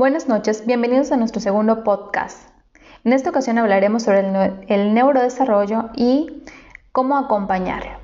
Buenas 0.00 0.28
noches, 0.28 0.64
bienvenidos 0.64 1.12
a 1.12 1.18
nuestro 1.18 1.42
segundo 1.42 1.84
podcast. 1.84 2.48
En 3.04 3.12
esta 3.12 3.28
ocasión 3.28 3.58
hablaremos 3.58 4.04
sobre 4.04 4.20
el, 4.66 4.94
neurodesarrollo 4.94 5.90
y 5.94 6.42
cómo 6.90 7.18
acompañarlo. 7.18 7.98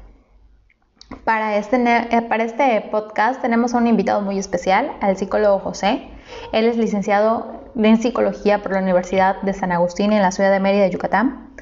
Para 1.25 1.57
este, 1.57 1.77
eh, 1.79 2.21
para 2.29 2.45
este 2.45 2.87
podcast 2.91 3.41
tenemos 3.41 3.73
a 3.73 3.79
un 3.79 3.87
invitado 3.87 4.21
muy 4.21 4.39
especial, 4.39 4.93
al 5.01 5.17
psicólogo 5.17 5.59
José. 5.59 6.11
Él 6.53 6.67
es 6.67 6.77
licenciado 6.77 7.65
en 7.75 7.97
psicología 7.97 8.63
por 8.63 8.73
la 8.73 8.81
Universidad 8.81 9.41
de 9.41 9.55
San 9.55 9.73
Agustín 9.73 10.13
en 10.13 10.21
la 10.21 10.33
ciudad 10.33 10.53
de 10.53 10.61
Mérida, 10.61 10.89
Yucatán. 10.89 11.55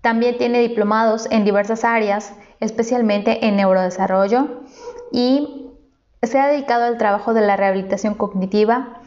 También 0.00 0.38
tiene 0.38 0.60
diplomados 0.60 1.28
en 1.30 1.44
diversas 1.44 1.84
áreas, 1.84 2.32
especialmente 2.58 3.46
en 3.46 3.56
neurodesarrollo, 3.56 4.62
y 5.12 5.68
se 6.22 6.38
ha 6.38 6.46
dedicado 6.46 6.84
al 6.84 6.96
trabajo 6.96 7.34
de 7.34 7.42
la 7.42 7.58
rehabilitación 7.58 8.14
cognitiva 8.14 9.02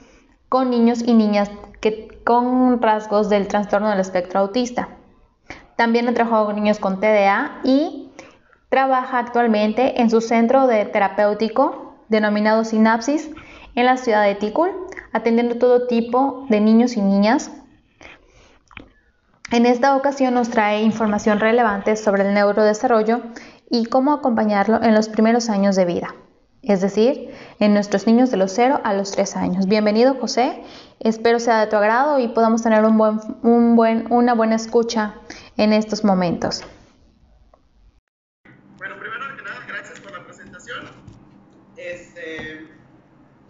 con 0.50 0.70
niños 0.70 1.02
y 1.06 1.14
niñas 1.14 1.50
que, 1.82 2.22
con 2.24 2.82
rasgos 2.82 3.30
del 3.30 3.48
trastorno 3.48 3.90
del 3.90 4.00
espectro 4.00 4.40
autista. 4.40 4.90
También 5.76 6.08
ha 6.08 6.14
trabajado 6.14 6.48
con 6.48 6.55
niños 6.55 6.80
con 6.80 7.00
TDA 7.00 7.62
y 7.64 8.12
trabaja 8.70 9.20
actualmente 9.20 10.02
en 10.02 10.10
su 10.10 10.22
centro 10.22 10.68
de 10.68 10.86
terapéutico 10.86 11.96
denominado 12.10 12.64
Sinapsis 12.64 13.30
en 13.76 13.86
la 13.86 13.98
ciudad 13.98 14.24
de 14.24 14.36
Ticul, 14.36 14.72
atendiendo 15.14 15.58
todo 15.58 15.88
tipo 15.88 16.46
de 16.50 16.62
niños 16.62 16.98
y 16.98 17.02
niñas. 17.02 17.52
En 19.52 19.66
esta 19.66 19.96
ocasión 19.96 20.34
nos 20.34 20.50
trae 20.50 20.82
información 20.82 21.40
relevante 21.40 21.96
sobre 21.96 22.27
el 22.27 22.34
neurodesarrollo 22.34 23.22
y 23.70 23.86
cómo 23.86 24.14
acompañarlo 24.14 24.82
en 24.82 24.94
los 24.94 25.08
primeros 25.10 25.49
años 25.49 25.76
de 25.76 25.86
vida 25.86 26.14
es 26.63 26.82
decir, 26.82 27.34
en 27.60 27.74
nuestros 27.74 28.08
niños 28.08 28.32
de 28.32 28.38
los 28.38 28.52
0 28.54 28.82
a 28.84 28.94
los 28.94 29.12
3 29.12 29.36
años. 29.36 29.68
Bienvenido, 29.68 30.16
José. 30.16 30.64
Espero 30.99 31.40
sea 31.40 31.60
de 31.60 31.68
tu 31.68 31.76
agrado 31.76 32.20
y 32.20 32.27
podamos 32.27 32.64
tener 32.64 32.84
un 32.84 32.98
buen, 32.98 33.20
un 33.44 33.76
buen, 33.76 34.12
una 34.12 34.34
buena 34.34 34.55
escucha 34.55 35.16
en 35.55 35.74
estos 35.74 36.04
momentos. 36.04 36.64
Bueno, 38.77 38.96
primero 38.99 39.38
que 39.38 39.44
nada, 39.44 39.60
gracias 39.68 39.99
por 39.99 40.12
la 40.12 40.24
presentación. 40.26 40.86
Este, 41.77 42.68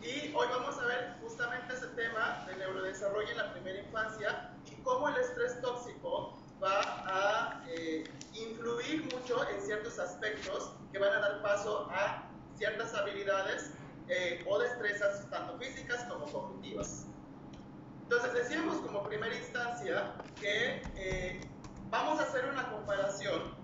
y 0.02 0.34
hoy 0.36 0.48
vamos 0.52 0.78
a 0.80 0.86
ver 0.86 1.16
justamente 1.22 1.74
ese 1.74 1.88
tema 1.88 2.46
del 2.48 2.60
neurodesarrollo 2.60 3.32
en 3.32 3.38
la 3.38 3.54
primera 3.54 3.80
infancia 3.80 4.52
y 4.70 4.76
cómo 4.84 5.08
el 5.10 5.16
estrés 5.16 5.62
tóxico 5.62 6.38
va 6.62 6.82
a 7.06 7.64
eh, 7.70 8.04
influir 8.34 9.04
mucho 9.14 9.48
en 9.50 9.62
ciertos 9.62 9.98
aspectos 10.00 10.74
que 10.92 11.00
van 11.00 11.14
a 11.14 11.20
dar 11.20 11.42
paso 11.42 11.88
a 11.92 12.27
ciertas 12.58 12.94
habilidades 12.94 13.72
eh, 14.10 14.44
o 14.48 14.60
destrezas, 14.60 15.30
tanto 15.30 15.58
físicas 15.58 16.04
como 16.06 16.26
cognitivas. 16.26 17.06
Entonces 18.04 18.34
decíamos 18.34 18.78
como 18.78 19.04
primera 19.04 19.36
instancia 19.36 20.14
que 20.40 20.82
eh, 20.96 21.42
vamos 21.90 22.20
a 22.20 22.24
hacer 22.24 22.46
una 22.50 22.70
comparación 22.72 23.56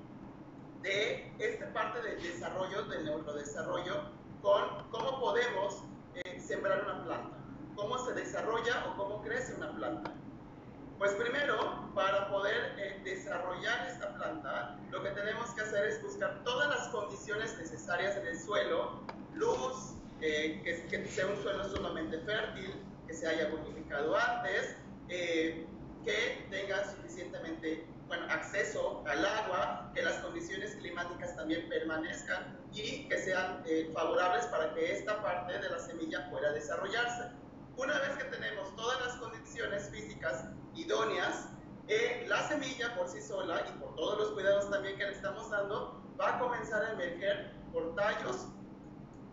de 0.81 1.33
esta 1.39 1.71
parte 1.71 2.01
del 2.01 2.21
desarrollo, 2.21 2.83
del 2.83 3.05
neurodesarrollo, 3.05 4.11
con 4.41 4.89
cómo 4.91 5.19
podemos 5.21 5.83
eh, 6.15 6.39
sembrar 6.41 6.83
una 6.83 7.05
planta, 7.05 7.37
cómo 7.75 7.97
se 7.99 8.13
desarrolla 8.13 8.85
o 8.87 8.97
cómo 8.97 9.21
crece 9.21 9.53
una 9.55 9.73
planta. 9.73 10.11
Pues 11.03 11.15
primero, 11.15 11.91
para 11.93 12.29
poder 12.29 12.75
eh, 12.77 13.01
desarrollar 13.03 13.89
esta 13.89 14.15
planta, 14.15 14.79
lo 14.89 15.03
que 15.03 15.09
tenemos 15.09 15.49
que 15.49 15.59
hacer 15.59 15.87
es 15.87 16.01
buscar 16.01 16.41
todas 16.45 16.69
las 16.69 16.87
condiciones 16.87 17.57
necesarias 17.57 18.15
en 18.15 18.25
el 18.25 18.39
suelo, 18.39 19.01
luz, 19.33 19.95
eh, 20.21 20.61
que, 20.63 21.05
sea 21.07 21.27
un 21.27 21.35
suelo 21.43 21.65
sumamente 21.65 22.19
fértil, 22.19 22.81
que 23.05 23.13
se 23.13 23.27
haya 23.27 23.49
bonificado 23.49 24.15
antes, 24.15 24.77
eh, 25.09 25.67
que 26.05 26.47
tenga 26.49 26.89
suficientemente 26.89 27.85
bueno, 28.07 28.25
acceso 28.29 29.03
al 29.05 29.25
agua, 29.25 29.91
que 29.93 30.03
las 30.03 30.19
condiciones 30.19 30.73
climáticas 30.75 31.35
también 31.35 31.67
permanezcan 31.67 32.57
y 32.71 33.09
que 33.09 33.17
sean 33.17 33.61
favorables 33.93 34.45
para 34.45 34.73
que 34.73 34.93
esta 34.93 35.21
parte 35.21 35.59
de 35.59 35.69
la 35.69 35.79
semilla 35.79 36.29
pueda 36.29 36.53
desarrollarse. 36.53 37.42
Una 37.75 37.97
vez 37.99 38.17
que 38.17 38.25
tenemos 38.25 38.75
todas 38.75 38.99
las 39.05 39.15
condiciones 39.15 39.89
físicas 39.89 40.45
idóneas, 40.75 41.49
eh, 41.87 42.25
la 42.27 42.47
semilla 42.47 42.95
por 42.95 43.07
sí 43.07 43.19
sola 43.21 43.65
y 43.67 43.79
por 43.79 43.95
todos 43.95 44.19
los 44.19 44.31
cuidados 44.31 44.69
también 44.69 44.95
que 44.97 45.05
le 45.05 45.13
estamos 45.13 45.49
dando, 45.49 46.01
va 46.19 46.35
a 46.35 46.39
comenzar 46.39 46.83
a 46.83 46.91
emerger 46.91 47.51
por 47.73 47.95
tallos, 47.95 48.47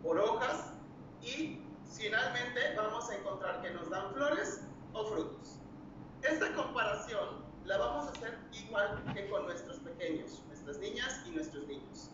por 0.01 0.17
hojas 0.17 0.73
y 1.21 1.61
finalmente 1.95 2.73
vamos 2.75 3.09
a 3.09 3.15
encontrar 3.15 3.61
que 3.61 3.69
nos 3.71 3.89
dan 3.91 4.11
flores 4.13 4.61
o 4.93 5.05
frutos. 5.05 5.59
Esta 6.23 6.51
comparación 6.55 7.45
la 7.65 7.77
vamos 7.77 8.07
a 8.07 8.11
hacer 8.11 8.39
igual 8.53 9.03
que 9.13 9.29
con 9.29 9.45
nuestros 9.45 9.77
pequeños, 9.79 10.41
nuestras 10.47 10.79
niñas 10.79 11.21
y 11.27 11.29
nuestros 11.29 11.67
niños. 11.67 12.09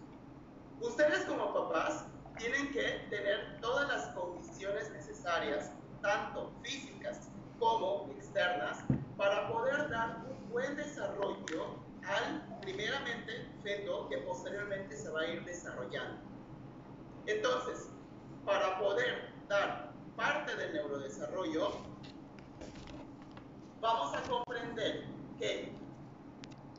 Ustedes 0.82 1.24
como 1.24 1.54
papás 1.54 2.06
tienen 2.38 2.72
que 2.74 3.08
tener 3.10 3.60
todas 3.62 3.88
las 3.88 4.08
condiciones 4.14 4.92
necesarias 4.92 5.72
tanto 6.02 6.52
físicas 6.64 7.30
como 7.60 8.10
externas, 8.18 8.84
para 9.18 9.52
poder 9.52 9.90
dar 9.90 10.24
un 10.30 10.50
buen 10.50 10.76
desarrollo 10.76 11.80
al, 12.06 12.60
primeramente, 12.62 13.50
feto 13.64 14.08
que 14.10 14.18
posteriormente 14.20 14.96
se 14.96 15.10
va 15.10 15.22
a 15.22 15.28
ir 15.28 15.44
desarrollando. 15.44 16.20
Entonces, 17.26 17.90
para 18.46 18.80
poder 18.80 19.34
dar 19.50 19.92
parte 20.16 20.56
del 20.56 20.74
neurodesarrollo, 20.74 21.72
vamos 23.82 24.16
a 24.16 24.22
comprender 24.22 25.06
que 25.38 25.72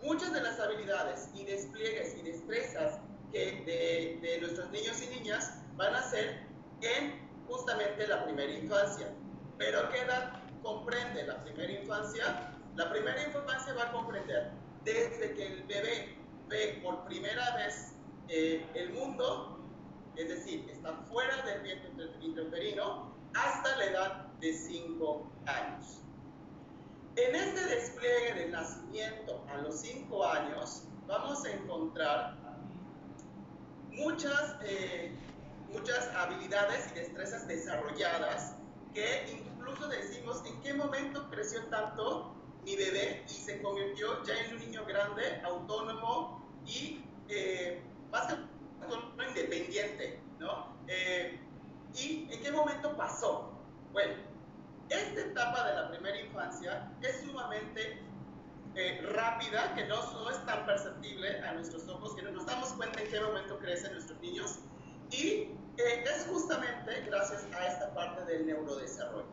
muchas 0.02 0.32
de 0.32 0.40
las 0.40 0.58
habilidades 0.60 1.28
y 1.34 1.44
despliegues 1.44 2.16
y 2.16 2.22
destrezas 2.22 3.00
que 3.32 3.62
de, 3.66 4.26
de 4.26 4.40
nuestros 4.40 4.70
niños 4.70 5.02
y 5.02 5.18
niñas 5.18 5.60
van 5.76 5.94
a 5.94 6.02
ser 6.02 6.46
en 6.80 7.27
justamente 7.48 8.06
la 8.06 8.24
primera 8.24 8.52
infancia. 8.52 9.08
Pero 9.56 9.90
¿qué 9.90 10.02
edad 10.02 10.42
comprende 10.62 11.24
la 11.24 11.42
primera 11.42 11.72
infancia? 11.72 12.52
La 12.76 12.90
primera 12.90 13.20
infancia 13.22 13.74
va 13.74 13.84
a 13.84 13.92
comprender 13.92 14.52
desde 14.84 15.34
que 15.34 15.46
el 15.46 15.62
bebé 15.64 16.16
ve 16.48 16.80
por 16.82 17.04
primera 17.04 17.56
vez 17.56 17.92
eh, 18.28 18.64
el 18.74 18.92
mundo, 18.92 19.58
es 20.16 20.28
decir, 20.28 20.68
está 20.70 20.92
fuera 21.10 21.42
del 21.42 21.62
vientre 21.62 21.90
intrauterino, 22.20 23.12
hasta 23.34 23.76
la 23.76 23.84
edad 23.84 24.26
de 24.40 24.52
5 24.52 25.32
años. 25.46 26.02
En 27.16 27.34
este 27.34 27.66
despliegue 27.66 28.34
del 28.34 28.52
nacimiento 28.52 29.44
a 29.48 29.56
los 29.58 29.80
5 29.80 30.24
años, 30.24 30.84
vamos 31.06 31.44
a 31.44 31.50
encontrar 31.50 32.36
muchas 33.90 34.56
eh, 34.62 35.12
muchas 35.72 36.08
habilidades 36.14 36.90
y 36.92 36.94
destrezas 36.94 37.46
desarrolladas 37.46 38.56
que 38.94 39.26
incluso 39.30 39.88
decimos 39.88 40.42
en 40.46 40.60
qué 40.62 40.74
momento 40.74 41.28
creció 41.30 41.64
tanto 41.66 42.34
mi 42.64 42.76
bebé 42.76 43.24
y 43.26 43.32
se 43.32 43.60
convirtió 43.62 44.22
ya 44.24 44.38
en 44.38 44.54
un 44.54 44.60
niño 44.60 44.84
grande, 44.84 45.40
autónomo 45.44 46.42
y 46.66 47.04
eh, 47.28 47.82
más 48.10 48.26
que 48.26 48.34
independiente, 49.28 50.20
¿no? 50.38 50.76
Eh, 50.86 51.38
¿Y 51.94 52.28
en 52.30 52.42
qué 52.42 52.50
momento 52.50 52.96
pasó? 52.96 53.52
Bueno, 53.92 54.14
esta 54.88 55.20
etapa 55.20 55.68
de 55.68 55.74
la 55.74 55.90
primera 55.90 56.20
infancia 56.20 56.90
es 57.02 57.20
sumamente 57.20 58.02
eh, 58.74 59.00
rápida, 59.12 59.74
que 59.74 59.84
no, 59.86 60.12
no, 60.12 60.30
es 60.30 60.44
tan 60.46 60.64
perceptible 60.66 61.40
a 61.42 61.52
nuestros 61.54 61.88
ojos, 61.88 62.14
que 62.14 62.22
no 62.22 62.30
nos 62.30 62.46
damos 62.46 62.72
cuenta 62.74 63.00
en 63.00 63.10
qué 63.10 63.20
momento 63.20 63.58
crecen 63.58 63.92
nuestros 63.92 64.20
niños 64.20 64.60
y 65.10 65.54
eh, 65.78 66.04
es 66.04 66.26
justamente 66.26 67.02
gracias 67.06 67.44
a 67.54 67.66
esta 67.66 67.94
parte 67.94 68.24
del 68.24 68.46
neurodesarrollo. 68.46 69.26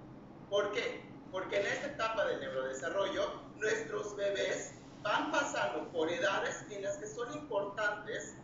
¿Por 0.50 0.72
qué? 0.72 1.02
Porque 1.32 1.60
en 1.60 1.66
esta 1.66 1.88
etapa 1.88 2.26
del 2.26 2.40
neurodesarrollo, 2.40 3.42
nuestros 3.58 4.16
bebés 4.16 4.74
van 5.02 5.32
pasando 5.32 5.92
por 5.92 6.12
edades 6.12 6.64
en 6.70 6.84
las 6.84 6.98
que 6.98 7.08
son 7.08 7.34
importantes 7.34 8.36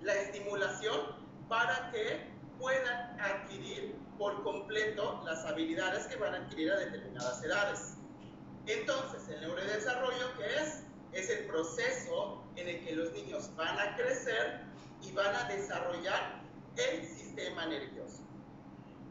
la 0.00 0.14
estimulación 0.14 1.00
para 1.48 1.90
que 1.90 2.32
puedan 2.58 3.20
adquirir 3.20 3.96
por 4.18 4.42
completo 4.42 5.22
las 5.24 5.44
habilidades 5.44 6.06
que 6.06 6.16
van 6.16 6.34
a 6.34 6.38
adquirir 6.38 6.70
a 6.70 6.78
determinadas 6.78 7.42
edades. 7.42 7.94
Entonces, 8.66 9.28
el 9.28 9.40
neurodesarrollo, 9.40 10.36
¿qué 10.38 10.62
es? 10.62 10.82
Es 11.12 11.30
el 11.30 11.46
proceso 11.46 12.42
en 12.56 12.68
el 12.68 12.84
que 12.84 12.94
los 12.94 13.12
niños 13.12 13.54
van 13.56 13.78
a 13.78 13.96
crecer 13.96 14.60
y 15.02 15.12
van 15.12 15.34
a 15.34 15.44
desarrollar 15.44 16.43
el 16.76 17.06
sistema 17.06 17.66
nervioso. 17.66 18.22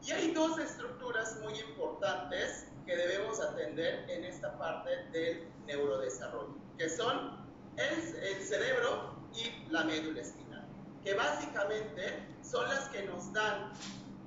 Y 0.05 0.11
hay 0.11 0.31
dos 0.31 0.57
estructuras 0.59 1.39
muy 1.41 1.57
importantes 1.59 2.67
que 2.85 2.95
debemos 2.95 3.39
atender 3.39 4.09
en 4.09 4.25
esta 4.25 4.57
parte 4.57 4.89
del 5.11 5.47
neurodesarrollo, 5.65 6.55
que 6.77 6.89
son 6.89 7.45
el, 7.77 8.15
el 8.15 8.43
cerebro 8.43 9.15
y 9.33 9.71
la 9.71 9.83
médula 9.85 10.21
espinal, 10.21 10.67
que 11.03 11.13
básicamente 11.13 12.27
son 12.41 12.67
las 12.67 12.89
que 12.89 13.03
nos 13.03 13.31
dan 13.31 13.71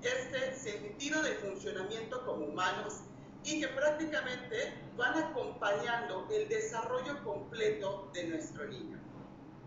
este 0.03 0.55
sentido 0.55 1.23
de 1.23 1.33
funcionamiento 1.35 2.25
como 2.25 2.47
humanos 2.47 3.03
y 3.45 3.61
que 3.61 3.69
prácticamente 3.69 4.75
van 4.97 5.17
acompañando 5.23 6.27
el 6.31 6.49
desarrollo 6.49 7.23
completo 7.23 8.11
de 8.13 8.25
nuestro 8.25 8.67
niño. 8.67 8.99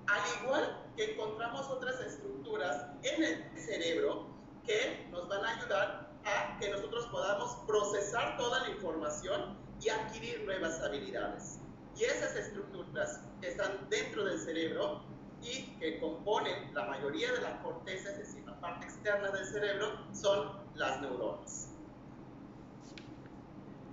Al 0.10 0.44
igual 0.44 0.92
que 0.96 1.14
encontramos 1.14 1.68
otras 1.70 2.00
estructuras 2.00 2.88
en 3.04 3.24
el 3.24 3.60
cerebro 3.60 4.26
que 4.66 5.08
nos 5.12 5.28
van 5.28 5.46
a 5.46 5.56
ayudar 5.56 6.10
a 6.26 6.58
que 6.60 6.70
nosotros 6.72 7.06
podamos 7.08 7.56
procesar 7.68 8.36
toda 8.38 8.62
la 8.62 8.70
información 8.70 9.58
y 9.80 9.90
adquirir 9.90 10.44
nuevas 10.46 10.82
habilidades. 10.82 11.60
Y 11.96 12.06
esas 12.06 12.36
estructuras 12.36 13.22
que 13.40 13.50
están 13.50 13.88
dentro 13.90 14.26
del 14.26 14.40
cerebro 14.40 15.04
y 15.44 15.78
que 15.80 16.00
componen 16.00 16.74
la 16.74 16.86
mayoría 16.86 17.32
de 17.32 17.42
la 17.42 17.62
corteza, 17.62 18.10
es 18.10 18.18
decir, 18.18 18.44
la 18.46 18.60
parte 18.60 18.86
externa 18.86 19.30
del 19.30 19.46
cerebro, 19.46 20.06
son 20.14 20.60
las 20.74 21.02
neuronas. 21.02 21.68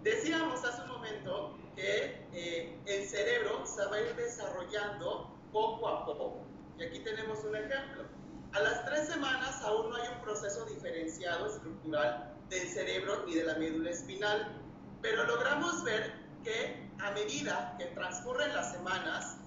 Decíamos 0.03 0.65
hace 0.65 0.83
un 0.83 0.89
momento 0.89 1.59
que 1.75 2.27
eh, 2.33 2.81
el 2.87 3.07
cerebro 3.07 3.67
se 3.67 3.85
va 3.85 3.97
a 3.97 4.01
ir 4.01 4.17
desarrollando 4.17 5.36
poco 5.57 5.89
a 5.89 6.05
poco. 6.05 6.45
Y 6.79 6.85
aquí 6.85 6.99
tenemos 6.99 7.43
un 7.43 7.57
ejemplo. 7.57 8.05
A 8.53 8.61
las 8.61 8.85
tres 8.85 9.09
semanas 9.09 9.63
aún 9.63 9.89
no 9.89 9.97
hay 9.97 10.09
un 10.15 10.21
proceso 10.21 10.67
diferenciado 10.67 11.47
estructural 11.47 12.35
del 12.51 12.69
cerebro 12.69 13.25
ni 13.27 13.37
de 13.37 13.45
la 13.45 13.55
médula 13.55 13.91
espinal, 13.91 14.53
pero 15.01 15.25
logramos 15.25 15.83
ver 15.83 16.13
que 16.45 16.91
a 16.99 17.11
medida 17.13 17.75
que 17.79 17.87
transcurren 17.87 18.53
las 18.53 18.73
semanas, 18.73 19.39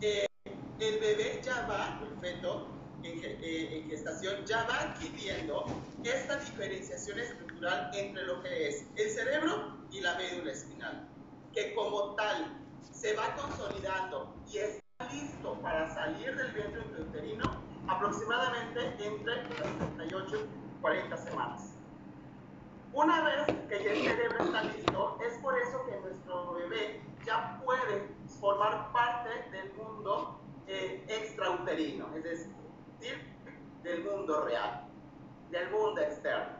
eh, 0.00 0.26
el 0.80 0.98
bebé 1.00 1.38
ya 1.44 1.66
va, 1.66 2.00
el 2.02 2.18
feto 2.18 2.68
eh, 3.02 3.82
en, 3.82 3.90
gestación, 3.90 4.46
ya 4.46 4.64
va 4.64 4.80
adquiriendo 4.80 5.66
esta 6.02 6.36
diferenciación 6.36 7.18
estructural 7.18 7.90
entre 7.94 8.24
lo 8.24 8.42
que 8.42 8.68
es 8.68 8.86
el 8.96 9.10
cerebro 9.10 9.76
y 9.90 10.00
la 10.00 10.14
médula 10.14 10.50
espinal, 10.50 11.06
que 11.52 11.74
como 11.74 12.14
tal 12.14 12.58
se 12.90 13.14
va 13.14 13.36
consolidando 13.36 14.34
y 14.50 14.58
está 14.58 14.87
listo 15.12 15.54
para 15.62 15.88
salir 15.94 16.34
del 16.36 16.50
vientre 16.52 16.82
intrauterino 16.82 17.44
aproximadamente 17.86 18.96
entre 18.98 19.44
38 19.44 20.36
y 20.36 20.80
40 20.80 21.16
semanas. 21.16 21.74
Una 22.92 23.22
vez 23.22 23.46
que 23.68 23.84
ya 23.84 23.92
el 23.92 24.02
cerebro 24.02 24.44
está 24.44 24.62
listo, 24.64 25.18
es 25.24 25.38
por 25.38 25.56
eso 25.56 25.86
que 25.86 26.00
nuestro 26.00 26.54
bebé 26.54 27.00
ya 27.24 27.60
puede 27.64 28.08
formar 28.40 28.90
parte 28.92 29.28
del 29.52 29.72
mundo 29.74 30.40
eh, 30.66 31.04
extrauterino, 31.08 32.08
es 32.16 32.24
decir, 32.24 32.54
del 33.84 34.04
mundo 34.04 34.44
real, 34.46 34.84
del 35.50 35.70
mundo 35.70 36.00
externo. 36.00 36.56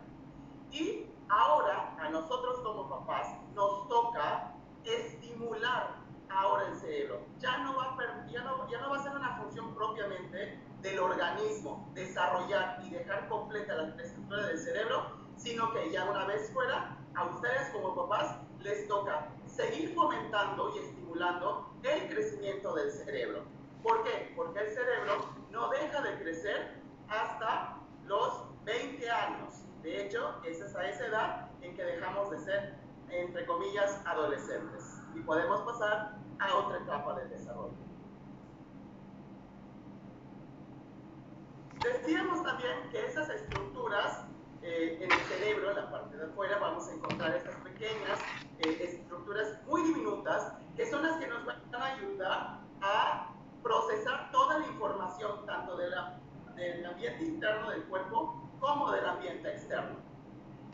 Y 0.70 1.06
ahora 1.28 1.96
a 1.98 2.08
nosotros 2.10 2.60
como 2.60 2.88
papás 2.88 3.36
nos 3.54 3.88
toca 3.88 4.54
estimular 4.84 6.07
ahora 6.30 6.68
el 6.68 6.76
cerebro. 6.76 7.20
Ya 7.38 7.58
no 7.58 7.76
va 7.76 7.84
a, 7.84 8.26
ya 8.26 8.42
no, 8.42 8.68
ya 8.70 8.80
no 8.80 8.90
va 8.90 8.96
a 8.98 9.02
ser 9.02 9.12
una 9.12 9.36
función 9.36 9.74
propiamente 9.74 10.60
del 10.80 10.98
organismo 10.98 11.90
desarrollar 11.94 12.80
y 12.84 12.90
dejar 12.90 13.28
completa 13.28 13.74
la 13.74 14.02
estructura 14.02 14.46
del 14.46 14.58
cerebro, 14.58 15.12
sino 15.36 15.72
que 15.72 15.90
ya 15.90 16.04
una 16.04 16.24
vez 16.26 16.50
fuera, 16.52 16.96
a 17.14 17.24
ustedes 17.24 17.70
como 17.70 17.94
papás 17.94 18.36
les 18.60 18.86
toca 18.86 19.28
seguir 19.46 19.94
fomentando 19.94 20.72
y 20.74 20.78
estimulando 20.78 21.72
el 21.82 22.08
crecimiento 22.08 22.74
del 22.74 22.92
cerebro. 22.92 23.42
¿Por 23.82 24.04
qué? 24.04 24.32
Porque 24.36 24.60
el 24.60 24.70
cerebro 24.70 25.34
no 25.50 25.68
deja 25.70 26.00
de 26.02 26.18
crecer 26.20 26.80
hasta 27.08 27.78
los 28.04 28.44
20 28.64 29.10
años. 29.10 29.54
De 29.82 30.04
hecho, 30.04 30.40
es 30.44 30.60
a 30.74 30.88
esa 30.88 31.06
edad 31.06 31.50
en 31.62 31.74
que 31.74 31.84
dejamos 31.84 32.30
de 32.30 32.38
ser, 32.38 32.74
entre 33.10 33.46
comillas, 33.46 34.00
adolescentes 34.04 34.97
y 35.14 35.20
podemos 35.20 35.60
pasar 35.62 36.16
a 36.38 36.54
otra 36.54 36.78
etapa 36.78 37.14
del 37.14 37.30
desarrollo. 37.30 37.74
Decíamos 41.82 42.42
también 42.42 42.88
que 42.90 43.06
esas 43.06 43.28
estructuras 43.30 44.24
eh, 44.62 44.98
en 45.00 45.12
el 45.12 45.18
cerebro, 45.20 45.70
en 45.70 45.76
la 45.76 45.90
parte 45.90 46.16
de 46.16 46.24
afuera, 46.24 46.58
vamos 46.58 46.88
a 46.88 46.94
encontrar 46.94 47.36
estas 47.36 47.54
pequeñas 47.56 48.18
eh, 48.58 48.78
estructuras 48.80 49.58
muy 49.66 49.82
diminutas 49.82 50.54
que 50.76 50.90
son 50.90 51.02
las 51.02 51.16
que 51.18 51.28
nos 51.28 51.44
van 51.44 51.60
a 51.72 51.84
ayudar 51.84 52.60
a 52.80 53.34
procesar 53.62 54.30
toda 54.32 54.58
la 54.58 54.66
información, 54.66 55.46
tanto 55.46 55.76
de 55.76 55.90
la, 55.90 56.18
del 56.56 56.84
ambiente 56.84 57.24
interno 57.24 57.70
del 57.70 57.84
cuerpo 57.84 58.48
como 58.58 58.90
del 58.90 59.06
ambiente 59.06 59.48
externo. 59.48 59.96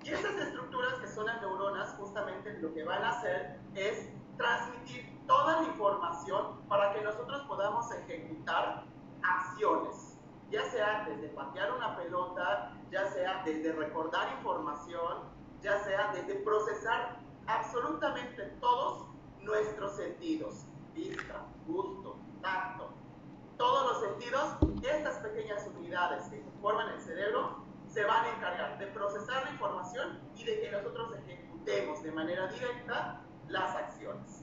Y 0.03 0.11
esas 0.11 0.35
estructuras 0.37 0.95
que 0.95 1.09
son 1.09 1.27
las 1.27 1.41
neuronas, 1.41 1.95
justamente 1.99 2.59
lo 2.61 2.73
que 2.75 2.85
van 2.85 3.03
a 3.03 3.11
hacer 3.11 3.59
es 3.75 4.09
transmitir 4.37 5.15
toda 5.27 5.61
la 5.61 5.69
información 5.69 6.61
para 6.69 6.93
que 6.93 7.03
nosotros 7.03 7.43
podamos 7.43 7.91
ejecutar 7.93 8.85
acciones, 9.23 10.19
ya 10.51 10.65
sea 10.71 11.07
desde 11.09 11.29
patear 11.29 11.73
una 11.73 11.97
pelota, 11.97 12.73
ya 12.91 13.07
sea 13.11 13.43
desde 13.45 13.73
recordar 13.73 14.33
información, 14.39 15.25
ya 15.63 15.79
sea 15.85 16.13
desde 16.13 16.35
procesar 16.37 17.17
absolutamente 17.47 18.43
todos 18.61 19.07
nuestros 19.41 19.97
sentidos, 19.97 20.67
vista, 20.95 21.47
gusto, 21.67 22.17
tacto, 22.43 22.91
todos 23.57 23.93
los 23.93 24.01
sentidos, 24.11 24.57
estas 24.83 25.19
pequeñas 25.19 25.67
unidades 25.77 26.25
que 26.29 26.45
forman 26.61 26.89
el 26.91 27.01
cerebro 27.01 27.65
se 27.87 28.05
van 28.05 28.25
a 28.25 28.37
encargar 28.37 28.79
de 28.79 28.87
procesar 28.89 29.45
la 29.45 29.51
información 29.51 30.21
y 30.37 30.45
de 30.45 30.61
que 30.61 30.71
nosotros 30.73 31.15
ejecutemos 31.17 32.03
de 32.03 32.13
manera 32.13 32.49
directa 32.49 33.24
las 33.49 33.75
acciones. 33.77 34.43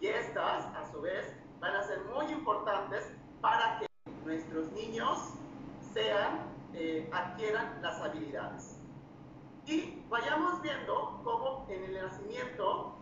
Y 0.00 0.06
estas, 0.08 0.66
a 0.66 0.90
su 0.90 1.00
vez, 1.00 1.36
van 1.60 1.76
a 1.76 1.82
ser 1.82 2.00
muy 2.04 2.26
importantes 2.32 3.12
para 3.40 3.78
que 3.78 3.86
nuestros 4.24 4.70
niños 4.72 5.34
sean, 5.92 6.40
eh, 6.74 7.08
adquieran 7.12 7.80
las 7.82 8.00
habilidades. 8.00 8.78
Y 9.66 10.04
vayamos 10.08 10.60
viendo 10.60 11.20
cómo 11.22 11.66
en 11.68 11.84
el 11.84 12.02
nacimiento 12.02 12.98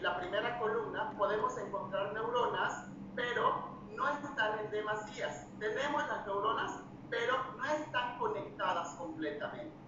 la 0.00 0.18
primera 0.18 0.58
columna 0.58 1.12
podemos 1.16 1.56
encontrar 1.58 2.12
neuronas, 2.12 2.86
pero 3.14 3.70
no 3.94 4.08
están 4.08 4.58
en 4.58 4.70
demasías. 4.70 5.46
Tenemos 5.58 6.06
las 6.08 6.26
neuronas, 6.26 6.80
pero 7.08 7.36
no 7.56 7.64
están 7.64 8.18
conectadas 8.18 8.94
completamente. 8.96 9.79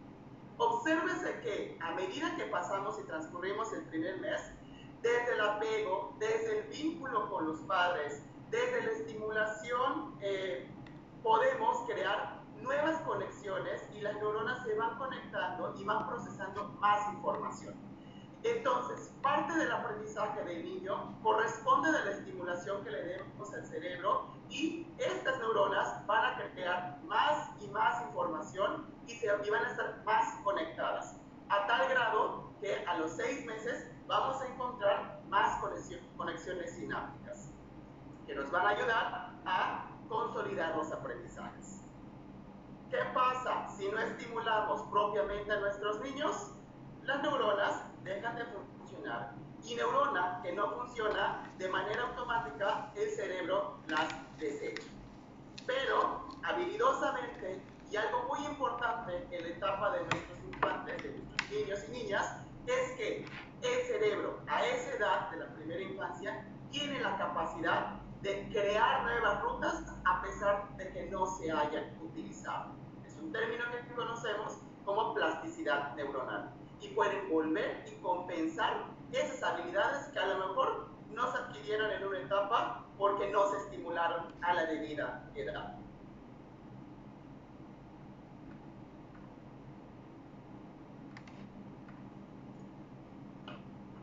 Obsérvese 0.59 1.41
que 1.41 1.79
a 1.81 1.93
medida 1.93 2.37
que 2.37 2.45
pasamos 2.45 2.99
y 3.01 3.05
transcurrimos 3.05 3.73
el 3.73 3.85
primer 3.85 4.21
mes, 4.21 4.41
desde 5.03 5.35
el 5.35 5.41
apego, 5.41 6.15
desde 6.19 6.61
el 6.61 6.69
vínculo 6.69 7.29
con 7.31 7.47
los 7.47 7.61
padres, 7.61 8.23
desde 8.51 8.83
la 8.85 8.93
estimulación, 8.93 10.15
eh, 10.21 10.71
podemos 11.23 11.79
crear 11.87 12.43
nuevas 12.61 13.01
conexiones 13.01 13.83
y 13.95 14.01
las 14.01 14.15
neuronas 14.17 14.63
se 14.65 14.75
van 14.75 14.97
conectando 14.99 15.75
y 15.77 15.85
van 15.85 16.07
procesando 16.07 16.69
más 16.81 17.13
información. 17.13 17.92
Entonces, 18.45 19.13
parte 19.23 19.55
del 19.55 19.71
aprendizaje 19.71 20.43
del 20.45 20.65
niño 20.65 21.17
corresponde 21.23 21.93
de 21.93 22.05
la 22.05 22.11
estimulación 22.11 22.83
que 22.83 22.91
le 22.91 23.03
demos 23.05 23.55
al 23.55 23.65
cerebro 23.65 24.33
y 24.51 24.87
estas 24.99 25.39
neuronas 25.39 26.05
van 26.07 26.25
a 26.25 26.53
crear 26.53 26.99
más 27.05 27.51
y 27.61 27.69
más 27.69 28.03
información 28.03 28.87
y, 29.07 29.13
se, 29.13 29.29
van 29.29 29.65
a 29.65 29.71
estar 29.71 30.03
más 30.05 30.35
conectadas, 30.43 31.17
a 31.49 31.67
tal 31.67 31.89
grado 31.89 32.51
que 32.61 32.85
a 32.85 32.99
los 32.99 33.13
seis 33.13 33.47
meses 33.47 33.89
vamos 34.09 34.41
a 34.43 34.49
encontrar 34.49 35.21
más 35.29 35.61
conexiones 36.17 36.75
sinápticas 36.75 37.49
que 38.27 38.35
nos 38.35 38.51
van 38.51 38.67
a 38.67 38.69
ayudar 38.71 39.31
a 39.47 39.87
consolidar 40.09 40.77
los 40.77 40.91
aprendizajes. 40.93 41.81
¿Qué 42.91 42.99
pasa 43.15 43.69
si 43.77 43.89
no 43.89 43.99
estimulamos 43.99 44.83
propiamente 44.91 45.51
a 45.53 45.61
nuestros 45.61 46.01
niños? 46.01 46.53
Las 47.03 47.23
neuronas 47.23 47.92
dejan 48.05 48.37
de 48.37 48.45
funcionar 48.45 49.33
y 49.65 49.75
neurona 49.75 50.41
que 50.43 50.53
no 50.53 50.71
funciona 50.73 51.51
de 51.59 51.69
manera 51.69 52.03
automática, 52.03 52.91
el 52.97 53.11
cerebro 53.11 53.79
las 53.87 54.09
desecha. 54.39 54.89
Pero 55.67 56.29
habilidosamente, 56.43 57.63
y 57.91 57.97
algo 57.97 58.25
muy 58.25 58.45
importante 58.47 59.29
en 59.31 59.43
la 59.43 59.49
etapa 59.49 59.91
de 59.93 60.01
nuestros 60.01 60.39
infantes, 60.53 61.03
de 61.03 61.11
nuestros 61.11 61.51
niños 61.51 61.79
y 61.89 61.91
niñas, 61.93 62.37
es 62.67 62.93
que 62.93 63.27
el 63.63 63.87
cerebro 63.87 64.41
a 64.49 64.67
esa 64.67 64.97
edad 64.97 65.31
de 65.31 65.37
la 65.39 65.47
primera 65.55 65.81
infancia 65.81 66.45
tiene 66.71 67.01
la 67.01 67.17
capacidad 67.17 68.01
de 68.23 68.49
crear 68.51 69.03
nuevas 69.03 69.43
rutas 69.43 69.85
a 70.05 70.23
pesar 70.23 70.77
de 70.77 70.93
que 70.93 71.05
no 71.11 71.27
se 71.27 71.53
hayan 71.53 71.97
utilizado. 72.01 72.73
Es 73.07 73.17
un 73.19 73.31
término 73.31 73.65
que 73.71 73.95
conocemos 73.95 74.59
como 74.85 75.15
plasticidad 75.15 75.95
neuronal 75.95 76.53
y 76.83 76.89
pueden 76.89 77.31
volver 77.31 77.85
y 77.87 77.95
compensar 78.03 78.85
esas 79.13 79.43
habilidades 79.43 80.09
que 80.09 80.19
a 80.19 80.27
lo 80.27 80.49
mejor 80.49 80.89
no 81.11 81.31
se 81.31 81.39
adquirieron 81.39 81.91
en 81.91 82.05
una 82.05 82.19
etapa 82.19 82.85
porque 82.99 83.31
no 83.31 83.49
se 83.51 83.59
estimularon 83.59 84.27
a 84.43 84.55
la 84.55 84.67
debida 84.67 85.31
edad. 85.35 85.79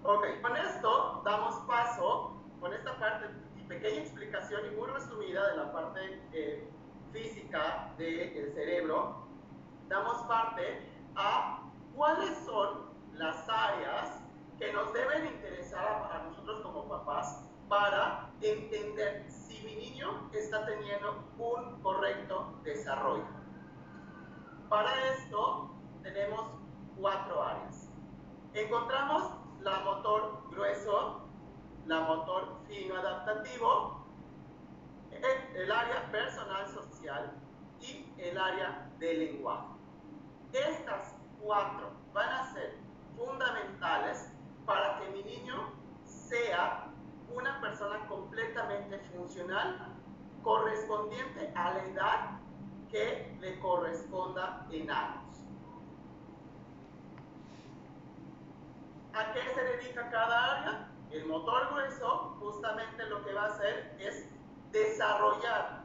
Ok, 0.03 0.25
con 0.41 0.55
esto 0.57 1.21
damos 1.23 1.55
paso, 1.67 2.41
con 2.59 2.73
esta 2.73 2.97
parte 2.97 3.27
y 3.57 3.63
pequeña 3.63 3.99
explicación 3.99 4.61
y 4.71 4.75
muy 4.75 4.87
resumida 4.87 5.51
de 5.51 5.57
la 5.57 5.71
parte 5.71 6.21
eh, 6.33 6.67
física 7.11 7.93
del 7.97 8.33
de 8.33 8.51
cerebro, 8.55 9.27
damos 9.87 10.17
parte 10.23 10.89
a 11.15 11.68
cuáles 11.99 12.37
son 12.45 12.85
las 13.11 13.49
áreas 13.49 14.21
que 14.57 14.71
nos 14.71 14.93
deben 14.93 15.27
interesar 15.27 16.09
a, 16.13 16.23
nosotros 16.23 16.61
como 16.61 16.87
papás 16.87 17.45
para 17.67 18.29
entender 18.39 19.29
si 19.29 19.61
mi 19.65 19.75
niño 19.75 20.29
está 20.31 20.65
teniendo 20.65 21.25
un 21.37 21.81
correcto 21.81 22.57
desarrollo. 22.63 23.27
Para 24.69 25.09
esto 25.09 25.71
tenemos 26.01 26.45
cuatro 26.97 27.43
áreas. 27.43 27.89
Encontramos 28.53 29.33
la 29.59 29.79
motor 29.79 30.43
grueso, 30.51 31.27
la 31.85 31.99
motor 31.99 32.61
fino 32.69 32.95
adaptativo, 32.95 34.05
el, 35.11 35.69
área 35.69 36.09
personal 36.13 36.65
social 36.69 37.33
y 37.81 38.09
el 38.17 38.37
área 38.37 38.89
de 38.99 39.13
lenguaje. 39.15 39.67
Estas 40.53 41.18
cuatro 41.41 41.91
van 42.13 42.29
a 42.29 42.53
ser 42.53 42.77
fundamentales 43.17 44.31
para 44.65 44.99
que 44.99 45.09
mi 45.09 45.23
niño 45.23 45.73
sea 46.05 46.87
una 47.33 47.59
persona 47.61 48.05
completamente 48.07 48.99
funcional 49.15 49.95
correspondiente 50.43 51.51
a 51.55 51.73
la 51.73 51.85
edad 51.85 52.29
que 52.89 53.37
le 53.39 53.59
corresponda 53.59 54.65
en 54.71 54.89
años. 54.89 55.23
¿A 59.13 59.33
qué 59.33 59.41
se 59.53 59.63
dedica 59.63 60.09
cada 60.09 60.59
área? 60.59 60.91
El 61.11 61.25
motor 61.25 61.69
grueso 61.71 62.37
justamente 62.39 63.05
lo 63.07 63.23
que 63.25 63.33
va 63.33 63.43
a 63.43 63.47
hacer 63.47 63.95
es 63.99 64.25
desarrollar 64.71 65.83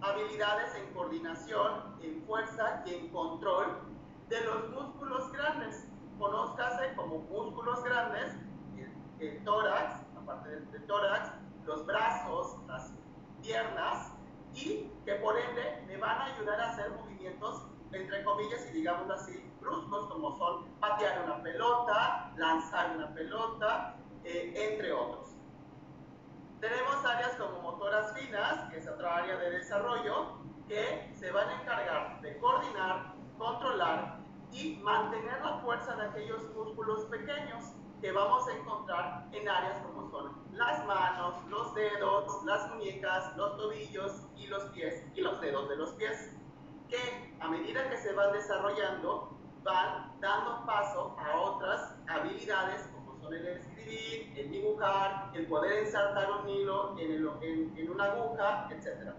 habilidades 0.00 0.74
en 0.76 0.94
coordinación, 0.94 1.98
en 2.00 2.22
fuerza 2.22 2.82
y 2.86 2.94
en 2.94 3.08
control 3.08 3.87
de 4.28 4.40
los 4.42 4.70
músculos 4.70 5.32
grandes. 5.32 5.86
Conózcase 6.18 6.94
como 6.96 7.18
músculos 7.18 7.82
grandes 7.84 8.34
el, 9.20 9.44
tórax, 9.44 10.02
aparte 10.16 10.48
del, 10.48 10.70
del 10.70 10.86
tórax, 10.86 11.32
los 11.64 11.84
brazos, 11.86 12.56
las 12.66 12.92
piernas 13.42 14.12
y 14.54 14.90
que 15.04 15.14
por 15.16 15.36
ende 15.38 15.84
me 15.86 15.96
van 15.96 16.18
a 16.18 16.24
ayudar 16.26 16.60
a 16.60 16.70
hacer 16.70 16.90
movimientos 16.90 17.62
entre 17.92 18.22
comillas 18.24 18.66
y 18.70 18.72
digamos 18.72 19.10
así, 19.10 19.50
bruscos 19.60 20.06
como 20.06 20.36
son 20.36 20.66
patear 20.80 21.24
una 21.24 21.42
pelota, 21.42 22.32
lanzar 22.36 22.96
una 22.96 23.12
pelota, 23.14 23.96
eh, 24.24 24.52
entre 24.54 24.92
otros. 24.92 25.30
Tenemos 26.60 27.04
áreas 27.04 27.36
como 27.36 27.60
motoras 27.62 28.12
finas, 28.18 28.70
que 28.70 28.78
es 28.78 28.88
otra 28.88 29.16
área 29.16 29.36
de 29.36 29.50
desarrollo, 29.50 30.38
que 30.66 31.12
se 31.14 31.30
van 31.30 31.48
a 31.48 31.62
encargar 31.62 32.20
de 32.20 32.36
coordinar, 32.38 33.14
controlar 33.38 34.17
y 34.52 34.76
mantener 34.82 35.40
la 35.42 35.58
fuerza 35.58 35.96
de 35.96 36.06
aquellos 36.06 36.42
músculos 36.54 37.04
pequeños 37.06 37.72
que 38.00 38.12
vamos 38.12 38.48
a 38.48 38.56
encontrar 38.56 39.28
en 39.32 39.48
áreas 39.48 39.82
como 39.82 40.10
son 40.10 40.32
las 40.52 40.84
manos, 40.86 41.44
los 41.48 41.74
dedos, 41.74 42.44
las 42.44 42.68
muñecas, 42.70 43.36
los 43.36 43.56
tobillos 43.56 44.22
y 44.36 44.46
los 44.46 44.64
pies 44.66 45.04
y 45.14 45.20
los 45.20 45.40
dedos 45.40 45.68
de 45.68 45.76
los 45.76 45.92
pies 45.92 46.30
que 46.88 47.34
a 47.40 47.48
medida 47.48 47.88
que 47.90 47.98
se 47.98 48.12
van 48.14 48.32
desarrollando, 48.32 49.30
van 49.62 50.18
dando 50.20 50.64
paso 50.64 51.16
a 51.18 51.38
otras 51.38 51.94
habilidades 52.08 52.88
como 52.94 53.20
son 53.20 53.34
el 53.34 53.46
escribir, 53.46 54.38
el 54.38 54.50
dibujar, 54.50 55.30
el 55.34 55.46
poder 55.46 55.84
ensartar 55.84 56.30
un 56.32 56.48
hilo 56.48 56.96
en, 56.98 57.90
una 57.90 58.04
aguja, 58.04 58.68
etc. 58.70 59.12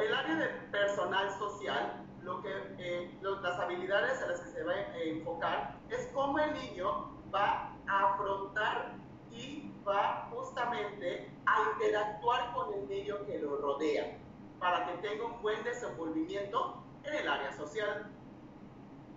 el 0.00 0.14
área 0.14 0.36
de 0.36 0.46
personal 0.70 1.30
social, 1.38 2.02
lo 2.22 2.40
que, 2.40 2.50
eh, 2.78 3.18
las 3.20 3.58
habilidades 3.58 4.22
a 4.22 4.26
las 4.26 4.40
que 4.40 4.50
se 4.50 4.62
va 4.64 4.72
a 4.72 4.98
enfocar 4.98 5.78
es 5.90 6.08
cómo 6.14 6.38
el 6.38 6.52
niño 6.54 7.10
va 7.34 7.74
a 7.88 8.12
afrontar 8.12 8.94
y 9.30 9.72
va 9.86 10.28
justamente 10.30 11.30
a 11.46 11.72
interactuar 11.72 12.52
con 12.54 12.72
el 12.74 12.86
medio 12.86 13.24
que 13.26 13.38
lo 13.38 13.56
rodea 13.56 14.18
para 14.60 14.86
que 14.86 15.08
tenga 15.08 15.24
un 15.24 15.42
buen 15.42 15.62
desenvolvimiento 15.64 16.82
en 17.04 17.14
el 17.14 17.28
área 17.28 17.52
social. 17.52 18.06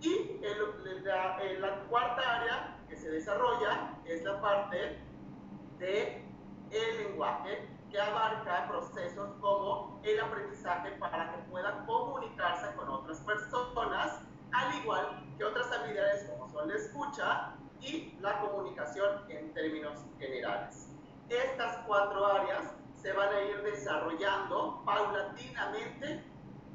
Y 0.01 0.41
la, 1.03 1.83
cuarta 1.89 2.41
área 2.41 2.77
que 2.89 2.95
se 2.95 3.09
desarrolla 3.09 3.93
es 4.05 4.23
la 4.23 4.41
parte 4.41 4.99
de 5.79 6.23
el 6.71 6.97
lenguaje 6.97 7.74
que 7.95 8.01
abarca 8.01 8.67
procesos 8.67 9.29
como 9.39 10.01
el 10.03 10.19
aprendizaje 10.19 10.91
para 10.99 11.31
que 11.31 11.37
pueda 11.49 11.85
comunicarse 11.85 12.75
con 12.75 12.89
otras 12.89 13.21
personas, 13.21 14.19
al 14.51 14.75
igual 14.81 15.23
que 15.37 15.45
otras 15.45 15.71
habilidades 15.71 16.29
como 16.29 16.49
son 16.49 16.67
la 16.67 16.75
escucha 16.75 17.53
y 17.79 18.17
la 18.19 18.41
comunicación 18.41 19.21
en 19.29 19.53
términos 19.53 19.97
generales. 20.19 20.89
Estas 21.29 21.77
cuatro 21.87 22.25
áreas 22.25 22.73
se 23.01 23.13
van 23.13 23.33
a 23.33 23.41
ir 23.43 23.63
desarrollando 23.63 24.81
paulatinamente 24.85 26.21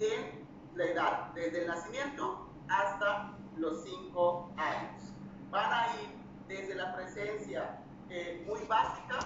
en 0.00 0.48
la 0.74 0.84
edad, 0.84 1.26
desde 1.34 1.60
el 1.60 1.66
nacimiento 1.68 2.48
hasta 2.66 3.36
los 3.58 3.84
5 3.84 4.52
años. 4.56 5.02
Van 5.50 5.70
a 5.70 5.86
ir 6.00 6.16
desde 6.48 6.76
la 6.76 6.94
presencia 6.94 7.78
eh, 8.08 8.42
muy 8.46 8.60
básica 8.66 9.18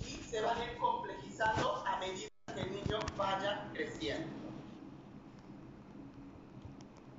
y 0.00 0.22
se 0.22 0.40
van 0.42 0.56
a 0.58 0.64
ir 0.64 0.78
complejizando 0.78 1.17
a 1.40 1.98
medida 2.00 2.28
que 2.52 2.60
el 2.62 2.72
niño 2.72 2.98
vaya 3.16 3.68
creciendo. 3.72 4.28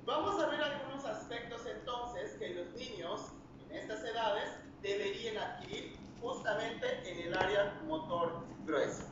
Vamos 0.04 0.42
a 0.42 0.46
ver 0.48 0.60
algunos 0.60 1.04
aspectos 1.06 1.64
entonces 1.64 2.36
que 2.38 2.50
los 2.50 2.68
niños 2.74 3.32
en 3.64 3.76
estas 3.76 4.04
edades 4.04 4.50
deberían 4.82 5.38
adquirir 5.38 5.96
justamente 6.20 7.10
en 7.10 7.28
el 7.28 7.38
área 7.38 7.80
motor 7.86 8.44
grueso. 8.66 9.04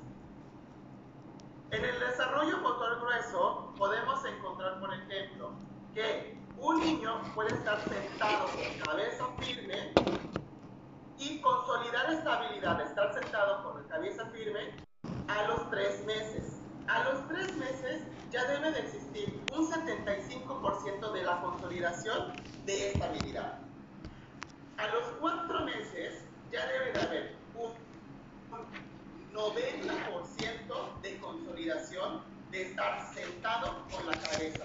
En 1.70 1.84
el 1.84 2.00
desarrollo 2.00 2.58
motor 2.58 3.00
grueso 3.00 3.72
podemos 3.78 4.22
encontrar, 4.26 4.78
por 4.78 4.92
ejemplo, 4.92 5.52
que 5.94 6.36
un 6.58 6.80
niño 6.80 7.22
puede 7.34 7.54
estar 7.54 7.80
sentado 7.88 8.46
con 8.48 8.78
cabeza 8.84 9.26
firme 9.38 9.92
y 11.18 11.40
consolidar 11.40 12.12
esta 12.12 12.34
habilidad 12.34 12.76
de 12.76 12.84
estar 12.84 13.14
sentado 13.14 13.62
con 13.62 13.82
la 13.82 13.88
cabeza 13.88 14.26
firme 14.26 14.87
a 15.28 15.42
los 15.46 15.70
tres 15.70 16.04
meses. 16.06 16.54
A 16.88 17.04
los 17.04 17.28
tres 17.28 17.54
meses 17.56 18.02
ya 18.30 18.44
debe 18.46 18.72
de 18.72 18.80
existir 18.80 19.40
un 19.54 19.70
75% 19.70 21.12
de 21.12 21.22
la 21.22 21.40
consolidación 21.42 22.32
de 22.64 22.92
esta 22.92 23.06
habilidad. 23.06 23.58
A 24.78 24.86
los 24.88 25.04
cuatro 25.20 25.64
meses 25.64 26.24
ya 26.50 26.66
debe 26.66 26.92
de 26.92 27.00
haber 27.00 27.36
un 27.54 27.72
90% 29.34 31.00
de 31.02 31.18
consolidación 31.18 32.22
de 32.50 32.62
estar 32.62 33.14
sentado 33.14 33.86
con 33.90 34.06
la 34.06 34.16
cabeza. 34.16 34.64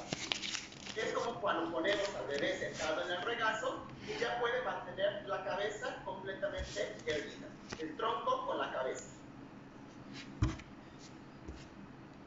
Es 0.95 1.11
como 1.13 1.41
cuando 1.41 1.71
ponemos 1.71 2.07
al 2.15 2.27
bebé 2.27 2.57
sentado 2.57 3.01
en 3.03 3.11
el 3.11 3.21
regazo 3.23 3.85
y 4.07 4.17
ya 4.19 4.39
puede 4.39 4.61
mantener 4.61 5.27
la 5.27 5.43
cabeza 5.43 6.01
completamente 6.05 6.95
erguida, 7.05 7.47
el 7.79 7.97
tronco 7.97 8.45
con 8.45 8.59
la 8.59 8.71
cabeza. 8.71 9.22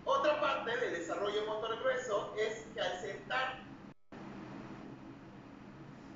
Otra 0.09 0.41
parte 0.41 0.77
del 0.77 0.93
desarrollo 0.93 1.45
motor 1.47 1.81
grueso 1.81 2.33
es 2.39 2.65
que 2.73 2.81
al 2.81 3.01
sentar 3.01 3.59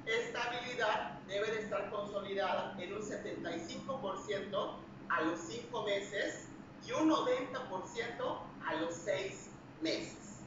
esta 0.07 0.45
habilidad 0.45 1.19
debe 1.27 1.51
de 1.51 1.63
estar 1.63 1.91
consolidada 1.91 2.77
en 2.79 2.93
un 2.93 3.03
75% 3.03 4.75
a 5.09 5.23
los 5.23 5.41
5 5.41 5.83
meses 5.83 6.47
y 6.87 6.93
un 6.93 7.11
90% 7.11 8.39
a 8.65 8.75
los 8.75 8.95
6 8.95 9.51
meses. 9.83 10.39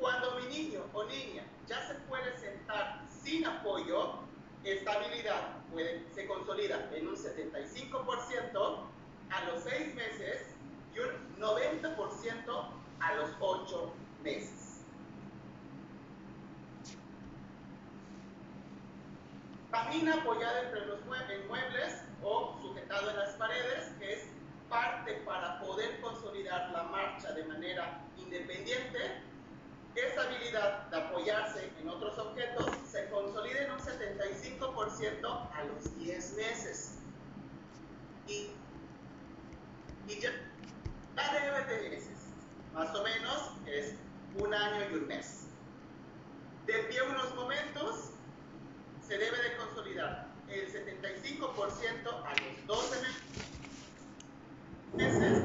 Cuando 0.00 0.40
mi 0.40 0.46
niño 0.48 0.80
o 0.92 1.04
niña 1.04 1.44
ya 1.68 1.86
se 1.86 1.94
puede 2.08 2.36
sentar 2.38 3.02
sin 3.22 3.46
apoyo, 3.46 4.14
esta 4.64 4.94
habilidad 4.94 5.58
se 6.12 6.26
consolida 6.26 6.90
en 6.92 7.06
un 7.06 7.14
75% 7.14 8.78
a 9.30 9.44
los 9.44 9.62
6 9.62 9.94
meses 9.94 10.53
y 10.94 10.98
un 11.00 11.40
90% 11.40 12.68
a 13.00 13.14
los 13.14 13.30
8 13.40 13.92
meses. 14.22 14.80
Camina 19.70 20.14
apoyada 20.14 20.62
entre 20.62 20.86
los 20.86 21.04
muebles 21.04 22.02
o 22.22 22.56
sujetado 22.62 23.10
en 23.10 23.16
las 23.18 23.30
paredes, 23.34 23.90
que 23.98 24.12
es 24.14 24.28
parte 24.68 25.14
para 25.26 25.60
poder 25.60 26.00
consolidar 26.00 26.70
la 26.70 26.84
marcha 26.84 27.32
de 27.32 27.44
manera 27.44 28.00
independiente. 28.16 29.22
esa 29.94 30.22
habilidad 30.22 30.90
de 30.90 30.96
apoyarse 30.96 31.70
en 31.80 31.88
otros 31.88 32.18
objetos 32.18 32.66
se 32.84 33.08
consolida 33.10 33.64
en 33.64 33.70
un 33.72 33.78
75% 33.78 35.24
a 35.24 35.64
los 35.64 35.98
10 35.98 36.36
meses. 36.36 36.98
Y, 38.26 38.50
y 40.08 40.20
ya, 40.20 40.30
de 41.14 41.90
meses, 41.90 42.18
más 42.72 42.94
o 42.94 43.04
menos 43.04 43.52
es 43.66 43.94
un 44.38 44.52
año 44.52 44.90
y 44.90 44.94
un 44.94 45.06
mes. 45.06 45.46
De 46.66 46.74
pie 46.84 47.02
unos 47.02 47.34
momentos, 47.34 48.10
se 49.06 49.18
debe 49.18 49.36
de 49.36 49.56
consolidar 49.56 50.28
el 50.48 50.66
75% 50.72 52.06
a 52.06 52.30
los 52.30 52.66
12 52.66 53.02
meses 54.94 55.44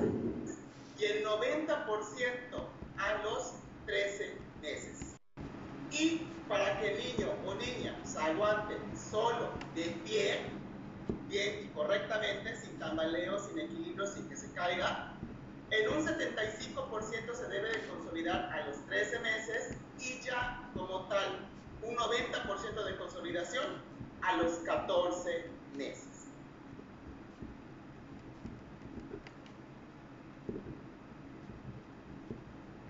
y 0.98 1.06
el 1.06 1.26
90% 1.26 1.78
a 2.98 3.24
los 3.24 3.54
13 3.86 4.38
meses. 4.62 5.16
Y 5.92 6.22
para 6.48 6.80
que 6.80 6.94
el 6.94 7.18
niño 7.18 7.34
o 7.46 7.56
niña 7.56 7.98
se 8.04 8.20
aguante 8.20 8.78
solo 9.12 9.52
de 9.76 9.84
pie, 10.06 10.42
bien 11.28 11.66
y 11.66 11.68
correctamente, 11.76 12.56
sin 12.58 12.78
tambaleo, 12.80 13.40
sin 13.40 13.60
equilibrio, 13.60 14.08
sin 14.08 14.28
que 14.28 14.36
se 14.36 14.52
caiga, 14.54 15.19
en 15.72 15.90
un 15.90 16.06
75% 16.06 17.34
se 17.34 17.48
debe 17.48 17.70
de 17.70 17.88
consolidar 17.88 18.52
a 18.52 18.68
los 18.68 18.86
13 18.88 19.20
meses 19.20 19.78
y 20.00 20.20
ya 20.22 20.70
como 20.76 21.08
tal 21.08 21.48
un 21.84 21.96
90% 21.96 22.84
de 22.84 22.98
consolidación 22.98 23.66
a 24.22 24.38
los 24.38 24.54
14 24.60 25.50
meses. 25.76 26.08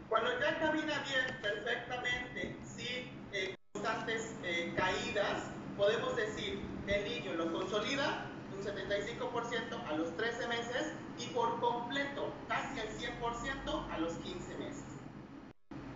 Cuando 0.07 0.39
ya 0.39 0.57
camina 0.59 1.03
bien, 1.03 1.37
perfectamente, 1.41 2.55
sin 2.65 3.11
eh, 3.31 3.55
constantes 3.73 4.33
eh, 4.43 4.73
caídas, 4.75 5.43
podemos 5.77 6.15
decir 6.15 6.59
que 6.85 6.95
el 6.95 7.03
niño 7.05 7.33
lo 7.35 7.53
consolida 7.53 8.28
un 8.59 8.65
75% 8.65 9.87
a 9.87 9.93
los 9.93 10.15
13 10.17 10.47
meses 10.47 10.93
y 11.17 11.27
por 11.27 11.59
completo, 11.59 12.33
casi 12.47 12.79
al 12.79 12.89
100% 12.89 13.91
a 13.91 13.97
los 13.99 14.13
15 14.15 14.57
meses. 14.57 14.83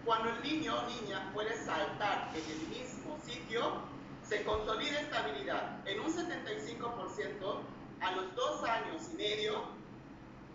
Cuando 0.05 0.29
el 0.29 0.41
niño 0.41 0.73
o 0.75 0.87
niña 0.87 1.31
puede 1.33 1.55
saltar 1.57 2.31
en 2.33 2.51
el 2.51 2.67
mismo 2.67 3.17
sitio, 3.25 3.81
se 4.23 4.43
consolida 4.43 5.01
esta 5.01 5.19
habilidad 5.19 5.87
en 5.87 5.99
un 5.99 6.13
75% 6.13 7.59
a 8.01 8.11
los 8.11 8.35
2 8.35 8.63
años 8.63 9.09
y 9.13 9.15
medio 9.15 9.63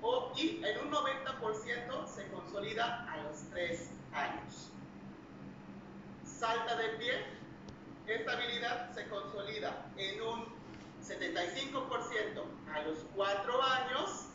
o, 0.00 0.32
y 0.36 0.62
en 0.64 0.78
un 0.86 0.90
90% 0.90 2.06
se 2.06 2.28
consolida 2.28 3.06
a 3.10 3.16
los 3.22 3.42
3 3.50 3.90
años. 4.12 4.70
Salta 6.24 6.76
de 6.76 6.88
pie, 6.90 7.24
esta 8.06 8.32
habilidad 8.32 8.94
se 8.94 9.08
consolida 9.08 9.90
en 9.96 10.22
un 10.22 10.57
75% 11.02 12.42
a 12.72 12.80
los 12.82 12.98
4 13.14 13.62
años 13.62 14.26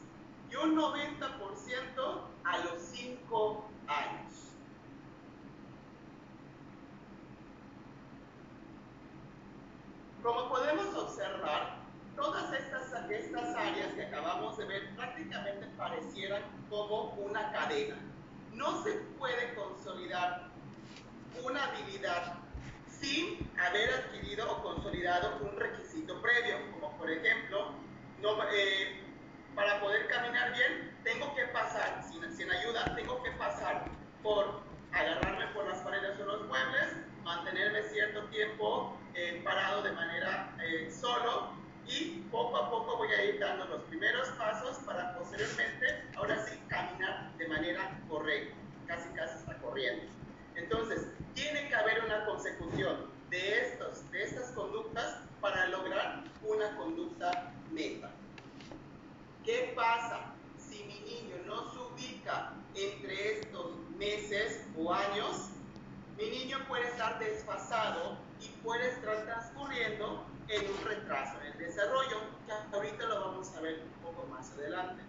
y 0.51 0.55
un 0.55 0.75
90% 0.75 2.21
a 2.43 2.57
los 2.59 2.81
5 2.81 3.69
años. 3.87 4.33
Como 10.21 10.49
podemos 10.49 10.95
observar, 10.95 11.83
todas 12.15 12.53
estas, 12.53 13.09
estas 13.09 13.55
áreas 13.55 13.93
que 13.93 14.05
acabamos 14.05 14.57
de 14.57 14.65
ver 14.65 14.95
prácticamente 14.95 15.67
parecieran 15.77 16.43
como 16.69 17.13
una 17.15 17.51
cadena. 17.51 17.97
No 18.53 18.83
se 18.83 18.93
puede 19.19 19.53
consolidar 19.55 20.49
una 21.43 21.63
habilidad 21.65 22.35
sin 23.03 23.51
haber 23.59 23.89
adquirido 23.93 24.49
o 24.49 24.63
consolidado 24.63 25.37
un 25.41 25.59
requisito 25.59 26.21
previo, 26.21 26.55
como 26.71 26.97
por 26.97 27.11
ejemplo, 27.11 27.73
no, 28.21 28.41
eh, 28.49 29.01
para 29.55 29.81
poder 29.81 30.07
caminar 30.07 30.53
bien, 30.53 30.97
tengo 31.03 31.35
que 31.35 31.43
pasar, 31.47 32.01
sin, 32.09 32.23
sin 32.35 32.49
ayuda, 32.49 32.95
tengo 32.95 33.21
que 33.21 33.31
pasar 33.31 33.85
por 34.23 34.61
agarrarme 34.93 35.47
por 35.47 35.67
las 35.67 35.79
paredes 35.79 36.17
o 36.21 36.23
los 36.23 36.47
muebles, 36.47 36.95
mantenerme 37.25 37.83
cierto 37.83 38.23
tiempo 38.29 38.97
eh, 39.15 39.41
parado 39.43 39.83
de 39.83 39.91
manera 39.91 40.55
eh, 40.63 40.89
solo 40.89 41.51
y 41.85 42.21
poco 42.31 42.55
a 42.55 42.69
poco 42.69 42.97
voy 42.97 43.11
a 43.11 43.25
ir 43.25 43.39
dando 43.39 43.65
los 43.65 43.81
primeros 43.83 44.29
pasos 44.29 44.77
para 44.85 45.17
posteriormente, 45.17 46.05
ahora 46.15 46.41
sí, 46.45 46.57
caminar 46.69 47.33
de 47.37 47.47
manera 47.49 47.99
correcta, 48.07 48.55
casi 48.87 49.09
casi 49.09 49.39
está 49.39 49.57
corriendo. 49.57 50.22
Entonces, 50.63 51.07
tiene 51.33 51.67
que 51.67 51.75
haber 51.75 52.05
una 52.05 52.25
consecución 52.25 53.09
de, 53.29 53.61
estos, 53.61 54.09
de 54.11 54.23
estas 54.23 54.51
conductas 54.51 55.19
para 55.41 55.67
lograr 55.67 56.23
una 56.41 56.77
conducta 56.77 57.51
meta. 57.71 58.09
¿Qué 59.43 59.73
pasa 59.75 60.33
si 60.57 60.85
mi 60.85 61.01
niño 61.01 61.35
no 61.45 61.69
se 61.69 61.79
ubica 61.79 62.53
entre 62.75 63.39
estos 63.39 63.75
meses 63.97 64.65
o 64.77 64.93
años? 64.93 65.49
Mi 66.17 66.29
niño 66.29 66.65
puede 66.69 66.87
estar 66.87 67.19
desfasado 67.19 68.17
y 68.39 68.47
puede 68.63 68.89
estar 68.89 69.25
transcurriendo 69.25 70.25
en 70.47 70.71
un 70.71 70.85
retraso 70.85 71.41
en 71.41 71.47
el 71.47 71.57
desarrollo, 71.57 72.21
que 72.47 72.75
ahorita 72.75 73.05
lo 73.05 73.19
vamos 73.19 73.53
a 73.53 73.59
ver 73.59 73.83
un 73.83 74.01
poco 74.01 74.25
más 74.27 74.49
adelante. 74.51 75.03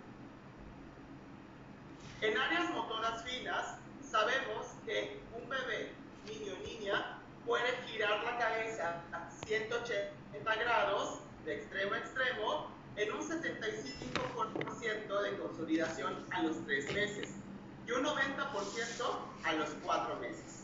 En 2.23 2.37
áreas 2.39 2.71
motoras 2.71 3.23
finas, 3.23 3.84
sabemos 4.15 4.67
que 4.87 5.19
un 5.35 5.49
bebé, 5.49 5.91
niño 6.29 6.55
o 6.55 6.59
niña, 6.65 7.19
puede 7.45 7.67
girar 7.89 8.23
la 8.23 8.39
cabeza 8.39 9.03
a 9.11 9.29
180 9.45 10.55
grados 10.55 11.19
de 11.45 11.57
extremo 11.57 11.95
a 11.95 11.99
extremo 11.99 12.71
en 12.95 13.13
un 13.13 13.29
75% 13.29 15.21
de 15.21 15.37
consolidación 15.37 16.25
a 16.31 16.43
los 16.45 16.65
3 16.65 16.93
meses 16.95 17.31
y 17.89 17.91
un 17.91 18.05
90% 18.05 18.15
a 19.43 19.53
los 19.55 19.71
4 19.83 20.17
meses. 20.21 20.63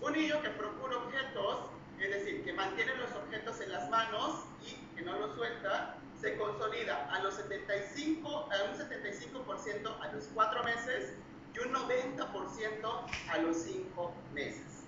Un 0.00 0.12
niño 0.14 0.42
que 0.42 0.50
procura 0.50 0.96
objetos, 0.96 1.70
es 2.00 2.10
decir, 2.10 2.44
que 2.44 2.52
mantiene 2.52 2.96
los 2.96 3.12
objetos 3.12 3.60
en 3.60 3.70
las 3.70 3.88
manos 3.90 4.40
y 4.66 4.72
que 4.96 5.02
no 5.02 5.16
los 5.20 5.36
suelta, 5.36 5.98
se 6.20 6.36
consolida 6.36 7.08
a 7.14 7.20
los 7.20 7.34
75, 7.34 8.28
a 8.28 8.64
un 8.64 8.76
75% 8.76 10.00
a 10.00 10.12
los 10.12 10.24
4 10.34 10.64
meses 10.64 11.14
y 11.54 11.58
un 11.60 11.72
90% 11.72 13.06
a 13.30 13.38
los 13.38 13.56
5 13.56 14.14
meses. 14.32 14.84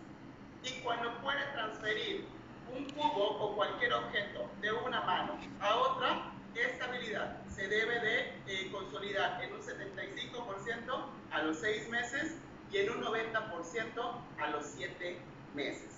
Y 0.65 0.81
cuando 0.83 1.13
puede 1.21 1.45
transferir 1.53 2.27
un 2.75 2.85
cubo 2.91 3.39
o 3.39 3.57
cualquier 3.57 3.93
objeto 3.93 4.51
de 4.61 4.73
una 4.73 5.01
mano 5.03 5.39
a 5.61 5.77
otra, 5.77 6.33
esta 6.55 6.87
habilidad 6.87 7.45
se 7.49 7.69
debe 7.69 8.01
de 8.01 8.21
eh, 8.47 8.71
consolidar 8.73 9.43
en 9.45 9.53
un 9.53 9.61
75% 9.61 11.07
a 11.31 11.43
los 11.43 11.59
6 11.59 11.89
meses 11.91 12.37
y 12.73 12.79
en 12.79 12.91
un 12.91 13.03
90% 13.03 14.23
a 14.41 14.51
los 14.51 14.67
7 14.67 15.19
meses. 15.55 15.93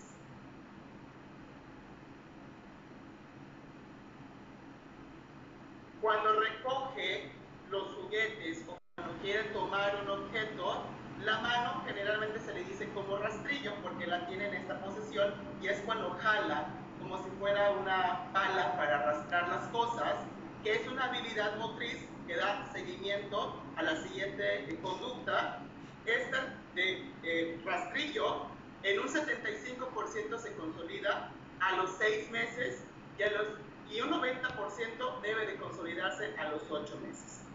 Cuando 6.00 6.40
recoge 6.40 7.33
los 7.70 7.88
juguetes 7.96 8.64
o 8.68 8.77
cuando 9.08 9.22
quiere 9.22 9.44
tomar 9.54 9.96
un 10.02 10.10
objeto, 10.10 10.82
la 11.24 11.38
mano 11.38 11.82
generalmente 11.86 12.40
se 12.40 12.52
le 12.52 12.64
dice 12.64 12.88
como 12.90 13.16
rastrillo 13.16 13.72
porque 13.82 14.06
la 14.06 14.26
tiene 14.26 14.48
en 14.48 14.54
esta 14.54 14.78
posición 14.80 15.32
y 15.62 15.68
es 15.68 15.80
cuando 15.80 16.10
jala 16.20 16.68
como 17.00 17.16
si 17.24 17.30
fuera 17.38 17.70
una 17.70 18.30
pala 18.34 18.76
para 18.76 18.98
arrastrar 18.98 19.48
las 19.48 19.66
cosas, 19.68 20.14
que 20.62 20.74
es 20.74 20.88
una 20.88 21.04
habilidad 21.04 21.56
motriz 21.56 21.96
que 22.26 22.36
da 22.36 22.70
seguimiento 22.72 23.62
a 23.76 23.82
la 23.82 23.96
siguiente 24.02 24.78
conducta. 24.82 25.60
Esta 26.04 26.54
de 26.74 27.10
eh, 27.22 27.60
rastrillo 27.64 28.46
en 28.82 29.00
un 29.00 29.08
75% 29.08 30.38
se 30.38 30.54
consolida 30.54 31.30
a 31.60 31.76
los 31.76 31.92
6 31.98 32.30
meses 32.30 32.82
y, 33.18 33.22
a 33.22 33.30
los, 33.30 33.46
y 33.90 34.00
un 34.02 34.10
90% 34.10 35.20
debe 35.22 35.46
de 35.46 35.56
consolidarse 35.56 36.34
a 36.36 36.50
los 36.50 36.62
8 36.70 36.98
meses. 37.02 37.47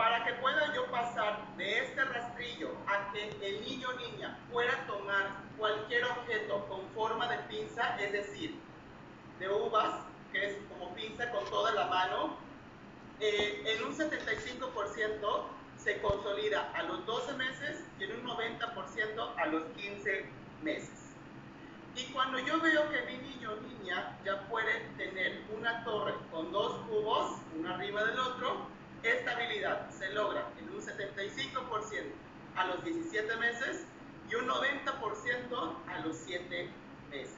Para 0.00 0.24
que 0.24 0.32
pueda 0.32 0.74
yo 0.74 0.90
pasar 0.90 1.46
de 1.58 1.80
este 1.80 2.02
rastrillo 2.02 2.70
a 2.86 3.12
que 3.12 3.36
el 3.46 3.60
niño 3.60 3.86
o 3.90 3.92
niña 4.00 4.38
pueda 4.50 4.86
tomar 4.86 5.42
cualquier 5.58 6.06
objeto 6.06 6.66
con 6.68 6.88
forma 6.94 7.28
de 7.28 7.36
pinza, 7.40 8.00
es 8.00 8.10
decir, 8.10 8.58
de 9.38 9.50
uvas, 9.50 10.00
que 10.32 10.52
es 10.52 10.56
como 10.70 10.94
pinza 10.94 11.30
con 11.30 11.44
toda 11.50 11.72
la 11.72 11.84
mano, 11.88 12.38
eh, 13.20 13.62
en 13.66 13.84
un 13.84 13.94
75% 13.94 15.44
se 15.76 16.00
consolida 16.00 16.72
a 16.72 16.82
los 16.84 17.04
12 17.04 17.34
meses 17.34 17.84
y 17.98 18.04
en 18.04 18.12
un 18.12 18.24
90% 18.26 19.34
a 19.36 19.46
los 19.48 19.64
15 19.76 20.24
meses. 20.62 21.12
Y 21.94 22.04
cuando 22.14 22.38
yo 22.38 22.58
veo 22.58 22.88
que 22.88 23.02
mi 23.02 23.18
niño 23.18 23.52
o 23.52 23.56
niña 23.56 24.16
ya 24.24 24.48
puede 24.48 24.80
tener 24.96 25.42
una 25.54 25.84
torre 25.84 26.14
con 26.32 26.50
dos 26.52 26.86
cubos, 26.88 27.36
uno 27.54 27.74
arriba 27.74 28.02
del 28.04 28.18
otro, 28.18 28.79
esta 29.02 29.32
habilidad 29.32 29.90
se 29.90 30.12
logra 30.12 30.46
en 30.58 30.68
un 30.70 30.80
75% 30.80 32.12
a 32.56 32.66
los 32.66 32.84
17 32.84 33.36
meses 33.36 33.84
y 34.30 34.34
un 34.34 34.46
90% 34.46 35.74
a 35.88 35.98
los 36.00 36.16
7 36.16 36.68
meses. 37.10 37.34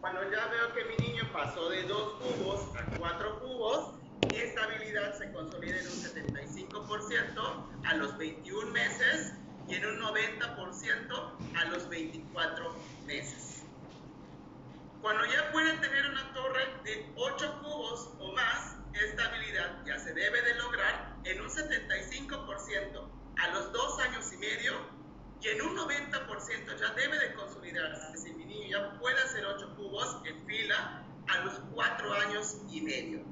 Cuando 0.00 0.22
ya 0.30 0.46
veo 0.46 0.74
que 0.74 0.84
mi 0.84 1.08
niño 1.08 1.28
pasó 1.32 1.68
de 1.68 1.82
2 1.84 2.12
cubos 2.14 2.76
a 2.76 2.84
4 2.98 3.40
cubos, 3.40 3.94
mi 4.30 4.36
estabilidad 4.36 5.16
se 5.18 5.32
consolida 5.32 5.78
en 5.78 5.86
un 5.86 5.92
75% 5.92 7.66
a 7.84 7.94
los 7.94 8.16
21 8.18 8.70
meses 8.70 9.34
y 9.68 9.74
en 9.74 9.86
un 9.86 10.00
90% 10.00 11.56
a 11.56 11.64
los 11.66 11.88
24 11.88 12.74
meses. 13.06 13.61
Cuando 15.02 15.26
ya 15.26 15.50
pueden 15.50 15.80
tener 15.80 16.08
una 16.10 16.32
torre 16.32 16.64
de 16.84 17.12
8 17.16 17.58
cubos 17.60 18.14
o 18.20 18.32
más, 18.34 18.76
estabilidad 18.94 19.84
ya 19.84 19.98
se 19.98 20.14
debe 20.14 20.40
de 20.42 20.54
lograr 20.54 21.16
en 21.24 21.40
un 21.40 21.48
75% 21.48 23.10
a 23.36 23.48
los 23.48 23.72
2 23.72 23.98
años 23.98 24.32
y 24.32 24.36
medio 24.36 24.74
y 25.40 25.48
en 25.48 25.60
un 25.60 25.76
90% 25.76 26.76
ya 26.78 26.90
debe 26.94 27.18
de 27.18 27.34
consolidarse 27.34 28.16
si 28.16 28.32
mi 28.34 28.44
niño 28.44 28.68
ya 28.68 28.98
puede 29.00 29.20
hacer 29.22 29.44
8 29.44 29.74
cubos 29.74 30.18
en 30.24 30.46
fila 30.46 31.02
a 31.26 31.38
los 31.46 31.54
4 31.74 32.12
años 32.14 32.58
y 32.70 32.80
medio. 32.82 33.24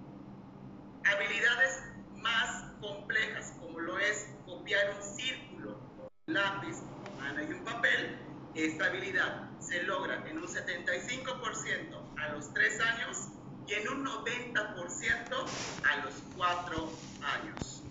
Habilidades 1.05 1.85
más 2.17 2.65
complejas 2.81 3.55
como 3.61 3.79
lo 3.79 3.97
es 4.01 4.29
copiar 4.45 4.93
un 4.97 5.03
círculo 5.03 5.79
con 5.97 6.11
lápiz, 6.27 6.83
mano 7.17 7.45
y 7.45 7.53
un 7.53 7.63
papel, 7.63 8.19
esta 8.55 8.87
habilidad 8.87 9.49
se 9.61 9.83
logra 9.85 10.27
en 10.29 10.39
un 10.39 10.47
75% 10.47 12.19
a 12.19 12.29
los 12.31 12.53
3 12.53 12.81
años 12.81 13.29
y 13.67 13.75
en 13.75 13.89
un 13.89 14.05
90% 14.05 14.57
a 15.85 16.05
los 16.05 16.15
4 16.37 16.93
años. 17.23 17.83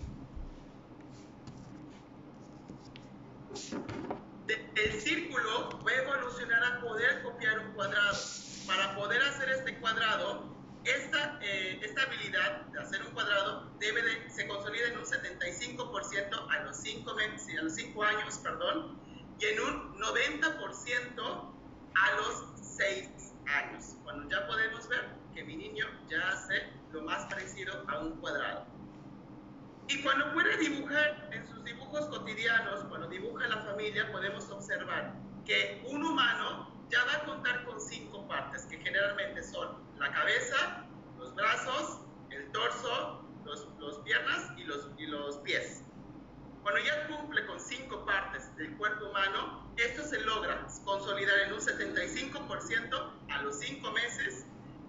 el 4.74 5.00
círculo 5.00 5.80
va 5.86 5.90
a 5.90 5.94
evolucionar 5.94 6.64
a 6.64 6.80
poder 6.80 7.22
copiar 7.22 7.58
un 7.58 7.72
cuadrado. 7.72 8.18
Para 8.66 8.94
poder 8.94 9.20
hacer 9.22 9.48
este 9.50 9.78
cuadrado, 9.78 10.44
esta, 10.84 11.38
eh, 11.42 11.80
esta 11.82 12.02
habilidad 12.02 12.62
de 12.66 12.80
hacer 12.80 13.02
un 13.02 13.12
cuadrado 13.12 13.70
debe 13.78 14.02
de, 14.02 14.30
se 14.30 14.46
consolida 14.46 14.88
en 14.88 14.98
un 14.98 15.04
75% 15.04 16.48
a 16.48 16.62
los 16.62 16.76
5 16.76 17.10
a 17.10 17.62
los 17.62 17.74
5 17.74 18.04
años, 18.04 18.38
perdón, 18.38 19.00
y 19.40 19.46
en 19.46 19.60
un 19.60 19.98
90% 19.98 21.50
a 21.94 22.16
los 22.16 22.44
6 22.76 23.08
años, 23.46 23.96
cuando 24.04 24.28
ya 24.28 24.46
podemos 24.46 24.86
ver 24.88 25.16
que 25.34 25.42
mi 25.44 25.56
niño 25.56 25.86
ya 26.08 26.28
hace 26.28 26.68
lo 26.92 27.02
más 27.02 27.24
parecido 27.26 27.84
a 27.88 28.00
un 28.00 28.20
cuadrado. 28.20 28.66
Y 29.88 30.02
cuando 30.02 30.32
puede 30.34 30.56
dibujar 30.58 31.30
en 31.32 31.46
sus 31.48 31.64
dibujos 31.64 32.06
cotidianos, 32.08 32.84
cuando 32.84 33.08
dibuja 33.08 33.48
la 33.48 33.62
familia, 33.64 34.12
podemos 34.12 34.48
observar 34.50 35.14
que 35.46 35.82
un 35.88 36.04
humano 36.04 36.70
ya 36.90 37.02
va 37.06 37.14
a 37.14 37.24
contar 37.24 37.64
con 37.64 37.80
cinco 37.80 38.28
partes, 38.28 38.66
que 38.66 38.78
generalmente 38.78 39.42
son 39.42 39.78
la 39.98 40.12
cabeza, 40.12 40.84
los 41.18 41.34
brazos, 41.34 42.02
el 42.30 42.50
torso, 42.52 43.24
los, 43.44 43.66
los 43.78 43.98
piernas 44.00 44.52
y 44.58 44.64
los, 44.64 44.90
y 44.98 45.06
los 45.06 45.38
pies. 45.38 45.82
Cuando 46.62 46.80
ya 46.80 47.06
cumple 47.08 47.46
con 47.46 47.58
cinco 47.58 48.04
partes 48.04 48.54
del 48.56 48.76
cuerpo 48.76 49.06
humano, 49.06 49.72
esto 49.76 50.02
se 50.04 50.20
logra 50.20 50.66
consolidar 50.84 51.38
en 51.46 51.52
un 51.52 51.60
75% 51.60 53.12
a 53.30 53.42
los 53.42 53.58
cinco 53.58 53.90
meses 53.92 54.44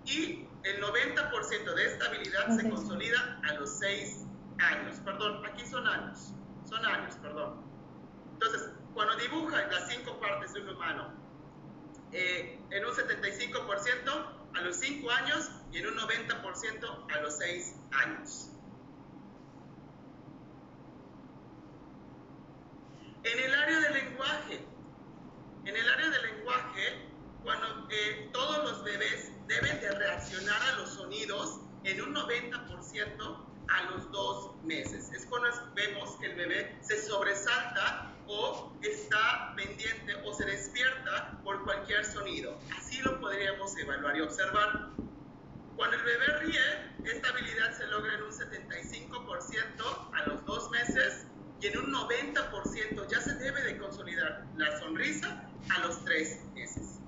y 0.06 0.48
el 0.64 0.82
90% 0.82 1.74
de 1.74 1.86
esta 1.86 2.06
habilidad 2.06 2.58
se 2.58 2.70
consolida 2.70 3.40
a 3.48 3.54
los 3.54 3.80
seis 3.80 4.26
años. 4.60 4.98
Perdón, 5.06 5.46
aquí 5.46 5.66
son 5.66 5.88
años. 5.88 6.34
Son 6.68 6.86
años, 6.86 7.16
perdón. 7.22 7.62
Entonces, 8.34 8.70
cuando 8.94 9.16
dibuja 9.16 9.68
las 9.68 9.88
cinco 9.90 10.20
partes 10.20 10.54
de 10.54 10.62
un 10.62 10.70
humano 10.70 11.22
eh, 12.14 12.60
en 12.72 12.86
un 12.86 12.92
75% 12.92 14.42
a 14.54 14.62
los 14.62 14.76
5 14.78 15.12
años 15.12 15.50
y 15.72 15.78
en 15.78 15.88
un 15.88 15.96
90% 15.96 17.16
a 17.16 17.22
los 17.22 17.38
6 17.38 17.76
años. 17.92 18.50
En 23.24 23.40
el 23.40 23.54
área 23.54 23.80
del 23.82 23.94
lenguaje, 23.94 24.66
en 25.66 25.76
el 25.76 25.90
área 25.90 26.10
del 26.10 26.22
lenguaje, 26.24 27.08
cuando 27.44 27.88
eh, 27.92 28.30
todos 28.34 28.72
los 28.72 28.84
bebés 28.84 29.32
deben 29.48 29.80
de 29.80 29.92
reaccionar 29.92 30.60
a 30.60 30.78
los 30.78 30.96
sonidos 30.96 31.60
en 31.84 32.02
un 32.02 32.16
90% 32.16 33.48
a 33.68 33.84
los 33.92 34.12
dos 34.12 34.56
meses. 34.64 35.12
Es 35.14 35.28
cuando 35.28 35.50
vemos 35.76 36.18
que 36.20 36.28
el 36.28 36.36
bebé 36.36 36.80
se 36.82 37.00
sobresalta 37.00 38.12
o 38.26 38.76
está 38.82 39.54
pendiente 39.56 40.16
o 40.26 40.34
se 40.34 40.46
despierta 40.46 41.42
por 41.44 41.64
cualquier 41.64 42.04
sonido. 42.04 42.60
Así 42.76 43.02
lo 43.02 43.20
podríamos 43.20 43.78
evaluar 43.78 44.18
y 44.18 44.22
observar. 44.22 44.90
Cuando 45.76 45.96
el 45.96 46.04
bebé 46.04 46.40
ríe, 46.40 46.92
esta 47.04 47.30
habilidad 47.30 47.78
se 47.78 47.86
logra 47.88 48.16
en 48.16 48.24
un 48.24 48.32
75% 48.32 50.12
a 50.14 50.24
los 50.28 50.46
dos 50.46 50.72
meses 50.72 51.28
y 51.62 51.67
en 51.67 51.78
un 51.78 51.93
90% 51.93 53.08
ya 53.08 53.21
se 53.21 53.36
debe 53.36 53.62
de 53.62 53.78
consolidar 53.78 54.45
la 54.58 54.80
sonrisa 54.80 55.47
a 55.69 55.80
los 55.80 56.04
tres 56.04 56.39
meses. 56.56 57.00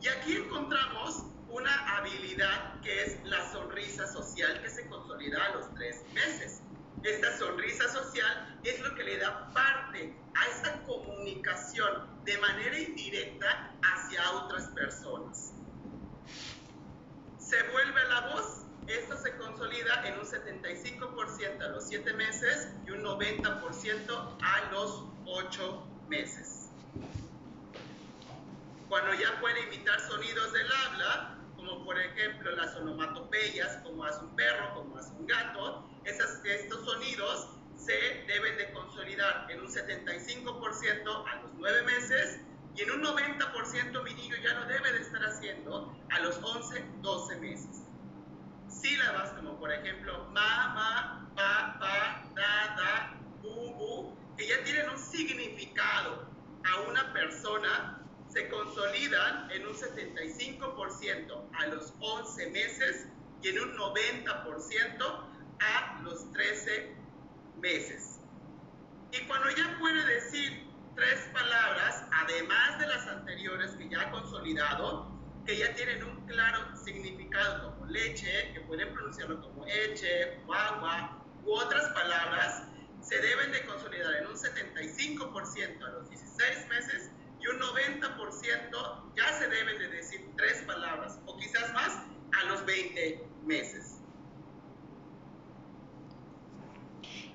Y 0.00 0.08
aquí 0.08 0.36
encontramos 0.36 1.24
una 1.48 1.96
habilidad 1.96 2.80
que 2.80 3.04
es 3.04 3.24
la 3.24 3.50
sonrisa 3.52 4.06
social 4.08 4.60
que 4.60 4.70
se 4.70 4.86
consolida 4.88 5.44
a 5.46 5.54
los 5.54 5.72
tres 5.74 6.02
meses. 6.14 6.62
Esta 7.04 7.36
sonrisa 7.38 7.88
social 7.88 8.58
es 8.64 8.80
lo 8.80 8.94
que 8.96 9.04
le 9.04 9.18
da 9.18 9.50
parte 9.52 10.14
a 10.34 10.46
esta 10.48 10.82
comunicación 10.82 12.24
de 12.24 12.38
manera 12.38 12.78
indirecta 12.78 13.72
hacia 13.82 14.32
otras 14.32 14.68
personas. 14.68 15.52
Se 17.38 17.62
vuelve 17.70 18.04
la 18.08 18.20
voz 18.34 18.62
esto 18.92 19.16
se 19.16 19.34
consolida 19.36 20.06
en 20.06 20.18
un 20.18 20.26
75% 20.26 21.62
a 21.62 21.68
los 21.68 21.88
7 21.88 22.12
meses 22.14 22.68
y 22.86 22.90
un 22.90 23.02
90% 23.02 24.36
a 24.42 24.70
los 24.70 25.04
8 25.26 25.86
meses. 26.08 26.68
Cuando 28.88 29.14
ya 29.14 29.40
puede 29.40 29.62
imitar 29.62 29.98
sonidos 30.00 30.52
del 30.52 30.70
habla, 30.70 31.38
como 31.56 31.84
por 31.84 31.98
ejemplo 31.98 32.54
las 32.54 32.76
onomatopeyas, 32.76 33.78
como 33.78 34.04
hace 34.04 34.20
un 34.20 34.36
perro, 34.36 34.74
como 34.74 34.98
hace 34.98 35.12
un 35.12 35.26
gato, 35.26 35.88
estos 36.04 36.84
sonidos 36.84 37.48
se 37.78 38.24
deben 38.26 38.56
de 38.58 38.70
consolidar 38.72 39.46
en 39.50 39.60
un 39.60 39.68
75% 39.68 41.24
a 41.26 41.36
los 41.42 41.54
9 41.54 41.82
meses 41.82 42.40
y 42.76 42.82
en 42.82 42.90
un 42.90 43.02
90% 43.02 44.02
mi 44.02 44.14
niño 44.14 44.36
ya 44.42 44.54
lo 44.54 44.66
debe 44.66 44.92
de 44.92 45.00
estar 45.00 45.22
haciendo 45.24 45.94
a 46.10 46.20
los 46.20 46.36
11, 46.42 46.84
12 47.00 47.36
meses 47.36 47.82
sílabas 48.80 49.30
como 49.32 49.58
por 49.58 49.72
ejemplo 49.72 50.26
ma, 50.32 50.74
ma, 50.74 51.28
pa, 51.36 51.76
pa, 51.78 52.24
da, 52.34 52.76
da, 52.76 53.20
bu, 53.42 53.74
bu, 53.74 54.16
que 54.36 54.46
ya 54.46 54.62
tienen 54.64 54.88
un 54.88 54.98
significado 54.98 56.26
a 56.64 56.80
una 56.88 57.12
persona, 57.12 57.98
se 58.28 58.48
consolidan 58.48 59.50
en 59.50 59.66
un 59.66 59.74
75% 59.74 61.48
a 61.52 61.66
los 61.66 61.92
11 62.00 62.50
meses 62.50 63.06
y 63.42 63.48
en 63.48 63.60
un 63.60 63.76
90% 63.76 65.24
a 65.60 66.00
los 66.02 66.32
13 66.32 66.96
meses. 67.60 68.20
Y 69.12 69.26
cuando 69.26 69.50
ya 69.50 69.76
puede 69.78 70.04
decir 70.06 70.66
tres 70.94 71.28
palabras, 71.32 72.04
además 72.12 72.78
de 72.78 72.86
las 72.86 73.06
anteriores 73.06 73.72
que 73.72 73.88
ya 73.88 74.02
ha 74.02 74.10
consolidado, 74.10 75.10
que 75.44 75.58
ya 75.58 75.74
tienen 75.74 76.02
un 76.04 76.26
claro 76.26 76.76
significado 76.76 77.81
leche, 77.92 78.50
que 78.52 78.60
pueden 78.62 78.92
pronunciarlo 78.92 79.40
como 79.40 79.66
eche, 79.66 80.38
guagua 80.46 81.22
u 81.44 81.52
otras 81.52 81.88
palabras, 81.90 82.64
se 83.00 83.20
deben 83.20 83.52
de 83.52 83.64
consolidar 83.66 84.14
en 84.16 84.26
un 84.28 84.36
75% 84.36 85.84
a 85.84 85.90
los 85.90 86.08
16 86.08 86.68
meses 86.68 87.10
y 87.40 87.46
un 87.48 87.58
90% 87.60 89.14
ya 89.16 89.32
se 89.32 89.48
deben 89.48 89.78
de 89.78 89.88
decir 89.88 90.30
tres 90.36 90.62
palabras 90.62 91.18
o 91.26 91.36
quizás 91.36 91.72
más 91.74 92.02
a 92.40 92.44
los 92.44 92.64
20 92.64 93.26
meses. 93.44 93.98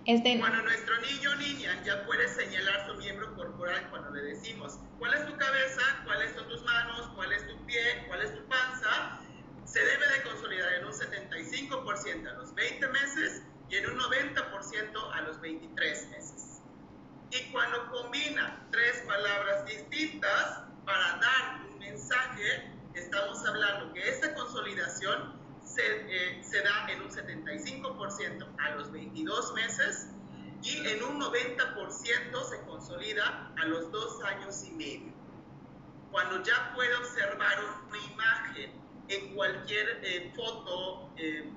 Este... 0.05 0.39
Cuando 0.39 0.61
nuestro 0.63 0.97
niño 1.01 1.31
o 1.31 1.35
niña 1.35 1.83
ya 1.83 2.05
puede 2.05 2.29
señalar 2.29 2.87
su 2.87 2.95
miembro 2.95 3.35
corporal 3.35 3.89
cuando 3.89 4.09
le 4.11 4.21
decimos 4.21 4.79
cuál 4.99 5.13
es 5.13 5.27
tu 5.27 5.35
cabeza, 5.35 5.81
cuáles 6.05 6.33
son 6.33 6.47
tus 6.47 6.63
manos, 6.63 7.09
cuál 7.13 7.33
es 7.33 7.45
tu 7.45 7.57
pie, 7.65 8.05
cuál 8.07 8.21
es 8.21 8.33
tu 8.33 8.41
panza, 8.47 9.19
se 9.67 9.79
debe 9.83 10.07
de 10.07 10.23
consolidar 10.23 10.73
en 10.75 10.85
un 10.85 10.93
75% 10.93 12.29
a 12.29 12.33
los 12.35 12.55
20 12.55 12.87
meses 12.87 13.43
y 13.69 13.75
en 13.75 13.89
un 13.89 13.99
90% 13.99 15.13
a 15.13 15.21
los 15.21 15.41
23 15.41 16.09
meses. 16.09 16.61
Y 17.31 17.51
cuando 17.51 17.91
combina 17.91 18.65
tres 18.71 19.03
palabras 19.05 19.65
distintas 19.65 20.61
para 20.85 21.17
dar 21.17 21.65
un 21.69 21.79
mensaje, 21.79 22.71
estamos 22.93 23.45
hablando 23.45 23.93
que 23.93 24.07
esta 24.07 24.33
consolidación 24.35 25.33
se, 25.65 25.83
eh, 25.83 26.41
se 26.41 26.61
da 26.61 26.89
en 26.89 27.01
un 27.01 27.09
75% 27.09 28.47
a 28.59 28.69
los 28.71 28.89
22 28.93 29.53
meses 29.53 30.07
y 30.63 30.87
en 30.87 31.03
un 31.03 31.19
90% 31.19 32.49
se 32.49 32.61
consolida 32.61 33.51
a 33.57 33.65
los 33.65 33.91
dos 33.91 34.23
años 34.23 34.63
y 34.63 34.71
medio. 34.71 35.11
Cuando 36.09 36.41
ya 36.41 36.71
puede 36.73 36.95
observar 36.95 37.59
una 37.89 37.97
imagen 38.13 38.86
en 39.09 39.35
cualquier 39.35 39.99
eh, 40.03 40.31
foto, 40.35 41.09
eh, 41.17 41.49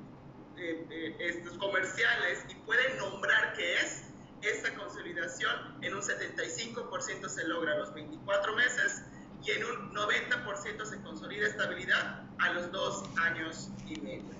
eh, 0.57 1.17
estos 1.19 1.57
comerciales 1.59 2.45
y 2.49 2.55
puede 2.67 2.95
nombrar 2.97 3.55
qué 3.55 3.77
es, 3.77 4.05
esta 4.43 4.75
consolidación 4.75 5.79
en 5.83 5.95
un 5.95 6.03
75% 6.03 7.29
se 7.29 7.49
logra 7.49 7.73
a 7.73 7.79
los 7.79 7.95
24 7.95 8.57
meses 8.57 9.03
y 9.43 9.53
en 9.53 9.65
un 9.65 9.95
90% 9.95 10.85
se 10.85 11.01
consolida 11.03 11.47
estabilidad 11.47 12.25
a 12.39 12.53
los 12.53 12.71
dos 12.73 13.05
años 13.23 13.71
y 13.87 13.99
medio. 14.01 14.35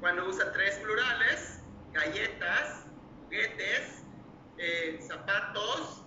Cuando 0.00 0.28
usa 0.28 0.52
tres 0.52 0.76
plurales, 0.78 1.60
galletas, 1.92 2.84
juguetes, 3.24 4.02
eh, 4.58 4.98
zapatos, 5.06 6.03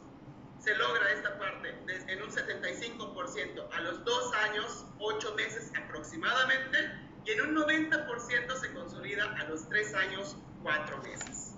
se 0.67 0.75
logra 0.75 1.09
esta 1.13 1.39
parte 1.39 1.73
en 1.87 2.21
un 2.21 2.29
75% 2.29 3.69
a 3.71 3.79
los 3.79 4.03
dos 4.03 4.33
años, 4.35 4.85
ocho 4.99 5.33
meses 5.35 5.71
aproximadamente, 5.81 6.91
y 7.23 7.31
en 7.31 7.39
un 7.39 7.55
90% 7.55 8.59
se 8.59 8.73
consolida 8.73 9.33
a 9.39 9.45
los 9.45 9.69
tres 9.69 9.93
años, 9.93 10.35
cuatro 10.61 11.01
meses. 11.03 11.55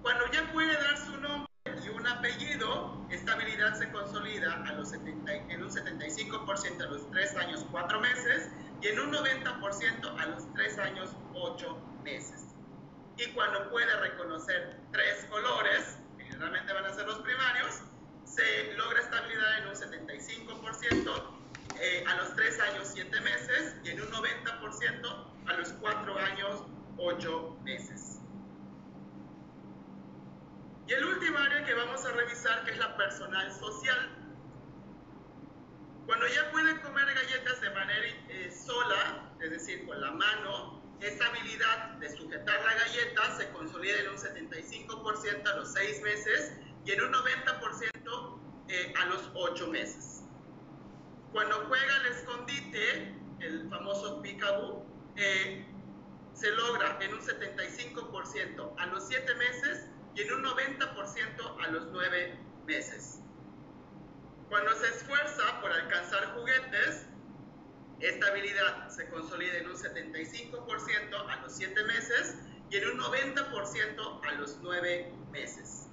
Cuando 0.00 0.24
ya 0.32 0.50
puede 0.54 0.72
dar 0.72 0.96
su 0.96 1.20
nombre 1.20 1.50
y 1.84 1.88
un 1.90 2.06
apellido, 2.06 3.06
esta 3.10 3.34
habilidad 3.34 3.74
se 3.74 3.90
consolida 3.92 4.54
a 4.66 4.72
los 4.72 4.88
70, 4.88 5.34
en 5.34 5.62
un 5.62 5.68
75% 5.68 6.82
a 6.82 6.86
los 6.86 7.10
tres 7.10 7.36
años, 7.36 7.66
cuatro 7.70 8.00
meses, 8.00 8.48
y 8.80 8.88
en 8.88 9.00
un 9.00 9.12
90% 9.12 10.18
a 10.18 10.26
los 10.28 10.50
tres 10.54 10.78
años, 10.78 11.10
ocho 11.34 11.78
meses 12.02 12.46
y 13.18 13.26
cuando 13.32 13.68
puede 13.68 13.94
reconocer 13.96 14.78
tres 14.92 15.26
colores, 15.28 15.98
generalmente 16.16 16.72
van 16.72 16.86
a 16.86 16.94
ser 16.94 17.06
los 17.06 17.18
primarios, 17.18 17.82
se 18.30 18.72
logra 18.74 19.00
estabilidad 19.00 19.58
en 19.58 19.66
un 19.66 19.74
75% 19.74 21.40
eh, 21.80 22.04
a 22.06 22.14
los 22.16 22.36
3 22.36 22.60
años 22.60 22.90
7 22.92 23.20
meses 23.20 23.76
y 23.84 23.90
en 23.90 24.02
un 24.02 24.08
90% 24.10 25.26
a 25.46 25.52
los 25.54 25.68
4 25.72 26.18
años 26.18 26.62
8 26.96 27.56
meses. 27.64 28.18
Y 30.86 30.92
el 30.92 31.04
último 31.04 31.38
área 31.38 31.64
que 31.64 31.74
vamos 31.74 32.04
a 32.04 32.12
revisar, 32.12 32.64
que 32.64 32.72
es 32.72 32.78
la 32.78 32.96
personal 32.96 33.52
social. 33.52 34.16
Cuando 36.06 36.26
ya 36.28 36.50
puede 36.50 36.80
comer 36.80 37.06
galletas 37.06 37.60
de 37.60 37.70
manera 37.70 38.06
eh, 38.28 38.50
sola, 38.50 39.32
es 39.40 39.50
decir, 39.50 39.86
con 39.86 40.00
la 40.00 40.10
mano, 40.10 40.82
esta 41.00 41.26
habilidad 41.26 41.92
de 41.98 42.10
sujetar 42.16 42.60
la 42.64 42.74
galleta 42.74 43.36
se 43.36 43.48
consolida 43.50 44.00
en 44.00 44.08
un 44.08 44.16
75% 44.16 45.48
a 45.48 45.56
los 45.56 45.72
6 45.72 46.02
meses 46.02 46.52
y 46.84 46.92
en 46.92 47.02
un 47.02 47.12
90% 47.12 48.38
eh, 48.68 48.92
a 49.00 49.06
los 49.06 49.30
8 49.34 49.66
meses. 49.68 50.22
Cuando 51.32 51.64
juega 51.66 51.96
el 51.98 52.06
escondite, 52.06 53.14
el 53.40 53.68
famoso 53.68 54.20
peekaboo, 54.22 54.84
eh, 55.16 55.64
se 56.34 56.50
logra 56.52 56.98
en 57.00 57.14
un 57.14 57.20
75% 57.20 58.74
a 58.78 58.86
los 58.86 59.06
7 59.08 59.34
meses 59.34 59.86
y 60.14 60.22
en 60.22 60.32
un 60.32 60.44
90% 60.44 61.64
a 61.64 61.68
los 61.68 61.86
9 61.92 62.38
meses. 62.66 63.20
Cuando 64.48 64.72
se 64.74 64.88
esfuerza 64.88 65.60
por 65.60 65.70
alcanzar 65.70 66.34
juguetes, 66.34 67.06
esta 68.00 68.28
habilidad 68.28 68.88
se 68.88 69.08
consolida 69.10 69.58
en 69.58 69.68
un 69.68 69.76
75% 69.76 71.28
a 71.28 71.36
los 71.42 71.54
7 71.54 71.84
meses 71.84 72.36
y 72.70 72.76
en 72.76 72.90
un 72.90 72.98
90% 72.98 74.20
a 74.26 74.32
los 74.32 74.58
9 74.62 75.12
meses. 75.30 75.89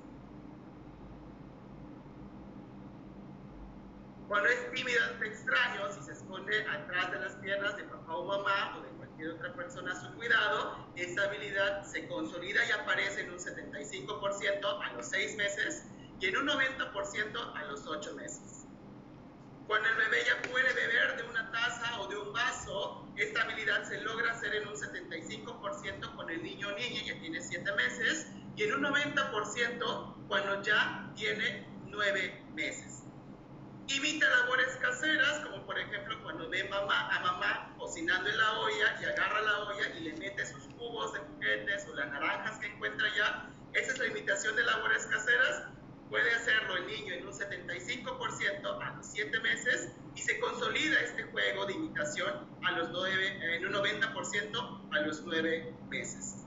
Cuando 4.28 4.50
es 4.50 4.72
tímido 4.72 5.02
ante 5.06 5.28
extraños 5.28 5.98
y 5.98 6.04
se 6.04 6.12
esconde 6.12 6.62
atrás 6.68 7.12
de 7.12 7.20
las 7.20 7.36
piernas 7.36 7.78
de 7.78 7.84
papá 7.86 8.14
o 8.14 8.26
mamá 8.26 8.78
o 8.78 8.82
de 8.82 8.90
cualquier 8.90 9.30
otra 9.30 9.54
persona 9.54 9.94
a 9.94 10.02
su 10.02 10.14
cuidado, 10.16 10.86
esta 10.98 11.24
habilidad 11.24 11.86
se 11.86 12.06
consolida 12.10 12.60
y 12.66 12.72
aparece 12.72 13.22
en 13.22 13.32
un 13.32 13.40
75% 13.40 14.82
a 14.84 14.94
los 14.94 15.08
6 15.08 15.38
meses 15.38 15.86
y 16.20 16.26
en 16.26 16.38
un 16.38 16.48
90% 16.48 17.56
a 17.56 17.64
los 17.72 17.88
8 17.88 18.16
meses. 18.16 18.66
Cuando 19.66 19.88
el 19.88 19.96
bebé 19.96 20.18
ya 20.26 20.42
puede 20.50 20.74
beber 20.74 21.16
de 21.16 21.24
una 21.24 21.50
taza 21.50 22.02
o 22.02 22.08
de 22.08 22.18
un 22.18 22.34
vaso, 22.34 23.08
esta 23.16 23.44
habilidad 23.44 23.86
se 23.86 24.02
logra 24.02 24.34
hacer 24.34 24.56
en 24.56 24.68
un 24.68 24.76
75% 24.76 26.16
con 26.18 26.30
el 26.30 26.44
niño 26.44 26.68
o 26.68 26.72
niña 26.74 27.02
que 27.06 27.14
tiene 27.14 27.42
7 27.42 27.72
meses 27.78 28.28
y 28.58 28.64
en 28.64 28.76
un 28.76 28.84
90% 28.84 30.28
cuando 30.28 30.62
ya 30.64 31.14
tiene 31.16 31.66
9 31.86 32.44
meses. 32.56 33.07
Imita 33.88 34.30
labores 34.30 34.76
caseras, 34.82 35.40
como 35.46 35.66
por 35.66 35.80
ejemplo 35.80 36.22
cuando 36.24 36.50
ve 36.50 36.64
mamá, 36.66 37.10
a 37.16 37.20
mamá 37.20 37.76
cocinando 37.78 38.30
en 38.30 38.38
la 38.38 38.60
olla 38.60 39.00
y 39.02 39.06
agarra 39.06 39.42
la 39.42 39.60
olla 39.60 39.90
y 39.98 40.00
le 40.02 40.14
mete 40.18 40.46
sus 40.46 40.64
cubos 40.76 41.14
de 41.14 41.20
juguetes 41.20 41.88
o 41.88 41.96
las 41.96 42.10
naranjas 42.10 42.60
que 42.60 42.68
encuentra 42.68 43.08
ya. 43.16 43.50
Esa 43.74 43.94
es 43.94 44.00
la 44.00 44.08
imitación 44.08 44.56
de 44.56 44.64
labores 44.64 45.06
caseras 45.08 45.64
puede 46.10 46.34
hacerlo 46.34 46.78
el 46.78 46.88
niño 46.88 47.14
en 47.14 47.28
un 47.28 47.34
75% 47.34 48.82
a 48.82 48.96
los 48.96 49.06
7 49.06 49.40
meses 49.42 49.92
y 50.16 50.22
se 50.22 50.40
consolida 50.40 51.00
este 51.02 51.24
juego 51.24 51.66
de 51.66 51.74
imitación 51.74 52.48
a 52.64 52.72
los 52.72 52.90
9, 52.92 53.56
en 53.56 53.68
un 53.68 53.74
90% 53.74 54.82
a 54.92 55.00
los 55.02 55.22
9 55.22 55.74
meses. 55.90 56.46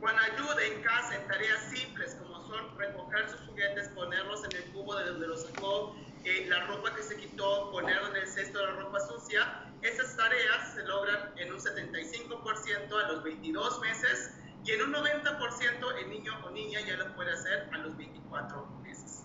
Cuando 0.00 0.22
ayuda 0.22 0.64
en 0.64 0.82
casa 0.82 1.16
en 1.16 1.26
tareas 1.26 1.70
simples 1.70 2.14
como 2.16 2.27
son 2.48 2.78
recoger 2.78 3.30
sus 3.30 3.40
juguetes, 3.42 3.88
ponerlos 3.88 4.42
en 4.44 4.56
el 4.56 4.64
cubo 4.72 4.96
de 4.96 5.04
donde 5.04 5.26
los 5.26 5.42
sacó, 5.42 5.94
eh, 6.24 6.46
la 6.48 6.66
ropa 6.66 6.94
que 6.94 7.02
se 7.02 7.16
quitó, 7.16 7.70
ponerlo 7.70 8.08
en 8.08 8.16
el 8.16 8.26
cesto 8.26 8.58
de 8.58 8.64
la 8.66 8.72
ropa 8.72 9.00
sucia, 9.00 9.64
esas 9.82 10.16
tareas 10.16 10.74
se 10.74 10.82
logran 10.84 11.32
en 11.36 11.52
un 11.52 11.60
75% 11.60 13.04
a 13.04 13.12
los 13.12 13.22
22 13.22 13.80
meses 13.80 14.32
y 14.64 14.72
en 14.72 14.82
un 14.82 14.92
90% 14.92 15.98
el 15.98 16.10
niño 16.10 16.32
o 16.44 16.50
niña 16.50 16.80
ya 16.80 16.96
lo 16.96 17.14
puede 17.14 17.32
hacer 17.32 17.68
a 17.72 17.78
los 17.78 17.96
24 17.96 18.66
meses. 18.82 19.24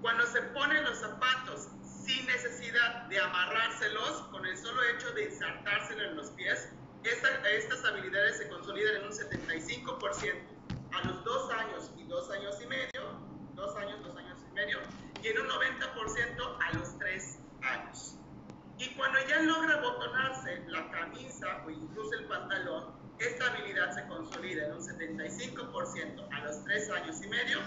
Cuando 0.00 0.26
se 0.26 0.40
ponen 0.42 0.84
los 0.84 0.98
zapatos 0.98 1.68
sin 2.04 2.26
necesidad 2.26 3.02
de 3.08 3.20
amarrárselos, 3.20 4.22
con 4.30 4.46
el 4.46 4.56
solo 4.56 4.82
hecho 4.84 5.10
de 5.12 5.24
insertárselo 5.24 6.02
en 6.02 6.16
los 6.16 6.30
pies, 6.30 6.70
estas 7.04 7.84
habilidades 7.84 8.38
se 8.38 8.48
consolidan 8.48 8.96
en 8.96 9.06
un 9.06 9.12
75% 9.12 10.51
a 10.92 11.06
los 11.06 11.24
2 11.24 11.50
años 11.52 11.90
y 11.96 12.04
2 12.04 12.30
años 12.30 12.60
y 12.62 12.66
medio, 12.66 13.02
2 13.54 13.76
años, 13.76 14.02
2 14.02 14.16
años 14.16 14.38
y 14.50 14.54
medio, 14.54 14.78
y 15.22 15.28
en 15.28 15.40
un 15.40 15.48
90% 15.48 16.58
a 16.60 16.72
los 16.76 16.98
3 16.98 17.38
años. 17.62 18.16
Y 18.78 18.94
cuando 18.94 19.18
ya 19.28 19.40
logra 19.40 19.80
botonarse 19.80 20.64
la 20.68 20.90
camisa 20.90 21.62
o 21.64 21.70
incluso 21.70 22.12
el 22.14 22.26
pantalón, 22.26 22.92
esta 23.18 23.46
habilidad 23.46 23.94
se 23.94 24.06
consolida 24.08 24.66
en 24.66 24.72
un 24.72 24.82
75% 24.82 26.28
a 26.32 26.40
los 26.40 26.64
3 26.64 26.90
años 26.90 27.22
y 27.22 27.28
medio 27.28 27.58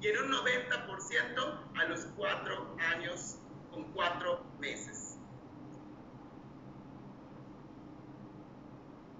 y 0.00 0.08
en 0.08 0.24
un 0.24 0.32
90% 0.32 1.78
a 1.78 1.84
los 1.84 2.06
4 2.16 2.76
años 2.92 3.36
con 3.70 3.84
4 3.92 4.44
meses. 4.58 5.16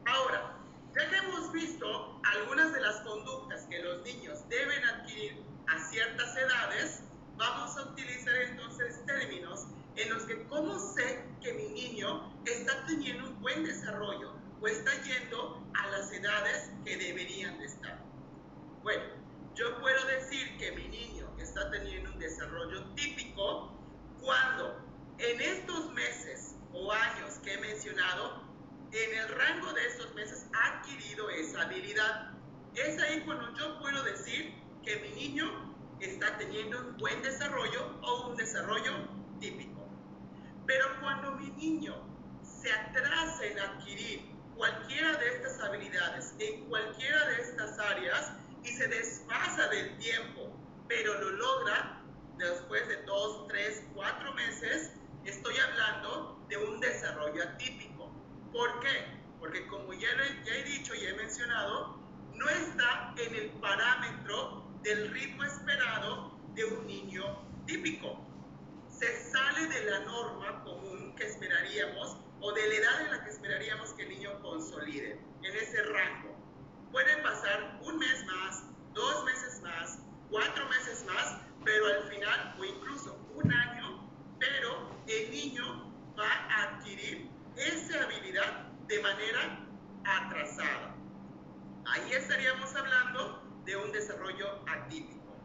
Ahora, 0.07 0.57
ya 0.95 1.09
que 1.09 1.17
hemos 1.17 1.53
visto 1.53 2.21
algunas 2.35 2.73
de 2.73 2.81
las 2.81 2.97
conductas 3.03 3.65
que 3.71 3.81
los 3.81 4.03
niños 4.03 4.49
deben 4.49 4.85
adquirir 4.85 5.43
a 5.67 5.79
ciertas 5.91 6.37
edades, 6.37 7.03
vamos 7.37 7.77
a 7.77 7.83
utilizar 7.83 8.35
entonces 8.37 9.05
términos 9.07 9.67
en 9.97 10.13
los 10.13 10.25
que 10.25 10.43
cómo 10.49 10.79
sé 10.95 11.25
que 11.41 11.53
mi 11.53 11.69
niño 11.69 12.33
está 12.45 12.85
teniendo 12.87 13.31
un 13.31 13.41
buen 13.41 13.65
desarrollo 13.65 14.33
o 14.61 14.67
está 14.67 14.91
yendo 15.03 15.65
a 15.75 15.87
las 15.89 16.11
edades 16.13 16.71
que 16.85 16.97
deberían 16.97 17.59
de 17.59 17.67
estar. 17.67 17.99
Bueno, 18.83 19.05
yo 19.55 19.81
puedo 19.81 20.07
decir 20.07 20.57
que 20.59 20.73
mi 20.73 20.89
niño 20.89 21.29
está 21.39 21.71
teniendo 21.71 22.13
un 22.13 22.19
desarrollo 22.19 22.85
típico 22.95 23.73
cuando 24.21 24.81
en 25.19 25.41
estos 25.41 25.93
meses 25.93 26.57
o 26.73 26.91
años 26.91 27.35
que 27.45 27.55
he 27.55 27.59
mencionado, 27.59 28.43
en 28.95 29.19
el 29.19 29.29
rango 29.29 29.73
de 29.73 29.87
estos 29.87 30.15
meses 30.15 30.47
ha 30.53 30.79
adquirido 30.79 31.29
esa 31.31 31.63
habilidad. 31.63 32.31
Es 32.77 33.01
ahí 33.03 33.23
cuando 33.25 33.53
yo 33.57 33.81
puedo 33.81 34.03
decir 34.05 34.55
que 34.85 34.97
mi 34.97 35.09
niño 35.11 35.75
está 35.99 36.39
teniendo 36.39 36.79
un 36.79 36.97
buen 36.99 37.21
desarrollo 37.23 37.99
o 38.03 38.29
un 38.29 38.37
desarrollo 38.37 39.09
típico. 39.41 39.85
Pero 40.67 40.85
cuando 41.01 41.33
mi 41.33 41.51
niño 41.51 41.95
se 42.43 42.73
atrasa 42.73 43.45
en 43.45 43.59
adquirir 43.59 44.31
cualquiera 44.57 45.17
de 45.17 45.29
estas 45.29 45.61
habilidades 45.61 46.35
en 46.39 46.65
cualquiera 46.67 47.27
de 47.27 47.43
estas 47.43 47.79
áreas 47.81 48.33
y 48.63 48.69
se 48.69 48.87
desfasa 48.87 49.69
del 49.69 49.99
tiempo, 49.99 50.57
pero 50.87 51.21
lo 51.21 51.31
logra 51.31 52.01
después 52.39 52.87
de 52.87 53.03
dos, 53.03 53.49
tres, 53.49 53.83
cuatro 53.93 54.33
meses, 54.35 54.93
estoy 55.25 55.57
hablando 55.59 56.35
porque 59.41 59.67
como 59.67 59.93
ya, 59.93 60.09
ya 60.45 60.55
he 60.55 60.65
dicho 60.65 60.95
y 60.95 61.05
he 61.07 61.15
mencionado, 61.15 61.99
no 62.35 62.49
está 62.49 63.15
en 63.17 63.35
el 63.35 63.51
parámetro 63.61 64.65
del 64.83 65.11
ritmo 65.11 65.43
esperado 65.45 66.39
de 66.55 66.65
un 66.65 66.87
niño 66.87 67.25
típico. 67.67 68.25
Se 68.89 69.31
sale 69.31 69.67
de 69.67 69.91
la 69.91 70.01
norma 70.01 70.63
común 70.63 71.15
que 71.17 71.25
esperaríamos 71.25 72.17
o 72.41 72.53
de 72.53 72.69
la 72.69 72.75
edad 72.75 73.01
en 73.03 73.11
la 73.11 73.25
que 73.25 73.31
esperaríamos 73.31 73.93
que 73.95 74.03
el 74.05 74.11
niño 74.11 74.41
consolide, 74.41 75.21
en 75.43 75.57
ese 75.57 75.83
rango. 75.83 76.37
Puede 76.93 77.17
pasar 77.23 77.81
un 77.83 77.99
mes 77.99 78.25
más, 78.27 78.63
dos 78.93 79.25
meses 79.25 79.61
más, 79.63 79.99
cuatro 80.31 80.69
meses 80.69 81.05
más, 81.07 81.41
pero 81.65 81.87
al 81.87 82.05
final, 82.05 82.57
o 82.59 82.65
incluso 82.65 83.19
un 83.35 83.53
año, 83.53 84.09
pero 84.39 84.91
el 85.09 85.31
niño 85.31 85.93
va 86.17 86.31
a 86.31 86.63
adquirir 86.63 87.34
esa 87.57 88.05
habilidad 88.05 88.69
de 88.87 89.01
manera 89.01 89.67
atrasada. 90.05 90.95
Ahí 91.87 92.13
estaríamos 92.13 92.75
hablando 92.75 93.43
de 93.65 93.77
un 93.77 93.93
desarrollo 93.93 94.63
atípico. 94.67 95.37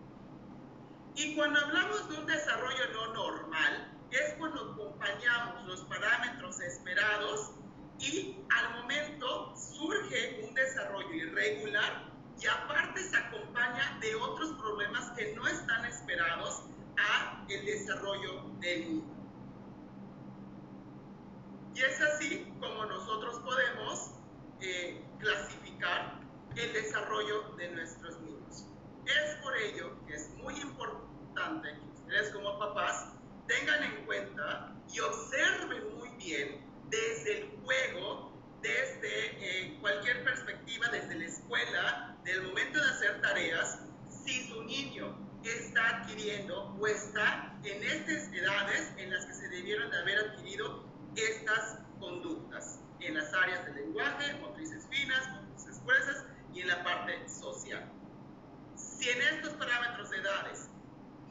Y 1.15 1.35
cuando 1.35 1.59
hablamos 1.59 2.09
de 2.09 2.17
un 2.17 2.25
desarrollo 2.25 2.93
no 2.93 3.13
normal, 3.13 3.99
es 4.11 4.33
cuando 4.37 4.71
acompañamos 4.71 5.65
los 5.65 5.81
parámetros 5.81 6.59
esperados 6.61 7.51
y 7.99 8.37
al 8.49 8.81
momento 8.81 9.55
surge 9.55 10.41
un 10.47 10.53
desarrollo 10.53 11.13
irregular 11.13 12.09
y 12.41 12.47
aparte 12.47 13.03
se 13.03 13.17
acompaña 13.17 13.97
de 13.99 14.15
otros 14.15 14.53
problemas 14.53 15.11
que 15.11 15.33
no 15.35 15.47
están 15.47 15.85
esperados 15.85 16.63
a 16.97 17.45
el 17.49 17.65
desarrollo 17.65 18.43
del 18.59 18.81
niño. 18.81 19.18
Y 21.79 21.81
es 21.81 22.01
así 22.01 22.45
como 22.59 22.85
nosotros 22.87 23.39
podemos 23.39 24.11
eh, 24.59 25.01
clasificar 25.17 26.19
el 26.53 26.73
desarrollo 26.73 27.55
de 27.55 27.69
nuestros 27.69 28.19
niños. 28.19 28.65
Es 29.05 29.35
por 29.41 29.55
ello 29.55 29.95
que 30.05 30.15
es 30.15 30.29
muy 30.43 30.59
importante 30.59 31.69
que 31.69 32.01
ustedes 32.01 32.33
como 32.33 32.59
papás 32.59 33.13
tengan 33.47 33.81
en 33.81 34.05
cuenta 34.05 34.75
y 34.91 34.99
observen 34.99 35.97
muy 35.97 36.09
bien 36.17 36.65
desde 36.89 37.43
el 37.43 37.61
juego, 37.63 38.33
desde 38.61 39.37
eh, 39.39 39.77
cualquier 39.79 40.25
perspectiva, 40.25 40.89
desde 40.89 41.15
la 41.15 41.25
escuela, 41.27 42.17
del 42.25 42.43
momento 42.43 42.77
de 42.77 42.89
hacer 42.89 43.21
tareas, 43.21 43.79
si 44.09 44.49
su 44.49 44.65
niño 44.65 45.17
está 45.45 45.99
adquiriendo 45.99 46.75
o 46.77 46.87
está 46.87 47.57
en 47.63 47.81
estas 47.81 48.33
edades 48.33 48.93
en 48.97 49.13
las 49.13 49.25
que 49.27 49.33
se 49.33 49.47
debieron 49.47 49.89
de 49.89 49.97
haber 49.97 50.19
adquirido 50.19 50.88
estas 51.15 51.79
conductas, 51.99 52.79
en 52.99 53.15
las 53.15 53.33
áreas 53.33 53.65
del 53.65 53.75
lenguaje, 53.75 54.33
motrices 54.41 54.85
finas, 54.89 55.29
motrices 55.29 55.83
gruesas 55.83 56.25
y 56.53 56.61
en 56.61 56.67
la 56.67 56.83
parte 56.83 57.27
social. 57.29 57.89
Si 58.75 59.09
en 59.09 59.21
estos 59.21 59.53
parámetros 59.53 60.09
de 60.09 60.17
edades 60.17 60.69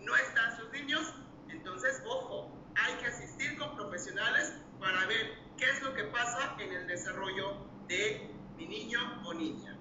no 0.00 0.16
están 0.16 0.56
sus 0.56 0.70
niños, 0.70 1.14
entonces, 1.48 2.02
ojo, 2.06 2.50
hay 2.74 2.94
que 2.94 3.06
asistir 3.06 3.58
con 3.58 3.76
profesionales 3.76 4.54
para 4.80 5.06
ver 5.06 5.38
qué 5.56 5.68
es 5.68 5.82
lo 5.82 5.94
que 5.94 6.04
pasa 6.04 6.56
en 6.58 6.72
el 6.72 6.86
desarrollo 6.86 7.56
de 7.88 8.30
mi 8.56 8.66
niño 8.66 9.00
o 9.26 9.34
niña. 9.34 9.76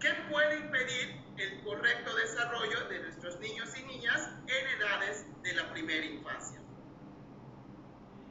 ¿Qué 0.00 0.10
puede 0.30 0.58
impedir 0.58 1.20
el 1.36 1.62
correcto 1.62 2.14
desarrollo 2.16 2.88
de 2.88 3.00
nuestros 3.00 3.38
niños 3.40 3.76
y 3.76 3.82
niñas 3.84 4.30
en 4.46 4.80
edades 4.80 5.26
de 5.42 5.54
la 5.54 5.70
primera 5.72 6.04
infancia? 6.04 6.65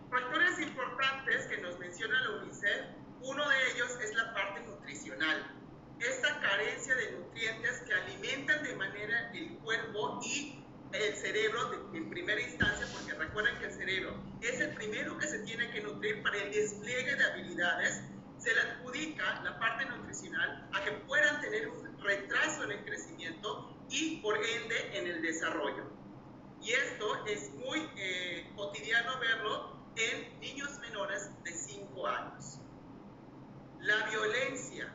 Factores 0.10 0.60
importantes 0.60 1.46
que 1.48 1.58
nos 1.58 1.78
menciona 1.80 2.22
la 2.22 2.38
UNICEF, 2.38 2.86
uno 3.22 3.50
de 3.50 3.72
ellos 3.72 4.00
es 4.02 4.13
la 4.15 4.34
parte 4.34 4.62
nutricional 4.62 5.56
esta 6.00 6.39
carencia 6.39 6.96
de 6.96 7.12
nutrientes 7.12 7.82
que 7.82 7.94
alimentan 7.94 8.63
de 8.63 8.76
manera 8.76 9.32
el 9.34 9.58
cuerpo 9.60 10.20
y 10.24 10.62
el 10.91 11.15
cerebro 11.15 11.89
en 11.94 12.10
primera 12.10 12.39
instancia, 12.41 12.88
porque 12.94 13.13
recuerden 13.13 13.58
que 13.60 13.65
el 13.65 13.74
cerebro 13.74 14.15
es 14.41 14.60
el 14.60 14.74
primero 14.76 15.18
que 15.18 15.28
se 15.28 15.39
tiene 15.39 15.70
que 15.72 15.82
nutrir 15.82 16.22
para 16.22 16.38
el 16.38 16.52
despliegue 16.52 17.15
de 17.15 17.24
habilidades, 17.24 18.02
se 18.38 18.54
le 18.54 18.62
adjudica 18.62 19.41
la 19.44 19.60
parte 19.60 19.86
nutricional 19.86 20.70
a 20.74 20.84
que 20.84 20.91
puedan 20.91 21.41
tener 21.41 21.68
un 21.70 21.98
retraso 22.02 22.63
en 22.65 22.72
el 22.72 22.86
crecimiento 22.86 23.76
y 23.89 24.18
por 24.18 24.38
ende 24.38 24.98
en 24.98 25.08
el 25.08 25.22
desarrollo. 25.22 25.91
Y 26.62 26.72
esto 26.72 27.26
es 27.26 27.52
muy 27.56 27.89
eh, 27.98 28.52
cotidiano 28.56 29.20
verlo 29.20 29.74
en 29.95 30.39
niños 30.39 30.79
menores 30.79 31.29
de 31.43 31.51
5 31.51 32.08
años. 32.08 32.60
La 33.81 34.10
violencia, 34.10 34.93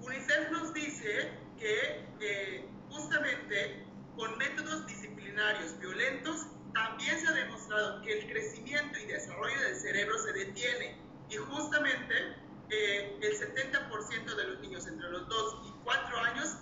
UNICEF 0.00 0.50
nos 0.50 0.74
dice 0.74 1.30
que 1.58 2.06
eh, 2.20 2.68
justamente 2.90 3.86
con 4.16 4.36
métodos 4.38 4.86
disciplinarios 4.86 5.78
violentos 5.78 6.46
también 6.72 7.18
se 7.20 7.28
ha 7.28 7.32
demostrado 7.32 8.02
que 8.02 8.18
el 8.18 8.30
crecimiento 8.30 8.98
y 8.98 9.06
desarrollo 9.06 9.60
del 9.60 9.76
cerebro 9.76 10.18
se 10.18 10.32
detiene 10.32 10.98
y 11.28 11.36
justamente 11.36 12.14
eh, 12.70 13.18
el 13.22 13.32
70% 13.32 14.36
de 14.36 14.44
los 14.44 14.60
niños 14.60 14.86
entre 14.86 15.08
los 15.10 15.28
2 15.28 15.56
y 15.68 15.84
4 15.84 16.18
años 16.18 16.56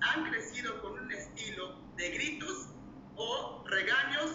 han 0.00 0.30
crecido 0.30 0.80
con 0.82 0.92
un 0.92 1.10
estilo 1.12 1.80
de 1.96 2.10
gritos 2.10 2.68
o 3.16 3.64
regaños 3.66 4.32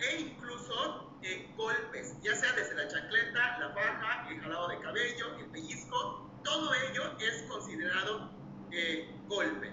e 0.00 0.20
incluso 0.20 1.11
golpes, 1.56 2.16
ya 2.22 2.34
sea 2.34 2.52
desde 2.52 2.74
la 2.74 2.88
chacleta, 2.88 3.58
la 3.58 3.68
baja, 3.68 4.28
el 4.30 4.40
jalado 4.40 4.68
de 4.68 4.78
cabello, 4.80 5.36
el 5.38 5.46
pellizco, 5.46 6.30
todo 6.42 6.74
ello 6.74 7.16
es 7.18 7.42
considerado 7.48 8.30
eh, 8.70 9.14
golpe 9.28 9.72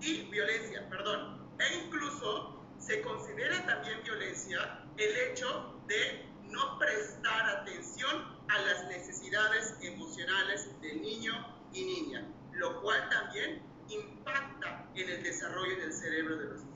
y 0.00 0.22
violencia, 0.30 0.88
perdón. 0.88 1.48
E 1.58 1.84
incluso 1.84 2.64
se 2.78 3.00
considera 3.02 3.64
también 3.66 4.02
violencia 4.02 4.84
el 4.96 5.16
hecho 5.16 5.80
de 5.86 6.26
no 6.44 6.78
prestar 6.78 7.60
atención 7.60 8.34
a 8.48 8.58
las 8.60 8.86
necesidades 8.86 9.74
emocionales 9.80 10.68
del 10.80 11.00
niño 11.00 11.32
y 11.72 11.84
niña, 11.84 12.26
lo 12.52 12.80
cual 12.82 13.08
también 13.08 13.62
impacta 13.88 14.88
en 14.94 15.08
el 15.10 15.22
desarrollo 15.22 15.76
del 15.76 15.92
cerebro 15.92 16.36
de 16.36 16.44
los 16.46 16.64
niños. 16.64 16.73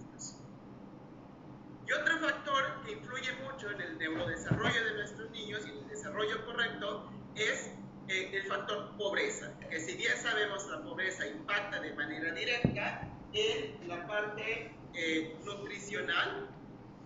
Y 1.89 1.93
otro 1.93 2.19
factor 2.19 2.83
que 2.85 2.93
influye 2.93 3.33
mucho 3.45 3.71
en 3.71 3.81
el 3.81 3.97
neurodesarrollo 3.97 4.85
de 4.85 4.95
nuestros 4.95 5.31
niños 5.31 5.63
y 5.67 5.71
en 5.71 5.79
el 5.79 5.89
desarrollo 5.89 6.45
correcto 6.45 7.11
es 7.35 7.71
eh, 8.09 8.31
el 8.35 8.43
factor 8.47 8.95
pobreza, 8.99 9.51
que 9.71 9.81
si 9.81 9.97
bien 9.97 10.15
sabemos 10.19 10.67
la 10.69 10.83
pobreza 10.83 11.27
impacta 11.27 11.81
de 11.81 11.95
manera 11.95 12.33
directa 12.33 13.09
en 13.33 13.89
la 13.89 14.07
parte 14.07 14.71
eh, 14.93 15.35
nutricional 15.45 16.49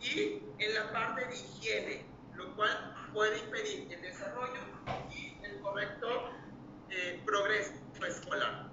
y 0.01 0.43
en 0.59 0.75
la 0.75 0.93
parte 0.93 1.27
de 1.27 1.37
higiene, 1.37 2.05
lo 2.35 2.57
cual 2.57 3.09
puede 3.13 3.39
impedir 3.39 3.87
el 3.93 4.03
desarrollo 4.03 4.63
y 5.15 5.37
el 5.45 5.61
correcto 5.61 6.29
eh, 6.91 7.23
progreso 7.25 7.73
escolar. 8.05 8.69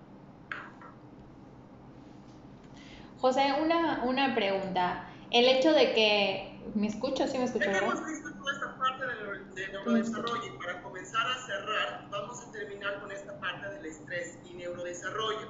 José, 3.19 3.53
una, 3.61 4.01
una 4.05 4.33
pregunta. 4.33 5.08
El 5.31 5.47
hecho 5.47 5.73
de 5.73 5.93
que... 5.93 6.59
¿Me 6.73 6.87
escucho? 6.87 7.27
¿Sí 7.27 7.37
me 7.37 7.45
escucho? 7.45 7.69
hemos 7.69 8.05
visto 8.05 8.31
toda 8.31 8.53
esta 8.53 8.77
parte 8.77 9.05
de 9.05 9.67
neurodesarrollo 9.67 10.45
y 10.45 10.57
para 10.57 10.81
comenzar 10.81 11.25
a 11.25 11.45
cerrar, 11.45 12.07
vamos 12.09 12.41
a 12.41 12.51
terminar 12.51 12.99
con 12.99 13.11
esta 13.11 13.39
parte 13.39 13.69
del 13.69 13.85
estrés 13.85 14.37
y 14.49 14.53
neurodesarrollo. 14.53 15.47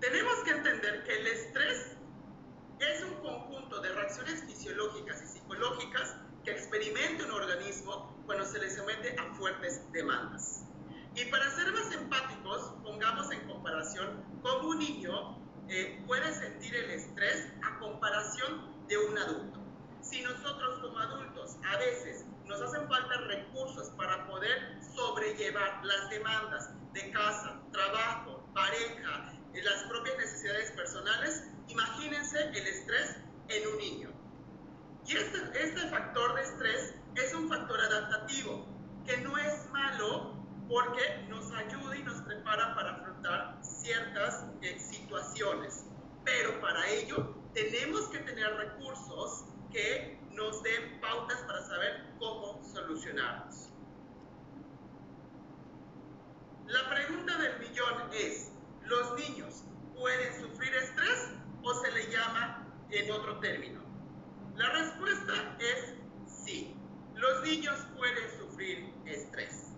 Tenemos 0.00 0.34
que 0.44 0.50
entender 0.50 1.04
que 1.04 1.20
el 1.20 1.26
estrés 1.28 1.96
es 2.80 3.04
un 3.04 3.14
conjunto 3.22 3.80
de 3.80 3.90
reacciones 3.90 4.42
fisiológicas 4.44 5.22
y 5.22 5.26
psicológicas 5.26 6.16
que 6.44 6.50
experimenta 6.50 7.24
un 7.24 7.32
organismo 7.32 8.14
cuando 8.26 8.44
se 8.44 8.58
le 8.58 8.70
somete 8.70 9.16
a 9.18 9.34
fuertes 9.34 9.80
demandas. 9.92 10.64
Y 11.14 11.24
para 11.26 11.48
ser 11.50 11.72
más 11.72 11.92
empáticos, 11.92 12.74
pongamos 12.82 13.30
en 13.30 13.46
comparación 13.46 14.24
cómo 14.42 14.70
un 14.70 14.78
niño 14.78 15.41
eh, 15.74 16.02
puede 16.06 16.34
sentir 16.34 16.76
el 16.76 16.90
estrés 16.90 17.48
a 17.62 17.78
comparación 17.78 18.86
de 18.88 18.98
un 18.98 19.16
adulto. 19.16 19.58
Si 20.02 20.20
nosotros 20.20 20.80
como 20.80 20.98
adultos 20.98 21.56
a 21.64 21.78
veces 21.78 22.26
nos 22.44 22.60
hacen 22.60 22.86
falta 22.88 23.16
recursos 23.28 23.88
para 23.96 24.26
poder 24.26 24.78
sobrellevar 24.94 25.82
las 25.82 26.10
demandas 26.10 26.68
de 26.92 27.10
casa, 27.10 27.58
trabajo, 27.72 28.46
pareja, 28.52 29.32
eh, 29.54 29.62
las 29.62 29.84
propias 29.84 30.18
necesidades 30.18 30.72
personales, 30.72 31.44
imagínense 31.68 32.38
el 32.48 32.66
estrés 32.66 33.16
en 33.48 33.68
un 33.68 33.78
niño. 33.78 34.10
Y 35.06 35.16
este, 35.16 35.38
este 35.54 35.88
factor 35.88 36.34
de 36.34 36.42
estrés 36.42 36.94
es 37.14 37.34
un 37.34 37.48
factor 37.48 37.80
adaptativo, 37.80 38.66
que 39.06 39.16
no 39.22 39.38
es 39.38 39.70
malo 39.70 40.34
porque 40.72 41.26
nos 41.28 41.52
ayuda 41.52 41.96
y 41.98 42.02
nos 42.02 42.22
prepara 42.22 42.74
para 42.74 42.92
afrontar 42.92 43.58
ciertas 43.60 44.46
eh, 44.62 44.78
situaciones. 44.80 45.84
Pero 46.24 46.58
para 46.62 46.88
ello 46.88 47.34
tenemos 47.52 48.06
que 48.08 48.20
tener 48.20 48.56
recursos 48.56 49.44
que 49.70 50.18
nos 50.30 50.62
den 50.62 50.98
pautas 51.02 51.38
para 51.42 51.60
saber 51.66 52.06
cómo 52.18 52.64
solucionarlos. 52.64 53.68
La 56.68 56.88
pregunta 56.88 57.36
del 57.36 57.58
millón 57.58 58.08
es, 58.14 58.52
¿los 58.84 59.14
niños 59.18 59.64
pueden 59.94 60.40
sufrir 60.40 60.74
estrés 60.74 61.34
o 61.62 61.74
se 61.74 61.92
le 61.92 62.10
llama 62.10 62.66
en 62.88 63.10
otro 63.10 63.38
término? 63.40 63.82
La 64.56 64.70
respuesta 64.70 65.54
es 65.58 65.94
sí. 66.26 66.74
Los 67.14 67.42
niños 67.42 67.78
pueden 67.94 68.30
sufrir 68.38 68.94
estrés. 69.04 69.71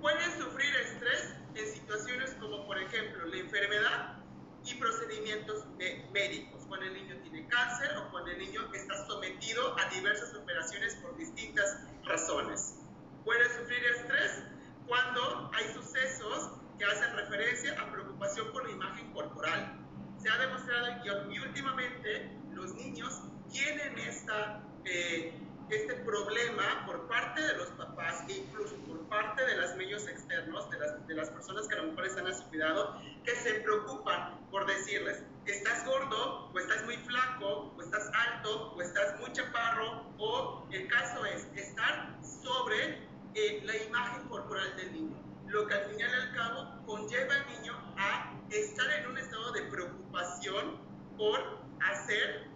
Pueden 0.00 0.32
sufrir 0.38 0.74
estrés 0.76 1.34
en 1.54 1.74
situaciones 1.74 2.30
como 2.40 2.66
por 2.66 2.78
ejemplo 2.78 3.26
la 3.26 3.36
enfermedad 3.36 4.16
y 4.64 4.74
procedimientos 4.74 5.66
médicos, 6.12 6.64
cuando 6.66 6.86
el 6.86 6.94
niño 6.94 7.16
tiene 7.22 7.46
cáncer 7.48 7.96
o 7.98 8.10
cuando 8.10 8.30
el 8.30 8.38
niño 8.38 8.62
está 8.72 9.06
sometido 9.06 9.78
a 9.78 9.90
diversas 9.90 10.34
operaciones 10.34 10.94
por 10.96 11.16
distintas 11.18 11.80
razones. 12.04 12.76
Puede 13.24 13.44
sufrir 13.58 13.84
estrés 13.84 14.42
cuando 14.86 15.50
hay 15.54 15.64
sucesos 15.74 16.50
que 16.78 16.84
hacen 16.86 17.14
referencia 17.14 17.78
a 17.80 17.92
preocupación 17.92 18.50
por 18.52 18.66
la 18.66 18.72
imagen 18.72 19.12
corporal. 19.12 19.78
Se 20.18 20.30
ha 20.30 20.38
demostrado 20.38 21.02
que 21.02 21.40
últimamente 21.40 22.30
los 22.52 22.74
niños 22.74 23.20
tienen 23.50 23.98
esta 23.98 24.62
eh, 24.84 25.34
este 25.70 25.94
problema 25.94 26.84
por 26.86 27.06
parte 27.06 27.40
de 27.40 27.56
los 27.56 27.68
papás 27.70 28.24
e 28.28 28.32
incluso 28.32 28.74
por 28.86 28.98
parte 29.08 29.44
de 29.44 29.56
los 29.56 29.76
medios 29.76 30.06
externos, 30.08 30.68
de 30.70 30.78
las, 30.78 31.06
de 31.06 31.14
las 31.14 31.30
personas 31.30 31.68
que 31.68 31.74
a 31.74 31.82
lo 31.82 31.90
mejor 31.90 32.06
están 32.06 32.26
a 32.26 32.34
su 32.34 32.44
cuidado, 32.48 33.00
que 33.24 33.34
se 33.36 33.54
preocupan 33.60 34.38
por 34.50 34.66
decirles, 34.66 35.22
estás 35.46 35.84
gordo, 35.86 36.50
o 36.52 36.58
estás 36.58 36.84
muy 36.84 36.96
flaco, 36.96 37.72
o 37.76 37.82
estás 37.82 38.10
alto, 38.12 38.72
o 38.72 38.82
estás 38.82 39.18
muy 39.20 39.32
chaparro, 39.32 40.04
o 40.18 40.66
el 40.70 40.88
caso 40.88 41.24
es 41.26 41.46
estar 41.54 42.16
sobre 42.22 43.08
eh, 43.34 43.62
la 43.64 43.76
imagen 43.76 44.28
corporal 44.28 44.76
del 44.76 44.92
niño, 44.92 45.16
lo 45.46 45.66
que 45.66 45.74
al 45.74 45.84
final 45.84 46.10
y 46.10 46.14
al 46.14 46.34
cabo 46.34 46.86
conlleva 46.86 47.34
al 47.34 47.46
niño 47.46 47.94
a 47.96 48.32
estar 48.50 48.90
en 48.90 49.06
un 49.06 49.18
estado 49.18 49.52
de 49.52 49.62
preocupación 49.62 50.78
por 51.16 51.60
hacer 51.80 52.48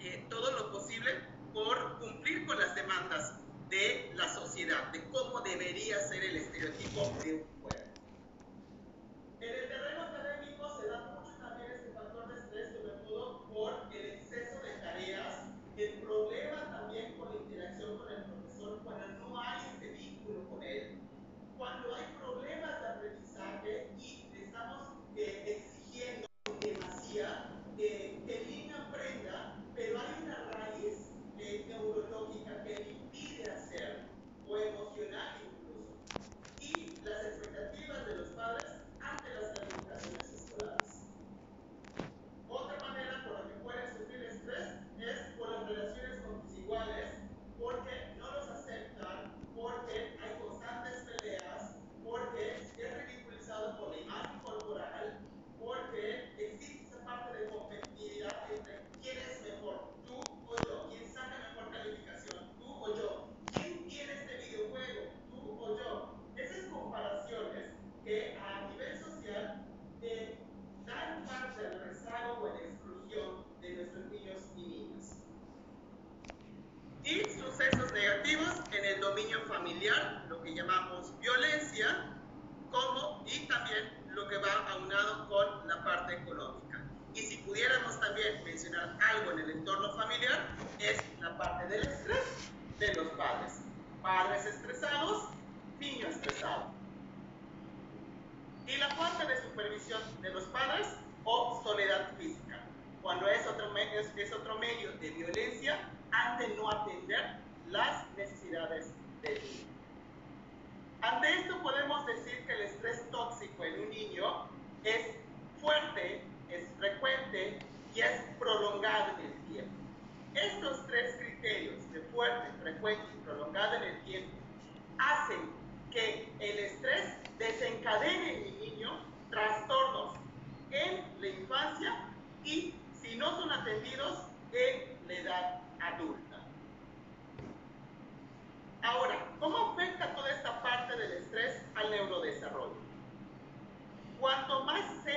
eh, 0.00 0.26
todo 0.28 0.50
lo 0.52 0.72
posible 0.72 1.37
por 1.52 1.98
cumplir 1.98 2.46
con 2.46 2.58
las 2.58 2.74
demandas 2.74 3.34
de 3.68 4.12
la 4.14 4.28
sociedad, 4.28 4.92
de 4.92 5.04
cómo 5.10 5.40
debería 5.40 5.98
ser 6.00 6.24
el 6.24 6.36
estereotipo 6.36 7.00
de 7.22 7.34
un 7.34 7.60
cuerpo. 7.60 8.00
En 9.40 9.48
el 9.48 9.68
terreno 9.68 10.02
académico 10.02 10.68
se 10.80 10.88
da 10.88 11.00
mucho 11.14 11.32
también 11.38 11.72
este 11.72 11.92
factor 11.92 12.32
de 12.32 12.40
estrés, 12.40 12.72
sobre 12.72 12.92
todo 13.08 13.44
por 13.52 13.92
el 13.92 14.06
exceso 14.06 14.60
de 14.62 14.72
tareas, 14.80 15.44
el 15.76 15.92
problema 16.00 16.70
también 16.70 17.16
con 17.18 17.28
la 17.28 17.36
interacción 17.36 17.98
con 17.98 18.08
el 18.10 18.24
profesor 18.24 18.80
cuando 18.84 19.28
no 19.28 19.40
hay 19.40 19.60
este 19.74 19.90
vínculo 19.90 20.48
con 20.48 20.62
él, 20.62 20.98
cuando 21.56 21.94
hay 21.94 22.04
problemas 22.20 22.80
de 22.80 22.88
aprendizaje 22.88 23.90
y 23.96 24.30
estamos 24.34 24.88
eh, 25.14 25.47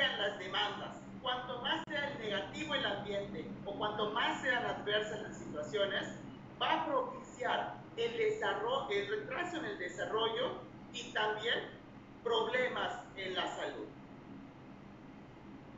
sean 0.02 0.18
las 0.18 0.40
demandas 0.40 0.98
cuanto 1.22 1.62
más 1.62 1.84
sea 1.88 2.10
el 2.10 2.20
negativo 2.20 2.74
el 2.74 2.84
ambiente 2.84 3.46
o 3.66 3.74
cuanto 3.74 4.10
más 4.10 4.42
sean 4.42 4.66
adversas 4.66 5.22
las 5.22 5.38
situaciones, 5.38 6.16
va 6.60 6.82
a 6.82 6.86
propiciar 6.88 7.76
el, 7.98 8.18
desarrollo, 8.18 8.90
el 8.90 9.08
retraso 9.08 9.58
en 9.58 9.66
el 9.66 9.78
desarrollo 9.78 10.54
y 10.92 11.14
también 11.14 11.70
problemas 12.24 13.04
en 13.16 13.36
la 13.36 13.48
salud. 13.56 13.86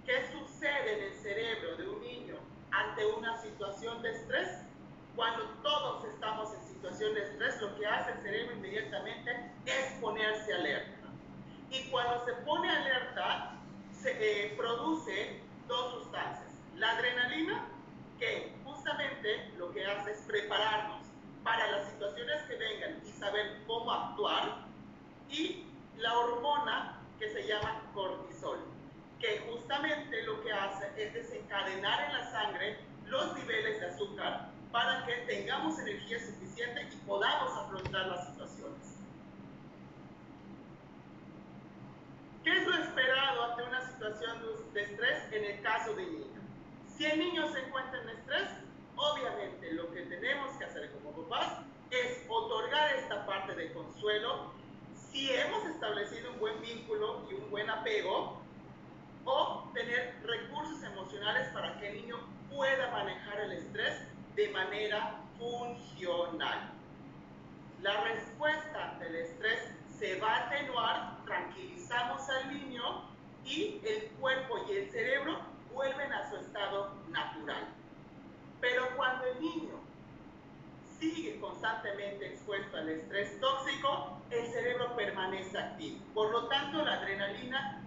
¿Qué 0.06 0.32
sucede 0.32 0.98
en 0.98 1.04
el 1.04 1.14
cerebro 1.16 1.76
de 1.76 1.90
un 1.90 2.02
niño 2.02 2.36
ante 2.72 3.06
una 3.06 3.38
situación 3.42 4.02
de 4.04 4.12
estrés? 4.12 4.62
Cuando 5.18 5.44
todos 5.62 6.06
estamos 6.06 6.54
en 6.54 6.74
situación 6.74 7.14
de 7.14 7.24
estrés, 7.24 7.62
lo 7.62 7.76
que 7.76 7.86
hace 7.86 8.14
el 8.14 8.22
cerebro 8.22 8.56
inmediatamente 8.56 9.52
es 9.66 9.92
ponerse 10.00 10.54
alerta. 10.54 11.10
Y 11.70 11.90
cuando 11.90 12.24
se 12.26 12.34
pone 12.46 12.70
alerta, 12.70 13.54
eh, 14.06 14.54
produce 14.58 15.40
dos 15.68 15.94
sustancias. 15.94 16.52
La 16.76 16.92
adrenalina, 16.92 17.68
que 18.20 18.54
justamente 18.64 19.52
lo 19.58 19.72
que 19.72 19.86
hace 19.86 20.12
es 20.12 20.20
prepararnos 20.20 21.02
para 21.44 21.72
las 21.72 21.90
situaciones 21.90 22.42
que 22.44 22.56
vengan 22.56 23.02
y 23.06 23.12
saber 23.12 23.62
cómo 23.68 23.92
actuar. 23.92 24.66
Y 25.30 25.66
la 25.98 26.18
hormona 26.18 27.02
que 27.20 27.30
se 27.30 27.48
llama 27.48 27.82
cortisol, 27.94 28.60
que 29.20 29.46
justamente 29.50 30.24
lo 30.24 30.42
que 30.44 30.52
hace 30.52 30.92
es 30.98 31.14
desencadenar 31.14 32.06
en 32.06 32.14
la 32.14 32.32
sangre 32.32 32.78
los 33.06 33.36
niveles 33.36 33.80
de 33.80 33.88
azúcar 33.88 34.50
para 34.72 35.06
que 35.06 35.14
tengamos 35.28 35.78
energía 35.80 36.20
suficiente 36.20 36.90
y 36.92 36.96
podamos 37.08 37.52
afrontar 37.58 38.08
las 38.08 38.28
situaciones. 38.28 38.93
¿Qué 42.44 42.52
es 42.52 42.68
lo 42.68 42.76
esperado 42.76 43.44
ante 43.52 43.64
una 43.64 43.88
situación 43.88 44.38
de 44.74 44.82
estrés 44.82 45.32
en 45.32 45.46
el 45.46 45.62
caso 45.62 45.94
de 45.94 46.06
niño? 46.06 46.42
Si 46.98 47.06
el 47.06 47.18
niño 47.18 47.48
se 47.54 47.60
encuentra 47.60 48.02
en 48.02 48.10
estrés, 48.10 48.50
obviamente 48.98 49.72
lo 49.72 49.90
que 49.94 50.02
tenemos 50.02 50.52
que 50.58 50.66
hacer 50.66 50.92
como 50.92 51.24
papás 51.24 51.60
es 51.90 52.26
otorgar 52.28 52.96
esta 52.98 53.26
parte 53.26 53.56
de 53.56 53.72
consuelo 53.72 54.52
si 55.10 55.32
hemos 55.32 55.66
establecido 55.68 56.32
un 56.32 56.40
buen 56.40 56.62
vínculo 56.62 57.26
y 57.32 57.36
un 57.36 57.50
buen 57.50 57.70
apego 57.70 58.42
o 59.24 59.72
tener 59.74 60.14
recursos 60.26 60.84
emocionales 60.84 61.48
para 61.54 61.80
que 61.80 61.88
el 61.88 62.02
niño 62.02 62.18
pueda 62.54 62.92
manejar 62.92 63.40
el 63.40 63.54
estrés 63.54 64.02
de 64.36 64.50
manera 64.50 65.22
funcional. 65.40 66.72
La 67.82 68.02
respuesta 68.02 68.92
ante 68.92 69.08
el 69.08 69.16
estrés 69.16 69.60
se 70.04 70.20
va 70.20 70.36
a 70.36 70.48
atenuar, 70.48 71.24
tranquilizamos 71.24 72.30
al 72.30 72.54
niño 72.54 73.06
y 73.46 73.80
el 73.86 74.12
cuerpo 74.20 74.66
y 74.68 74.74
el 74.74 74.92
cerebro 74.92 75.40
vuelven 75.74 76.12
a 76.12 76.30
su 76.30 76.36
estado 76.36 76.92
natural. 77.08 77.70
Pero 78.60 78.98
cuando 78.98 79.24
el 79.28 79.40
niño 79.40 79.80
sigue 81.00 81.40
constantemente 81.40 82.34
expuesto 82.34 82.76
al 82.76 82.90
estrés 82.90 83.40
tóxico, 83.40 84.20
el 84.30 84.46
cerebro 84.48 84.94
permanece 84.98 85.58
activo. 85.58 86.00
Por 86.14 86.32
lo 86.32 86.48
tanto, 86.50 86.84
la 86.84 86.96
adrenalina 86.96 87.82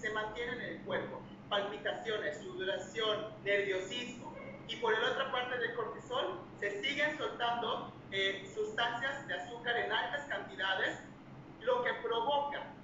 se 0.00 0.10
mantiene 0.12 0.52
en 0.52 0.60
el 0.60 0.78
cuerpo. 0.82 1.20
Palpitaciones, 1.48 2.38
sudoración, 2.44 3.26
nerviosismo. 3.42 4.32
Y 4.68 4.76
por 4.76 4.96
la 4.96 5.10
otra 5.10 5.32
parte 5.32 5.58
del 5.58 5.74
cortisol, 5.74 6.38
se 6.60 6.80
siguen 6.80 7.18
soltando 7.18 7.92
eh, 8.12 8.48
sustancias 8.54 9.26
de 9.26 9.34
azúcar 9.34 9.76
en 9.78 9.90
altas 9.90 10.26
cantidades, 10.28 11.09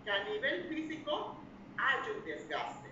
que 0.06 0.12
a 0.12 0.24
nivel 0.24 0.68
físico 0.68 1.36
haya 1.76 2.12
un 2.16 2.24
desgaste. 2.24 2.88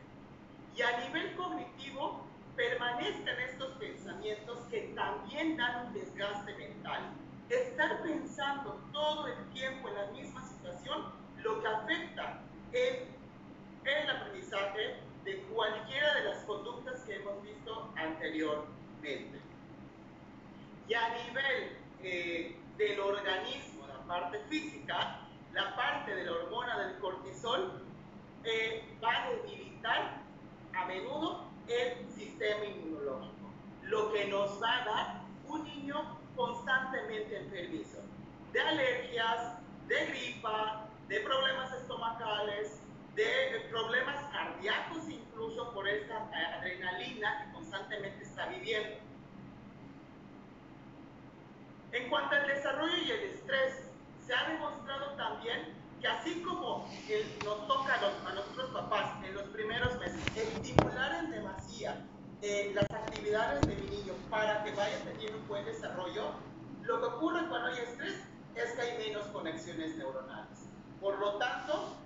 Y 0.77 0.83
a 0.83 0.99
nivel 0.99 1.37
cognitivo 1.37 2.27
permanezcan 2.57 3.39
estos 3.39 3.71
pensamientos 3.79 4.59
que 4.69 4.93
también 4.97 5.57
dan 5.57 5.87
un 5.87 5.93
desgaste 5.95 6.53
mental. 6.55 7.13
Estar 7.49 8.03
pensando 8.03 8.83
todo 8.93 9.29
el 9.29 9.53
tiempo 9.53 9.89
en 9.89 9.95
la 9.95 10.07
misma 10.07 10.45
situación 10.45 11.13
lo 11.45 11.61
que 11.61 11.69
afecta 11.69 12.41
en 12.73 13.15
el 13.85 14.11
aprendizaje 14.11 14.97
de 15.25 15.39
cualquiera 15.55 16.15
de 16.15 16.25
las 16.25 16.39
conductas 16.45 17.01
que 17.03 17.15
hemos 17.15 17.41
visto 17.45 17.93
anteriormente. 17.97 19.39
Y 20.89 20.95
a 20.95 21.09
nivel 21.11 21.77
eh, 22.03 22.57
del 22.77 22.99
organismo, 22.99 23.87
la 23.87 24.01
parte 24.01 24.41
física, 24.49 25.24
la 25.55 25.77
parte 25.77 26.15
de 26.15 26.25
la 26.25 26.33
hormona 26.33 26.79
del 26.79 26.99
cortisol 26.99 27.81
eh, 28.43 28.99
va 29.03 29.25
a 29.25 29.31
debilitar 29.31 30.21
a 30.75 30.85
menudo 30.87 31.45
el 31.69 32.09
sistema 32.11 32.65
inmunológico, 32.65 33.51
lo 33.85 34.13
que 34.13 34.27
nos 34.27 34.61
va 34.61 34.83
a 34.83 34.85
dar 34.85 35.21
un 35.47 35.65
niño 35.65 36.19
constantemente 36.35 37.37
enfermizo, 37.37 37.99
de 38.53 38.61
alergias, 38.61 39.59
de 39.87 40.07
gripa, 40.07 40.89
de 41.09 41.21
problemas 41.21 41.73
estomacales, 41.73 42.81
de 43.15 43.69
problemas 43.71 44.25
cardíacos 44.33 45.09
incluso 45.09 45.73
por 45.73 45.87
esta 45.87 46.29
adrenalina 46.59 47.45
que 47.45 47.53
constantemente 47.53 48.25
está 48.25 48.47
viviendo. 48.47 48.97
En 51.93 52.09
cuanto 52.09 52.35
al 52.35 52.49
desarrollo 52.49 52.97
y 52.97 53.11
el 53.13 53.23
estrés, 53.31 53.94
se 54.27 54.35
ha 54.35 54.49
demostrado 54.49 55.11
también 55.17 55.75
que 56.01 56.09
así 56.09 56.43
como 56.43 56.89
nos 57.45 57.67
toca 57.67 57.95
a, 57.95 58.35
nosotros 58.35 58.71
papás 58.73 59.25
en 59.25 59.35
los 59.35 59.45
primeros 59.45 59.99
meses 59.99 60.21
estimular 60.37 61.15
en 61.15 61.31
demasía 61.31 62.05
eh, 62.43 62.73
las 62.75 62.91
actividades 62.91 63.63
de 63.63 63.75
mi 63.75 63.89
niño 63.89 64.13
para 64.31 64.63
que 64.65 64.73
vaya 64.73 64.99
teniendo 65.05 65.39
un 65.39 65.49
buen 65.49 65.65
desarrollo, 65.65 66.33
lo 66.83 67.01
que 67.01 67.07
ocurre 67.07 67.49
cuando 67.49 67.69
hay 67.69 67.79
estrés 67.79 68.21
es 68.55 68.73
que 68.73 68.81
hay 68.83 68.99
menos 68.99 69.27
conexiones 69.29 69.97
neuronales. 69.97 70.69
Por 71.01 71.19
lo 71.19 71.37
tanto, 71.37 71.97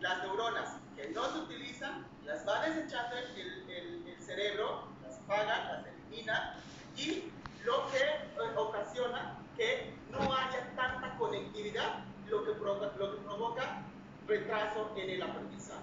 las 0.00 0.22
neuronas 0.24 0.76
que 0.96 1.08
no 1.10 1.24
se 1.30 1.38
utilizan 1.38 2.04
las 2.24 2.46
va 2.46 2.62
desechando 2.62 3.16
el, 3.16 3.70
el, 3.70 4.08
el 4.08 4.20
cerebro, 4.20 4.88
las 5.04 5.18
apaga, 5.20 5.72
las 5.72 5.86
elimina 5.86 6.56
y 6.96 7.30
lo 7.66 7.90
que 7.90 7.98
eh, 7.98 8.56
ocasiona 8.56 9.38
que 9.56 9.92
no 10.10 10.20
haya 10.32 10.72
tanta 10.76 11.16
conectividad 11.18 12.04
lo 12.28 12.44
que, 12.44 12.52
provoca, 12.52 12.92
lo 12.96 13.12
que 13.12 13.22
provoca 13.22 13.82
retraso 14.26 14.92
en 14.96 15.10
el 15.10 15.22
aprendizaje. 15.22 15.82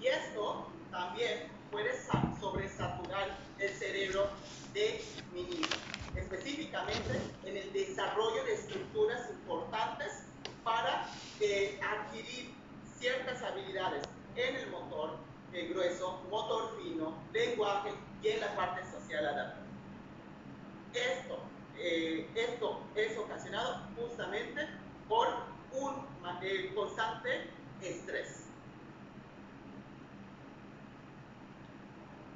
Y 0.00 0.06
esto 0.06 0.68
también 0.90 1.48
puede 1.70 1.90
sobresaturar 2.40 3.36
el 3.58 3.70
cerebro 3.70 4.28
de 4.72 5.04
mi 5.32 5.42
niño, 5.42 5.66
específicamente 6.16 7.20
en 7.44 7.56
el 7.56 7.72
desarrollo 7.72 8.44
de 8.44 8.54
estructuras 8.54 9.30
importantes 9.30 10.24
para 10.62 11.08
eh, 11.40 11.78
adquirir 11.82 12.54
ciertas 12.98 13.42
habilidades 13.42 14.04
en 14.36 14.56
el 14.56 14.70
motor 14.70 15.16
grueso, 15.52 16.20
motor 16.30 16.78
fino, 16.80 17.14
lenguaje 17.32 17.90
y 18.22 18.28
en 18.28 18.40
la 18.40 18.54
parte 18.54 18.82
social 18.92 19.26
adaptativa. 19.26 19.67
Esto, 20.94 21.38
eh, 21.76 22.28
esto 22.34 22.80
es 22.94 23.16
ocasionado 23.18 23.82
justamente 23.96 24.66
por 25.08 25.28
un 25.72 26.06
eh, 26.42 26.72
constante 26.74 27.50
estrés. 27.82 28.44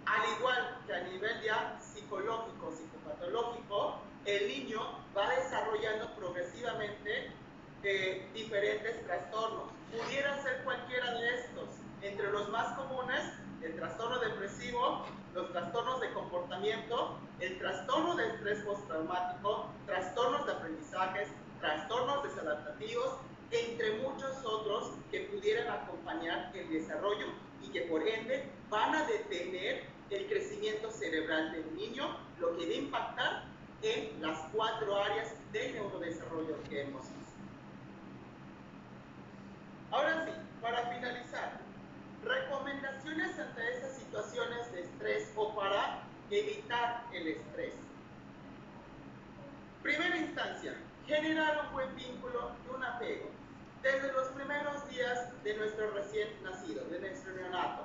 Al 0.06 0.38
igual 0.38 0.78
que 0.86 0.94
a 0.94 1.00
nivel 1.04 1.42
ya 1.42 1.78
psicológico, 1.80 2.72
psicopatológico, 2.72 4.00
el 4.24 4.48
niño 4.48 4.80
va 5.16 5.30
desarrollando 5.30 6.14
progresivamente 6.14 7.32
eh, 7.82 8.28
diferentes 8.34 9.04
trastornos. 9.06 9.70
Pudiera 9.90 10.40
ser 10.42 10.62
cualquiera 10.64 11.12
de 11.14 11.40
estos. 11.40 11.68
Entre 12.02 12.30
los 12.30 12.48
más 12.50 12.76
comunes, 12.76 13.22
el 13.62 13.76
trastorno 13.76 14.18
depresivo, 14.18 15.06
los 15.34 15.50
trastornos 15.52 16.00
de 16.00 16.12
comportamiento, 16.12 17.18
el 17.42 17.58
trastorno 17.58 18.14
de 18.14 18.28
estrés 18.28 18.60
postraumático, 18.60 19.66
trastornos 19.86 20.46
de 20.46 20.52
aprendizajes, 20.52 21.28
trastornos 21.60 22.22
desadaptativos, 22.22 23.16
entre 23.50 23.98
muchos 23.98 24.44
otros 24.44 24.92
que 25.10 25.22
pudieran 25.22 25.68
acompañar 25.68 26.52
el 26.54 26.70
desarrollo 26.70 27.26
y 27.60 27.68
que 27.70 27.82
por 27.82 28.06
ende 28.06 28.48
van 28.70 28.94
a 28.94 29.04
detener 29.06 29.84
el 30.10 30.26
crecimiento 30.28 30.90
cerebral 30.92 31.52
del 31.52 31.74
niño, 31.74 32.16
lo 32.38 32.56
que 32.56 32.66
va 32.66 32.72
a 32.72 32.76
impactar 32.76 33.44
en 33.82 34.22
las 34.22 34.38
cuatro 34.52 34.96
áreas 35.02 35.34
del 35.52 35.72
neurodesarrollo 35.72 36.62
que 36.68 36.82
hemos 36.82 37.02
visto. 37.02 37.32
Ahora 39.90 40.24
sí, 40.24 40.32
para 40.60 40.86
finalizar, 40.94 41.60
recomendaciones 42.22 43.36
ante 43.36 43.78
esas 43.78 43.96
situaciones 43.96 44.72
de 44.72 44.82
estrés 44.82 45.32
o 45.34 45.54
para 45.56 46.11
evitar 46.32 47.04
el 47.12 47.28
estrés. 47.28 47.74
Primera 49.82 50.16
instancia, 50.16 50.76
generar 51.06 51.66
un 51.66 51.72
buen 51.72 51.96
vínculo 51.96 52.52
y 52.64 52.74
un 52.74 52.84
apego 52.84 53.30
desde 53.82 54.12
los 54.12 54.28
primeros 54.28 54.88
días 54.88 55.42
de 55.42 55.54
nuestro 55.56 55.90
recién 55.90 56.28
nacido, 56.42 56.84
de 56.84 57.00
nuestro 57.00 57.32
neonato. 57.34 57.82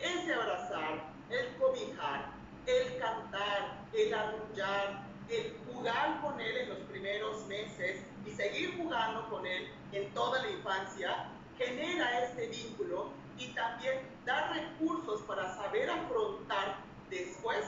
Ese 0.00 0.34
abrazar, 0.34 1.12
el 1.30 1.54
cobijar, 1.56 2.30
el 2.66 2.98
cantar, 2.98 3.84
el 3.92 4.14
arrullar, 4.14 5.04
el 5.28 5.56
jugar 5.66 6.20
con 6.22 6.40
él 6.40 6.56
en 6.56 6.68
los 6.70 6.78
primeros 6.80 7.46
meses 7.46 8.02
y 8.26 8.30
seguir 8.30 8.76
jugando 8.78 9.28
con 9.28 9.46
él 9.46 9.68
en 9.92 10.12
toda 10.14 10.42
la 10.42 10.50
infancia, 10.50 11.28
genera 11.58 12.24
este 12.24 12.48
vínculo 12.48 13.12
y 13.38 13.48
también 13.54 14.00
da 14.24 14.52
recursos 14.52 15.22
para 15.22 15.54
saber 15.56 15.90
afrontar 15.90 16.76
después 17.10 17.64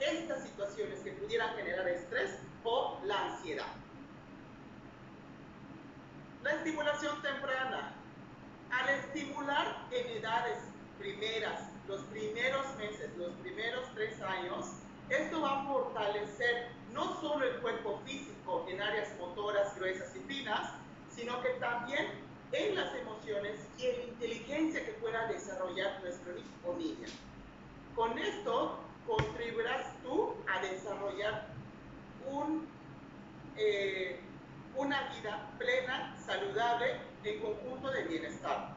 estas 0.00 0.44
situaciones 0.44 1.00
que 1.00 1.12
pudieran 1.12 1.54
generar 1.56 1.88
estrés 1.88 2.38
o 2.64 3.00
la 3.04 3.26
ansiedad. 3.26 3.72
La 6.42 6.52
estimulación 6.52 7.20
temprana. 7.22 7.94
Al 8.70 8.88
estimular 8.90 9.86
en 9.90 10.18
edades 10.18 10.58
primeras, 10.98 11.62
los 11.88 12.02
primeros 12.02 12.66
meses, 12.76 13.10
los 13.16 13.32
primeros 13.36 13.84
tres 13.94 14.20
años, 14.20 14.66
esto 15.08 15.40
va 15.40 15.60
a 15.60 15.64
fortalecer 15.64 16.68
no 16.92 17.18
solo 17.20 17.46
el 17.46 17.60
cuerpo 17.60 18.00
físico 18.04 18.66
en 18.68 18.80
áreas 18.80 19.08
motoras 19.18 19.74
gruesas 19.76 20.14
y 20.14 20.20
finas, 20.20 20.70
sino 21.14 21.40
que 21.42 21.48
también 21.60 22.27
en 22.52 22.74
las 22.74 22.94
emociones 22.94 23.60
y 23.78 23.86
en 23.86 23.96
la 23.98 24.04
inteligencia 24.04 24.84
que 24.84 24.92
pueda 24.92 25.26
desarrollar 25.26 26.00
nuestro 26.02 26.36
hijo 26.36 26.48
o 26.66 26.74
niña. 26.74 27.08
Con 27.94 28.18
esto 28.18 28.78
contribuirás 29.06 29.92
tú 30.02 30.34
a 30.46 30.60
desarrollar 30.62 31.48
un, 32.30 32.66
eh, 33.56 34.20
una 34.76 35.08
vida 35.14 35.50
plena, 35.58 36.16
saludable, 36.24 37.00
en 37.24 37.40
conjunto 37.40 37.90
de 37.90 38.04
bienestar. 38.04 38.76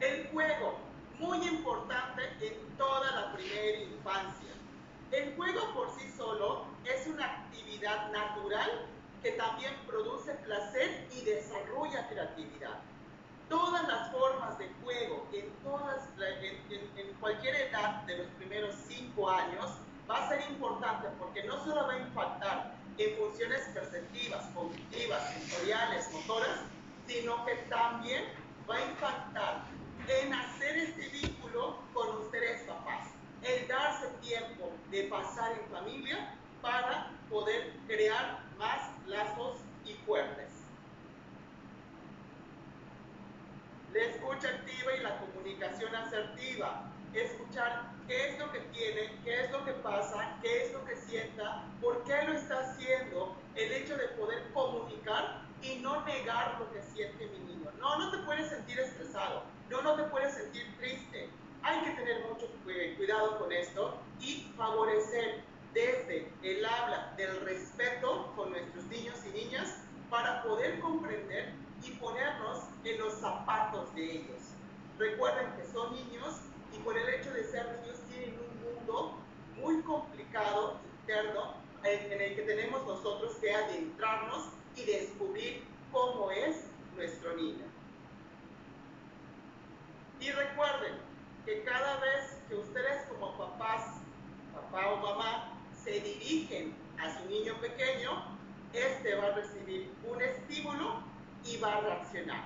El 0.00 0.28
juego, 0.28 0.78
muy 1.18 1.38
importante 1.46 2.22
en 2.40 2.76
toda 2.76 3.10
la 3.10 3.32
primera 3.34 3.78
infancia. 3.78 4.52
El 5.10 5.34
juego 5.36 5.74
por 5.74 5.90
sí 5.98 6.08
solo 6.16 6.66
es 6.84 7.06
una 7.06 7.24
actividad 7.24 8.10
natural 8.12 8.86
que 9.22 9.32
también 9.32 9.74
produce 9.86 10.32
placer 10.34 11.06
y 11.12 11.24
desarrolla 11.24 12.08
creatividad. 12.08 12.78
Todas 13.48 13.88
las 13.88 14.12
formas 14.12 14.58
de 14.58 14.68
juego 14.82 15.26
en, 15.32 15.50
todas, 15.64 16.08
en, 16.70 17.12
cualquier 17.14 17.54
edad 17.54 18.02
de 18.02 18.18
los 18.18 18.26
primeros 18.38 18.74
5 18.86 19.30
años 19.30 19.72
va 20.08 20.26
a 20.26 20.28
ser 20.28 20.50
importante 20.50 21.08
porque 21.18 21.44
no 21.44 21.62
solo 21.64 21.86
va 21.86 21.94
a 21.94 21.98
impactar 21.98 22.74
en 22.98 23.16
funciones 23.16 23.62
perceptivas, 23.72 24.44
cognitivas, 24.54 25.32
sensoriales, 25.32 26.12
motoras, 26.12 26.60
sino 27.06 27.44
que 27.46 27.54
también 27.70 28.24
va 28.68 28.76
a 28.76 28.84
impactar 28.84 29.62
en 30.08 30.32
hacer 30.32 30.76
este 30.76 31.08
vínculo 31.08 31.78
con 31.94 32.08
ustedes 32.18 32.62
papás, 32.62 33.08
el 33.42 33.66
darse 33.66 34.08
tiempo 34.20 34.70
de 34.90 35.04
pasar 35.04 35.52
en 35.52 35.70
familia 35.70 36.37
para 36.62 37.10
poder 37.30 37.72
crear 37.86 38.40
más 38.58 38.90
lazos 39.06 39.58
y 39.84 39.94
fuertes. 40.06 40.48
La 43.92 44.04
escucha 44.04 44.48
activa 44.48 44.94
y 44.94 45.02
la 45.02 45.18
comunicación 45.18 45.94
asertiva. 45.94 46.84
Escuchar 47.14 47.90
qué 48.06 48.28
es 48.28 48.38
lo 48.38 48.52
que 48.52 48.60
tiene, 48.60 49.12
qué 49.24 49.44
es 49.44 49.50
lo 49.50 49.64
que 49.64 49.72
pasa, 49.72 50.36
qué 50.42 50.64
es 50.64 50.72
lo 50.72 50.84
que 50.84 50.96
sienta, 50.96 51.64
por 51.80 52.04
qué 52.04 52.22
lo 52.24 52.34
está 52.34 52.60
haciendo, 52.60 53.34
el 53.54 53.72
hecho 53.72 53.96
de 53.96 54.08
poder 54.08 54.50
comunicar 54.52 55.42
y 55.62 55.76
no 55.76 56.04
negar 56.04 56.58
lo 56.60 56.70
que 56.72 56.82
siente 56.82 57.26
mi 57.26 57.38
niño. 57.38 57.70
No, 57.78 57.98
no 57.98 58.10
te 58.10 58.18
puedes 58.18 58.48
sentir 58.48 58.78
estresado, 58.78 59.42
no, 59.70 59.82
no 59.82 59.96
te 59.96 60.04
puedes 60.04 60.34
sentir 60.34 60.76
triste. 60.78 61.30
Hay 61.62 61.80
que 61.80 61.90
tener 61.90 62.26
mucho 62.26 62.46
cuidado 62.64 63.38
con 63.38 63.52
esto 63.52 63.98
y 64.20 64.52
favorecer 64.56 65.42
desde 65.78 66.28
el 66.42 66.64
habla 66.64 67.14
del 67.16 67.40
respeto 67.42 68.32
con 68.34 68.50
nuestros 68.50 68.84
niños 68.86 69.16
y 69.26 69.44
niñas 69.44 69.76
para 70.10 70.42
poder 70.42 70.80
comprender 70.80 71.52
y 71.84 71.90
ponernos 71.92 72.64
en 72.82 72.98
los 72.98 73.14
zapatos 73.20 73.94
de 73.94 74.10
ellos. 74.10 74.40
Recuerden 74.98 75.46
que 75.56 75.64
son 75.72 75.94
niños 75.94 76.40
y 76.74 76.78
por 76.80 76.98
el 76.98 77.08
hecho 77.08 77.32
de 77.32 77.44
ser 77.44 77.78
niños 77.80 78.00
tienen 78.08 78.36
un 78.40 78.74
mundo 78.74 79.18
muy 79.62 79.80
complicado 79.82 80.80
interno 81.02 81.54
en 81.84 82.20
el 82.22 82.34
que 82.34 82.42
tenemos 82.42 82.84
nosotros 82.84 83.36
que 83.36 83.54
adentrarnos 83.54 84.48
y 84.74 84.84
descubrir 84.84 85.64
cómo 85.92 86.32
es 86.32 86.64
nuestro 86.96 87.36
niño. 87.36 87.64
Y 90.18 90.32
recuerden 90.32 90.94
que 91.46 91.62
cada 91.62 92.00
vez 92.00 92.36
que 92.48 92.56
ustedes 92.56 93.06
como 93.06 93.38
papás, 93.38 94.00
papá 94.52 94.88
o 94.88 94.96
mamá, 94.96 95.57
se 95.88 96.00
dirigen 96.00 96.74
a 96.98 97.18
su 97.18 97.28
niño 97.30 97.54
pequeño, 97.60 98.22
este 98.74 99.14
va 99.14 99.28
a 99.28 99.34
recibir 99.36 99.90
un 100.04 100.20
estímulo 100.20 101.02
y 101.44 101.56
va 101.56 101.76
a 101.76 101.80
reaccionar. 101.80 102.44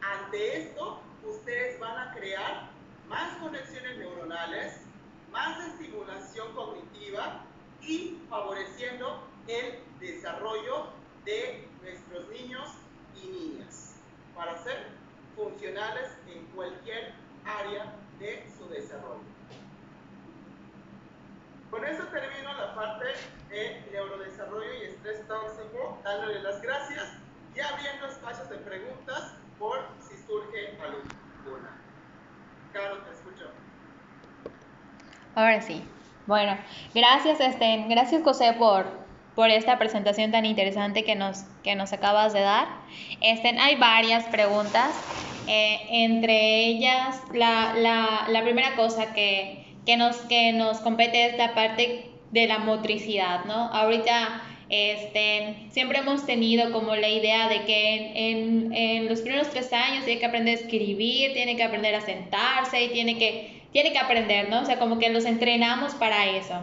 Ante 0.00 0.62
esto, 0.62 1.00
ustedes 1.24 1.80
van 1.80 1.98
a 1.98 2.14
crear 2.14 2.70
más 3.08 3.36
conexiones 3.38 3.98
neuronales, 3.98 4.82
más 5.32 5.58
estimulación 5.66 6.52
cognitiva 6.54 7.44
y 7.82 8.18
favoreciendo 8.28 9.24
el 9.48 9.80
desarrollo 9.98 10.90
de 11.24 11.66
nuestros 11.82 12.28
niños 12.28 12.68
y 13.20 13.26
niñas 13.26 13.96
para 14.36 14.62
ser 14.62 14.86
funcionales 15.34 16.08
en 16.32 16.44
cualquier 16.54 17.14
área 17.44 17.96
de 18.20 18.46
su 18.56 18.68
desarrollo. 18.68 19.39
Con 21.70 21.84
eso 21.84 22.02
termino 22.04 22.52
la 22.54 22.74
parte 22.74 23.06
de 23.48 23.84
neurodesarrollo 23.92 24.74
y 24.82 24.86
estrés 24.88 25.26
tóxico, 25.28 25.98
dándole 26.02 26.42
las 26.42 26.60
gracias 26.60 27.12
y 27.54 27.60
abriendo 27.60 28.06
espacios 28.06 28.50
de 28.50 28.56
preguntas 28.56 29.34
por 29.58 29.78
si 30.00 30.16
surge 30.26 30.76
alguna. 30.82 31.80
Caro, 32.72 32.98
te 32.98 33.12
escucho. 33.12 33.50
Ahora 35.34 35.60
sí. 35.60 35.84
Bueno, 36.26 36.56
gracias, 36.94 37.40
Estén. 37.40 37.88
Gracias, 37.88 38.22
José, 38.22 38.52
por, 38.58 38.86
por 39.34 39.50
esta 39.50 39.78
presentación 39.78 40.32
tan 40.32 40.44
interesante 40.44 41.04
que 41.04 41.14
nos, 41.14 41.42
que 41.62 41.74
nos 41.76 41.92
acabas 41.92 42.32
de 42.32 42.40
dar. 42.40 42.68
Estén, 43.20 43.58
hay 43.58 43.76
varias 43.76 44.24
preguntas. 44.26 44.90
Eh, 45.46 46.04
entre 46.04 46.66
ellas, 46.66 47.20
la, 47.32 47.74
la, 47.74 48.26
la 48.28 48.42
primera 48.42 48.76
cosa 48.76 49.12
que, 49.12 49.59
que, 49.90 49.96
nos, 49.96 50.16
que 50.18 50.52
nos 50.52 50.78
compete 50.78 51.26
es 51.26 51.36
la 51.36 51.52
parte 51.52 52.04
de 52.30 52.46
la 52.46 52.58
motricidad, 52.58 53.44
¿no? 53.46 53.54
Ahorita 53.72 54.40
este, 54.68 55.66
siempre 55.70 55.98
hemos 55.98 56.26
tenido 56.26 56.70
como 56.70 56.94
la 56.94 57.08
idea 57.08 57.48
de 57.48 57.64
que 57.64 58.12
en, 58.30 58.72
en, 58.72 59.08
los 59.08 59.22
primeros 59.22 59.50
tres 59.50 59.72
años 59.72 60.04
tiene 60.04 60.20
que 60.20 60.26
aprender 60.26 60.56
a 60.56 60.60
escribir, 60.60 61.32
tiene 61.32 61.56
que 61.56 61.64
aprender 61.64 61.96
a 61.96 62.02
sentarse 62.02 62.84
y 62.84 62.90
tiene 62.90 63.18
que, 63.18 63.62
tiene 63.72 63.90
que 63.90 63.98
aprender, 63.98 64.48
¿no? 64.48 64.60
O 64.60 64.64
sea, 64.64 64.78
como 64.78 65.00
que 65.00 65.10
los 65.10 65.24
entrenamos 65.24 65.94
para 65.94 66.36
eso. 66.36 66.54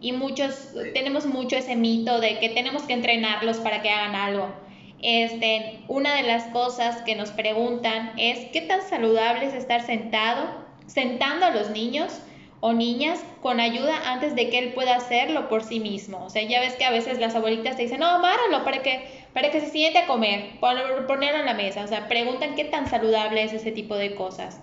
Y 0.00 0.12
muchos, 0.12 0.72
tenemos 0.94 1.26
mucho 1.26 1.56
ese 1.56 1.74
mito 1.74 2.20
de 2.20 2.38
que 2.38 2.50
tenemos 2.50 2.84
que 2.84 2.92
entrenarlos 2.92 3.56
para 3.56 3.82
que 3.82 3.90
hagan 3.90 4.14
algo. 4.14 4.54
Este, 5.02 5.80
una 5.88 6.14
de 6.14 6.22
las 6.22 6.44
cosas 6.52 7.02
que 7.02 7.16
nos 7.16 7.32
preguntan 7.32 8.12
es, 8.16 8.46
¿qué 8.52 8.60
tan 8.60 8.80
saludable 8.82 9.46
es 9.46 9.54
estar 9.54 9.84
sentado, 9.84 10.64
sentando 10.86 11.46
a 11.46 11.50
los 11.50 11.70
niños 11.70 12.20
o 12.60 12.72
niñas 12.72 13.22
con 13.42 13.60
ayuda 13.60 14.10
antes 14.10 14.34
de 14.34 14.48
que 14.48 14.58
él 14.58 14.72
pueda 14.74 14.96
hacerlo 14.96 15.48
por 15.48 15.62
sí 15.62 15.80
mismo. 15.80 16.24
O 16.24 16.30
sea, 16.30 16.42
ya 16.42 16.60
ves 16.60 16.74
que 16.74 16.84
a 16.84 16.90
veces 16.90 17.18
las 17.18 17.34
abuelitas 17.34 17.76
te 17.76 17.82
dicen, 17.82 18.00
no, 18.00 18.06
amáralo 18.06 18.64
para 18.64 18.82
que, 18.82 19.26
para 19.34 19.50
que 19.50 19.60
se 19.60 19.70
siente 19.70 19.98
a 19.98 20.06
comer, 20.06 20.58
ponerlo 20.60 21.40
en 21.40 21.46
la 21.46 21.54
mesa. 21.54 21.84
O 21.84 21.86
sea, 21.86 22.08
preguntan 22.08 22.54
qué 22.54 22.64
tan 22.64 22.88
saludable 22.88 23.42
es 23.42 23.52
ese 23.52 23.72
tipo 23.72 23.94
de 23.96 24.14
cosas. 24.14 24.60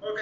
Ok. 0.00 0.20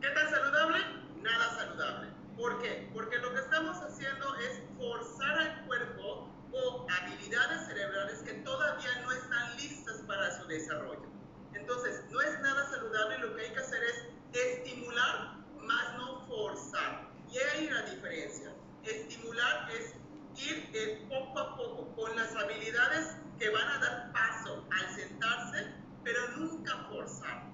¿Qué 0.00 0.08
tan 0.08 0.30
saludable? 0.30 0.78
Nada 1.22 1.50
saludable. 1.56 2.08
¿Por 2.36 2.62
qué? 2.62 2.88
Porque 2.94 3.18
lo 3.18 3.34
que 3.34 3.40
estamos 3.40 3.76
haciendo 3.76 4.36
es 4.36 4.62
forzar 4.78 5.38
al 5.38 5.66
cuerpo 5.66 6.28
o 6.52 6.86
habilidades 6.88 7.66
cerebrales 7.66 8.22
que 8.22 8.32
todavía 8.34 8.90
no 9.02 9.12
están 9.12 9.56
listas 9.56 10.02
para 10.06 10.30
su 10.40 10.46
desarrollo. 10.46 11.08
Entonces, 11.54 12.04
no 12.10 12.20
es 12.20 12.40
nada 12.40 12.68
saludable, 12.70 13.18
lo 13.18 13.36
que 13.36 13.42
hay 13.42 13.52
que 13.52 13.60
hacer 13.60 13.82
es 13.84 14.17
estimular 14.32 15.36
más 15.62 15.98
no 15.98 16.26
forzar. 16.26 17.08
Y 17.30 17.38
ahí 17.38 17.68
la 17.68 17.82
diferencia. 17.82 18.52
Estimular 18.84 19.70
es 19.70 19.94
ir 20.40 21.08
poco 21.08 21.38
a 21.38 21.56
poco 21.56 21.94
con 21.96 22.16
las 22.16 22.34
habilidades 22.36 23.16
que 23.38 23.50
van 23.50 23.68
a 23.68 23.78
dar 23.78 24.12
paso 24.12 24.64
al 24.70 24.94
sentarse, 24.94 25.72
pero 26.04 26.28
nunca 26.36 26.76
forzar. 26.90 27.44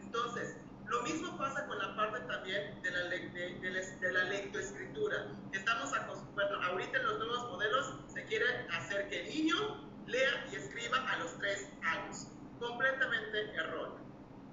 Entonces, 0.00 0.56
lo 0.86 1.02
mismo 1.02 1.36
pasa 1.38 1.66
con 1.66 1.78
la 1.78 1.94
parte 1.94 2.20
también 2.20 2.82
de 2.82 2.90
la, 2.90 3.04
de, 3.04 4.12
la 4.12 4.24
lectoescritura. 4.24 5.28
Estamos 5.52 5.92
bueno, 6.34 6.62
ahorita 6.64 6.98
en 6.98 7.06
los 7.06 7.18
nuevos 7.18 7.50
modelos 7.50 7.94
se 8.12 8.24
quiere 8.24 8.44
hacer 8.70 9.08
que 9.08 9.20
el 9.20 9.28
niño 9.28 9.88
lea 10.06 10.48
y 10.50 10.56
escriba 10.56 10.98
a 11.08 11.18
los 11.18 11.38
tres 11.38 11.68
años. 11.82 12.26
Completamente 12.58 13.54
erróneo. 13.54 14.00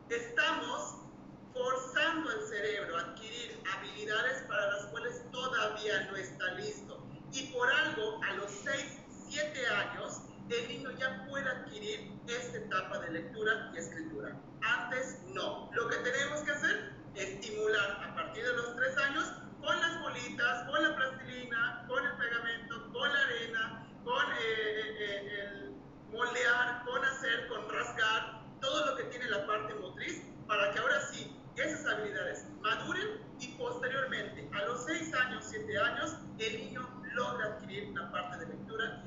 Estamos 0.09 1.06
forzando 1.53 2.29
al 2.29 2.41
cerebro 2.47 2.97
a 2.97 3.01
adquirir 3.01 3.59
habilidades 3.75 4.43
para 4.43 4.67
las 4.73 4.85
cuales 4.87 5.21
todavía 5.31 6.07
no 6.11 6.17
está 6.17 6.53
listo. 6.53 7.03
Y 7.31 7.47
por 7.47 7.69
algo, 7.69 8.21
a 8.23 8.33
los 8.35 8.51
6, 8.63 8.99
7 9.29 9.67
años, 9.67 10.21
el 10.49 10.67
niño 10.69 10.91
ya 10.91 11.25
puede 11.29 11.49
adquirir 11.49 12.11
esta 12.27 12.57
etapa 12.57 12.99
de 12.99 13.11
lectura 13.11 13.71
y 13.73 13.77
escritura. 13.77 14.35
Antes 14.61 15.19
no. 15.33 15.69
Lo 15.73 15.87
que 15.89 15.97
tenemos 15.97 16.41
que 16.41 16.51
hacer 16.51 16.93
es 17.15 17.29
estimular 17.29 18.03
a 18.03 18.15
partir 18.15 18.43
de 18.45 18.53
los 18.53 18.75
3 18.75 18.97
años 18.97 19.33
con 19.61 19.79
las 19.79 20.01
bolitas, 20.01 20.69
con 20.69 20.83
la 20.83 20.95
plastilina, 20.95 21.85
con 21.87 22.05
el 22.05 22.13
pegamento, 22.13 22.91
con 22.93 23.11
la 23.11 23.19
arena, 23.19 23.87
con 24.03 24.25
eh, 24.31 24.35
eh, 24.39 24.95
eh, 24.99 25.41
el 25.41 25.75
moldear, 26.11 26.83
con 26.85 27.03
hacer, 27.03 27.47
con 27.47 27.69
rasgar, 27.69 28.41
todo 28.61 28.85
lo 28.85 28.97
que 28.97 29.03
tiene 29.05 29.27
la 29.29 29.45
parte 29.45 29.73
motriz, 29.75 30.23
para 30.47 30.71
que 30.71 30.79
ahora 30.79 31.01
sí 31.11 31.36
esas 31.57 31.85
habilidades 31.87 32.45
maduren 32.61 33.19
y 33.39 33.47
posteriormente, 33.57 34.49
a 34.53 34.65
los 34.65 34.85
6 34.85 35.13
años, 35.15 35.45
7 35.49 35.79
años, 35.79 36.17
el 36.37 36.57
niño 36.57 36.87
logra 37.13 37.45
adquirir 37.45 37.89
una 37.89 38.11
parte 38.11 38.37
de 38.37 38.53
lectura 38.53 39.03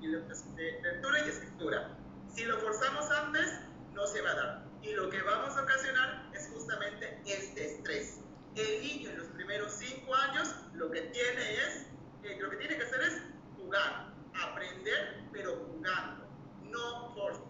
y, 0.00 1.28
escritura. 1.28 1.96
Si 2.28 2.44
lo 2.44 2.58
forzamos 2.58 3.08
antes, 3.10 3.60
no 3.94 4.06
se 4.06 4.20
va 4.22 4.30
a 4.30 4.34
dar. 4.34 4.64
Y 4.82 4.92
lo 4.94 5.08
que 5.10 5.22
vamos 5.22 5.56
a 5.56 5.62
ocasionar 5.62 6.28
es 6.34 6.50
justamente 6.52 7.20
este 7.24 7.66
estrés. 7.66 8.20
El 8.56 8.82
niño 8.82 9.10
en 9.10 9.18
los 9.18 9.28
primeros 9.28 9.72
5 9.72 10.14
años 10.14 10.54
lo 10.74 10.90
que 10.90 11.02
tiene 11.02 11.54
es, 11.54 11.86
eh, 12.24 12.38
lo 12.40 12.50
que 12.50 12.56
tiene 12.56 12.76
que 12.76 12.82
hacer 12.82 13.00
es 13.02 13.22
jugar, 13.56 14.12
aprender, 14.34 15.22
pero 15.32 15.54
jugando, 15.66 16.26
no 16.64 17.14
forzar. 17.14 17.42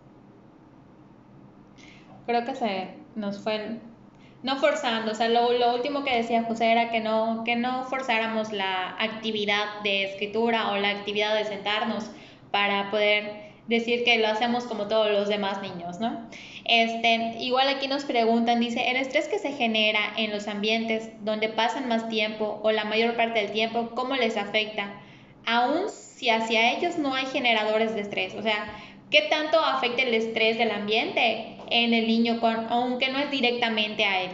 Creo 2.26 2.44
que 2.44 2.54
se 2.54 2.98
nos 3.16 3.42
fue 3.42 3.80
no 4.42 4.56
forzando, 4.56 5.12
o 5.12 5.14
sea, 5.14 5.28
lo, 5.28 5.52
lo, 5.52 5.74
último 5.74 6.04
que 6.04 6.16
decía 6.16 6.42
José 6.44 6.72
era 6.72 6.90
que 6.90 7.00
no, 7.00 7.42
que 7.44 7.54
no 7.54 7.84
forzáramos 7.84 8.52
la 8.52 8.96
actividad 8.98 9.80
de 9.84 10.04
escritura 10.04 10.72
o 10.72 10.76
la 10.76 10.90
actividad 10.90 11.34
de 11.36 11.44
sentarnos 11.44 12.10
para 12.50 12.90
poder 12.90 13.52
decir 13.68 14.04
que 14.04 14.18
lo 14.18 14.28
hacemos 14.28 14.64
como 14.64 14.88
todos 14.88 15.10
los 15.10 15.28
demás 15.28 15.62
niños, 15.62 16.00
¿no? 16.00 16.28
Este, 16.64 17.36
igual 17.40 17.68
aquí 17.68 17.88
nos 17.88 18.04
preguntan, 18.04 18.60
dice, 18.60 18.90
el 18.90 18.96
estrés 18.96 19.28
que 19.28 19.38
se 19.38 19.52
genera 19.52 20.00
en 20.16 20.30
los 20.30 20.48
ambientes 20.48 21.10
donde 21.24 21.48
pasan 21.48 21.88
más 21.88 22.08
tiempo 22.08 22.60
o 22.62 22.72
la 22.72 22.84
mayor 22.84 23.16
parte 23.16 23.40
del 23.40 23.52
tiempo, 23.52 23.90
¿cómo 23.94 24.14
les 24.16 24.36
afecta? 24.36 24.92
Aún 25.46 25.88
si 25.88 26.30
hacia 26.30 26.72
ellos 26.72 26.98
no 26.98 27.14
hay 27.14 27.26
generadores 27.26 27.94
de 27.94 28.02
estrés, 28.02 28.34
o 28.34 28.42
sea, 28.42 28.66
¿qué 29.10 29.22
tanto 29.22 29.58
afecta 29.58 30.02
el 30.02 30.14
estrés 30.14 30.58
del 30.58 30.70
ambiente 30.70 31.51
en 31.72 31.94
el 31.94 32.06
niño, 32.06 32.40
con, 32.40 32.66
aunque 32.70 33.08
no 33.10 33.18
es 33.18 33.30
directamente 33.30 34.04
a 34.04 34.22
él? 34.22 34.30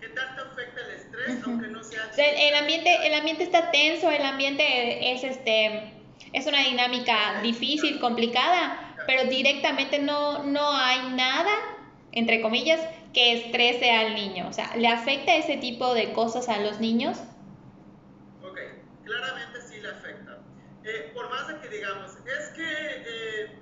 ¿Qué 0.00 0.08
tanto 0.08 0.42
afecta 0.42 0.80
el 0.80 0.90
estrés, 0.94 1.42
aunque 1.44 1.68
no 1.68 1.82
sea... 1.82 2.10
el 2.16 2.54
ambiente, 2.54 3.06
el 3.06 3.14
ambiente 3.14 3.44
está 3.44 3.70
tenso, 3.70 4.10
el 4.10 4.22
ambiente 4.22 5.12
es 5.12 5.24
este 5.24 5.94
es 6.34 6.46
una 6.46 6.64
dinámica 6.64 7.40
difícil, 7.42 8.00
complicada, 8.00 8.94
pero 9.06 9.24
directamente 9.30 10.00
no, 10.00 10.42
no 10.42 10.72
hay 10.72 11.12
nada, 11.14 11.52
entre 12.10 12.42
comillas, 12.42 12.80
que 13.12 13.34
estrese 13.34 13.92
al 13.92 14.14
niño. 14.14 14.48
O 14.48 14.52
sea, 14.52 14.74
¿le 14.76 14.88
afecta 14.88 15.36
ese 15.36 15.56
tipo 15.56 15.94
de 15.94 16.12
cosas 16.12 16.48
a 16.48 16.58
los 16.58 16.80
niños? 16.80 17.18
Ok, 18.42 18.58
claramente 19.04 19.60
sí 19.60 19.80
le 19.80 19.88
afecta. 19.88 20.38
Eh, 20.82 21.12
por 21.14 21.30
más 21.30 21.46
de 21.46 21.60
que 21.60 21.68
digamos, 21.68 22.10
es 22.10 22.48
que 22.56 22.64
eh, 22.64 23.53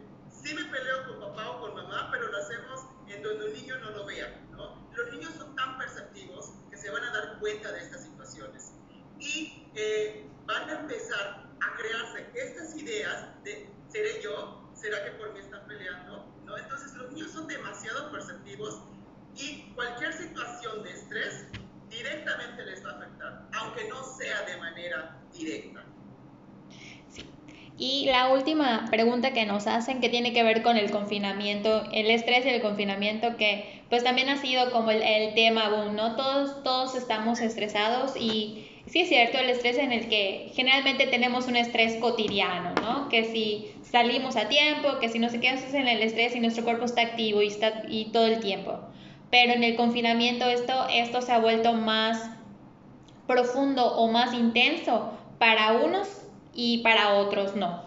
me 0.55 0.64
peleo 0.64 1.07
con 1.07 1.20
papá 1.20 1.50
o 1.50 1.61
con 1.61 1.74
mamá, 1.74 2.09
pero 2.11 2.28
lo 2.28 2.38
hacemos 2.38 2.86
en 3.09 3.22
donde 3.22 3.46
un 3.46 3.53
niño 3.53 3.78
no 3.78 3.90
lo 3.90 4.07
vea. 4.07 4.28
¿no? 4.50 4.88
Los 4.94 5.12
niños 5.12 5.34
son 5.34 5.55
tan 5.57 5.78
perceptivos 5.78 6.53
que 6.70 6.76
se 6.76 6.90
van 6.90 7.05
a 7.05 7.12
dar 7.12 7.38
cuenta 7.38 7.72
de 7.72 7.80
estas 7.80 8.05
situaciones. 8.05 8.72
Y 9.18 9.68
eh, 9.74 10.26
van 10.46 10.68
a 10.68 10.80
empezar 10.80 11.46
a 11.61 11.76
crearse 11.76 12.30
estas 12.34 12.76
ideas 12.76 13.42
de 13.44 13.70
¿seré 13.88 14.20
yo? 14.22 14.70
¿Será 14.74 15.05
que 15.05 15.12
por 15.12 15.32
mí 15.32 15.40
están 15.40 15.66
peleando? 15.66 16.26
¿No? 16.44 16.57
Entonces 16.57 16.92
los 16.94 17.11
niños 17.12 17.30
son 17.30 17.46
demasiado 17.46 18.11
perceptivos 18.11 18.82
y 19.34 19.72
cualquier 19.74 20.12
situación 20.12 20.82
de 20.82 20.92
estrés 20.92 21.46
directamente 21.88 22.64
les 22.64 22.84
va 22.84 22.90
a 22.90 22.96
afectar, 22.96 23.48
aunque 23.53 23.88
no 23.88 24.03
sea 24.16 24.42
de 24.42 24.57
manera 24.57 25.20
directa. 25.32 25.84
Y 27.79 28.07
la 28.07 28.29
última 28.29 28.87
pregunta 28.91 29.33
que 29.33 29.47
nos 29.47 29.66
hacen 29.66 30.01
que 30.01 30.09
tiene 30.09 30.33
que 30.33 30.43
ver 30.43 30.62
con 30.62 30.77
el 30.77 30.91
confinamiento, 30.91 31.85
el 31.93 32.11
estrés 32.11 32.45
y 32.45 32.51
el 32.51 32.61
confinamiento, 32.61 33.37
que 33.37 33.83
pues 33.89 34.05
también 34.05 34.29
ha 34.29 34.37
sido 34.37 34.70
como 34.70 34.91
el, 34.91 35.03
el 35.03 35.35
tema 35.35 35.68
boom, 35.70 35.97
¿no? 35.97 36.16
Todos, 36.16 36.62
todos 36.62 36.95
estamos 36.95 37.41
estresados 37.41 38.14
y 38.16 38.66
sí 38.87 39.01
es 39.01 39.09
cierto, 39.09 39.39
el 39.39 39.51
estrés 39.51 39.79
en 39.79 39.93
el 39.93 40.09
que 40.09 40.53
generalmente 40.55 41.07
tenemos 41.07 41.47
un 41.49 41.57
estrés 41.57 41.97
cotidiano, 41.97 42.75
¿no? 42.83 43.09
Que 43.09 43.25
si 43.25 43.73
salimos 43.83 44.37
a 44.37 44.49
tiempo, 44.49 44.99
que 45.01 45.09
si 45.09 45.18
no 45.18 45.29
se 45.29 45.41
qué 45.41 45.49
en 45.49 45.89
el 45.89 46.03
estrés 46.03 46.35
y 46.37 46.41
nuestro 46.41 46.64
cuerpo 46.64 46.85
está 46.85 47.03
activo 47.03 47.43
y, 47.43 47.49
está, 47.49 47.85
y 47.89 48.07
todo 48.07 48.27
el 48.27 48.41
tiempo. 48.41 48.81
Pero 49.31 49.53
en 49.55 49.64
el 49.64 49.77
confinamiento 49.77 50.47
esto, 50.47 50.87
esto 50.93 51.23
se 51.23 51.33
ha 51.33 51.39
vuelto 51.39 51.73
más 51.73 52.31
profundo 53.27 53.97
o 53.97 54.09
más 54.09 54.35
intenso 54.35 55.12
para 55.39 55.73
unos 55.73 56.22
y 56.55 56.78
para 56.78 57.14
otros 57.14 57.57
no. 57.57 57.82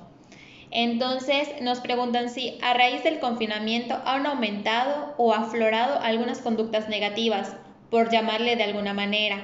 Entonces 0.71 1.49
nos 1.61 1.79
preguntan 1.79 2.29
si 2.29 2.57
a 2.61 2.73
raíz 2.73 3.03
del 3.03 3.19
confinamiento 3.19 4.01
han 4.05 4.25
aumentado 4.25 5.13
o 5.17 5.33
aflorado 5.33 5.99
algunas 6.01 6.39
conductas 6.39 6.89
negativas, 6.89 7.55
por 7.89 8.09
llamarle 8.09 8.55
de 8.55 8.63
alguna 8.63 8.93
manera. 8.93 9.37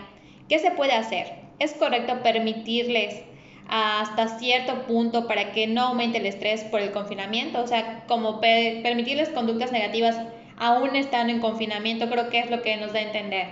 ¿Qué 0.49 0.59
se 0.59 0.71
puede 0.71 0.91
hacer? 0.91 1.27
¿Es 1.59 1.73
correcto 1.73 2.21
permitirles 2.21 3.23
hasta 3.69 4.39
cierto 4.39 4.85
punto 4.87 5.27
para 5.27 5.53
que 5.53 5.67
no 5.67 5.83
aumente 5.83 6.17
el 6.17 6.25
estrés 6.25 6.63
por 6.65 6.81
el 6.81 6.91
confinamiento? 6.91 7.61
O 7.61 7.67
sea, 7.67 8.03
como 8.07 8.41
permitirles 8.41 9.29
conductas 9.29 9.71
negativas 9.71 10.19
aún 10.57 10.95
estando 10.97 11.31
en 11.31 11.39
confinamiento, 11.39 12.09
creo 12.09 12.29
que 12.29 12.39
es 12.39 12.51
lo 12.51 12.61
que 12.61 12.75
nos 12.77 12.91
da 12.91 12.99
a 12.99 13.03
entender. 13.03 13.47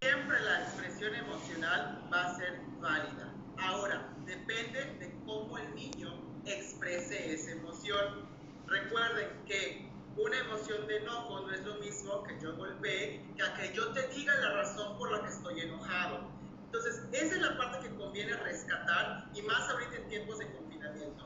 Siempre 0.00 0.40
la 0.40 0.60
expresión 0.60 1.14
emocional 1.14 2.00
va 2.10 2.30
a 2.30 2.34
ser 2.34 2.63
válida. 2.84 3.32
Ahora, 3.56 4.14
depende 4.26 4.84
de 5.00 5.10
cómo 5.24 5.56
el 5.56 5.74
niño 5.74 6.12
exprese 6.44 7.32
esa 7.32 7.52
emoción. 7.52 8.28
Recuerden 8.66 9.44
que 9.46 9.90
una 10.16 10.38
emoción 10.38 10.86
de 10.86 10.98
enojo 10.98 11.40
no 11.40 11.50
es 11.52 11.64
lo 11.64 11.74
mismo 11.76 12.22
que 12.24 12.38
yo 12.40 12.54
golpee 12.56 13.24
que 13.36 13.42
a 13.42 13.54
que 13.54 13.72
yo 13.72 13.92
te 13.92 14.06
diga 14.08 14.34
la 14.36 14.52
razón 14.52 14.98
por 14.98 15.10
la 15.10 15.22
que 15.22 15.28
estoy 15.28 15.60
enojado. 15.60 16.30
Entonces, 16.66 17.02
esa 17.12 17.34
es 17.34 17.40
la 17.40 17.56
parte 17.56 17.88
que 17.88 17.94
conviene 17.96 18.36
rescatar 18.36 19.30
y 19.34 19.42
más 19.42 19.68
ahorita 19.70 19.96
en 19.96 20.08
tiempos 20.08 20.38
de 20.38 20.52
confinamiento. 20.52 21.24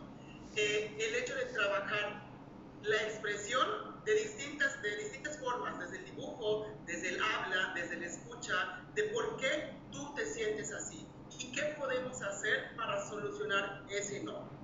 el 0.54 1.14
hecho 1.14 1.34
de 1.34 1.44
trabajar 1.46 2.22
la 2.82 3.02
expresión 3.02 3.66
de 4.04 4.14
distintas, 4.14 4.80
de 4.82 4.96
distintas 4.96 5.38
formas, 5.38 5.78
desde 5.78 5.98
el 5.98 6.04
dibujo, 6.04 6.66
desde 6.86 7.11
el 7.11 7.22
habla, 7.22 7.72
desde 7.74 7.96
la 7.96 8.06
escucha, 8.06 8.82
de 8.94 9.04
por 9.04 9.36
qué 9.36 9.74
tú 9.92 10.14
te 10.14 10.24
sientes 10.26 10.72
así 10.72 11.09
y 11.39 11.53
qué 11.53 11.74
podemos 11.78 12.20
hacer 12.22 12.76
para 12.76 13.05
solucionar 13.09 13.84
ese 13.89 14.18
enojo 14.18 14.59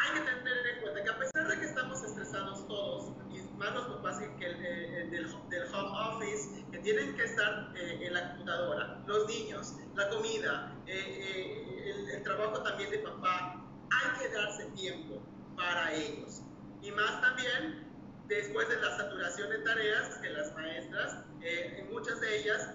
hay 0.00 0.14
que 0.14 0.20
tener 0.20 0.66
en 0.66 0.80
cuenta 0.82 1.02
que 1.04 1.10
a 1.10 1.18
pesar 1.18 1.48
de 1.48 1.58
que 1.58 1.66
estamos 1.66 2.02
estresados 2.02 2.66
todos, 2.68 3.12
y 3.30 3.40
más 3.56 3.74
los 3.74 3.86
papás 3.86 4.18
que 4.38 4.46
el, 4.46 4.64
eh, 4.64 5.08
del, 5.10 5.26
home 5.74 6.16
office, 6.16 6.64
que 6.70 6.78
tienen 6.78 7.14
que 7.16 7.24
estar 7.24 7.72
eh, 7.76 8.06
en 8.06 8.14
la 8.14 8.30
computadora, 8.30 9.02
los 9.06 9.26
niños, 9.28 9.74
la 9.94 10.08
comida, 10.08 10.72
eh, 10.86 11.82
el, 11.84 12.10
el, 12.10 12.22
trabajo 12.22 12.62
también 12.62 12.90
de 12.90 12.98
papá, 12.98 13.62
hay 13.90 14.20
que 14.20 14.34
darse 14.34 14.64
tiempo 14.76 15.22
para 15.56 15.92
ellos. 15.92 16.42
Y 16.82 16.90
más 16.92 17.20
también 17.20 17.86
después 18.26 18.68
de 18.68 18.76
la 18.80 18.96
saturación 18.96 19.50
de 19.50 19.58
tareas 19.58 20.16
que 20.18 20.30
las 20.30 20.54
maestras, 20.54 21.24
en 21.42 21.92
muchas 21.92 22.20
de 22.20 22.40
ellas, 22.40 22.70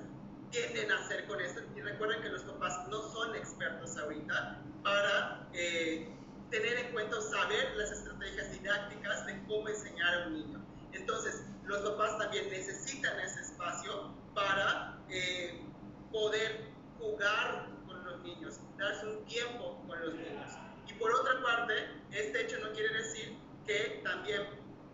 tienden 0.55 0.91
a 0.91 0.99
hacer 0.99 1.25
con 1.27 1.39
esto. 1.41 1.61
Y 1.75 1.81
recuerden 1.81 2.21
que 2.21 2.29
los 2.29 2.43
papás 2.43 2.87
no 2.89 3.01
son 3.11 3.35
expertos 3.35 3.97
ahorita 3.97 4.61
para 4.83 5.47
tener 6.49 6.77
en 6.77 6.93
cuenta 6.93 7.17
o 7.17 7.21
saber 7.21 7.75
las 7.75 7.91
estrategias 7.91 8.51
didácticas 8.51 9.25
de 9.25 9.43
cómo 9.47 9.67
enseñar 9.67 10.13
a 10.13 10.27
un 10.27 10.33
niño. 10.33 10.65
Entonces, 10.93 11.43
los 11.65 11.81
papás 11.89 12.17
también 12.19 12.49
necesitan 12.49 13.19
ese 13.19 13.41
espacio 13.41 14.13
para 14.33 14.97
eh, 15.09 15.61
poder 16.11 16.69
jugar 16.99 17.67
con 17.85 18.05
los 18.05 18.21
niños, 18.21 18.59
darse 18.77 19.07
un 19.07 19.25
tiempo 19.25 19.83
con 19.87 19.99
los 19.99 20.13
niños. 20.13 20.51
Y 20.87 20.93
por 20.93 21.11
otra 21.11 21.41
parte, 21.41 21.73
este 22.11 22.43
hecho 22.43 22.59
no 22.59 22.71
quiere 22.71 22.93
decir 22.93 23.37
que 23.65 24.01
también 24.03 24.43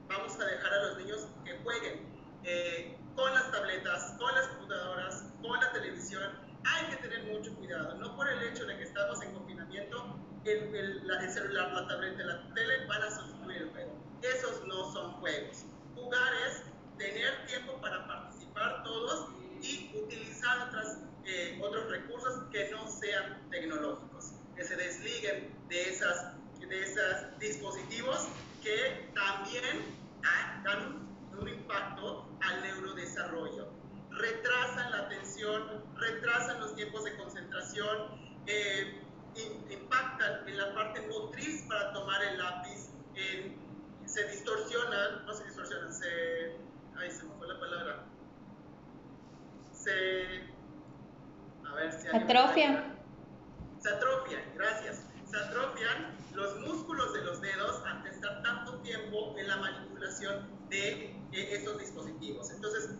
vamos 0.07 0.39
a 0.39 0.45
dejar 0.45 0.74
a 0.74 0.84
los 0.88 0.97
niños 0.97 1.28
que 1.45 1.57
jueguen 1.59 2.07
eh, 2.43 2.97
con 3.16 3.34
las 3.34 3.51
tabletas, 3.51 4.16
con 4.18 4.34
las 4.34 4.47
computadoras, 4.47 5.26
con 5.41 5.59
la 5.59 5.72
televisión. 5.72 6.24
Hay 6.64 6.86
que 6.88 6.97
tener 6.97 7.24
mucho 7.32 7.53
cuidado, 7.55 7.95
no 7.95 8.16
por 8.16 8.28
el 8.28 8.43
hecho 8.43 8.66
de 8.66 8.78
que 8.78 8.84
estamos 8.84 9.22
en 9.22 9.34
confinamiento 9.34 10.16
el, 10.45 10.76
el, 10.76 11.30
celular, 11.32 11.72
la 11.72 11.88
tableta, 11.88 12.24
la 12.24 12.53
tele 12.53 12.86
van 12.88 13.03
a 13.03 13.12
sustituir 13.12 13.57
el 13.64 13.70
juego. 13.72 13.91
Esos 14.22 14.66
no 14.66 14.91
son 14.91 15.14
juegos. 15.14 15.66
Jugar 15.95 16.34
es 16.47 16.64
tener 16.97 17.45
tiempo 17.47 17.80
para 17.82 18.07
participar 18.07 18.84
todos 18.84 19.30
y 19.62 19.91
utilizar 19.95 20.68
otras, 20.68 20.99
eh, 21.26 21.59
otros 21.62 21.89
recursos 21.89 22.43
que 22.51 22.70
no 22.72 22.88
sean 22.88 23.49
tecnológicos, 23.49 24.34
que 24.55 24.64
se 24.64 24.76
desliguen 24.76 25.55
de, 25.70 25.89
esas, 25.89 26.34
de 26.59 26.84
esos 26.84 27.39
dispositivos 27.39 28.28
que 28.64 29.09
también 29.14 30.01
dan 30.64 31.11
un, 31.41 31.49
impacto 31.49 32.27
al 32.41 32.61
neurodesarrollo. 32.61 33.67
Retrasan 34.11 34.91
la 34.91 34.97
atención, 34.99 35.83
retrasan 35.95 36.59
los 36.59 36.75
tiempos 36.75 37.03
de 37.05 37.15
concentración, 37.17 37.97
eh, 38.47 39.01
impactan 39.69 40.47
en 40.47 40.57
la 40.57 40.73
parte 40.73 41.01
motriz 41.07 41.63
para 41.67 41.93
tomar 41.93 42.21
el 42.23 42.37
lápiz, 42.37 42.89
se 44.05 44.27
distorsionan, 44.27 45.25
no 45.25 45.33
se 45.33 45.45
distorsionan, 45.45 45.93
se... 45.93 46.57
Ay, 46.97 47.09
se 47.11 47.23
me 47.23 47.33
fue 47.35 47.47
la 47.47 47.59
palabra. 47.59 48.03
Se... 49.71 50.43
A 51.65 51.73
ver 51.75 51.93
si... 51.93 52.07
Atrofia. 52.09 52.95
Se 53.79 53.89
atrofian, 53.89 54.43
gracias. 54.55 55.05
Se 55.25 55.37
atrofian 55.37 56.15
los 56.33 56.59
músculos 56.59 57.13
de 57.13 57.23
los 57.23 57.41
dedos 57.41 57.81
ante 57.85 58.09
estar 58.09 58.43
tanto 58.43 58.79
tiempo 58.81 59.35
en 59.37 59.47
la 59.47 59.57
manipulación 59.57 60.61
de 60.72 61.13
estos 61.32 61.78
dispositivos. 61.80 62.49
Entonces, 62.51 62.91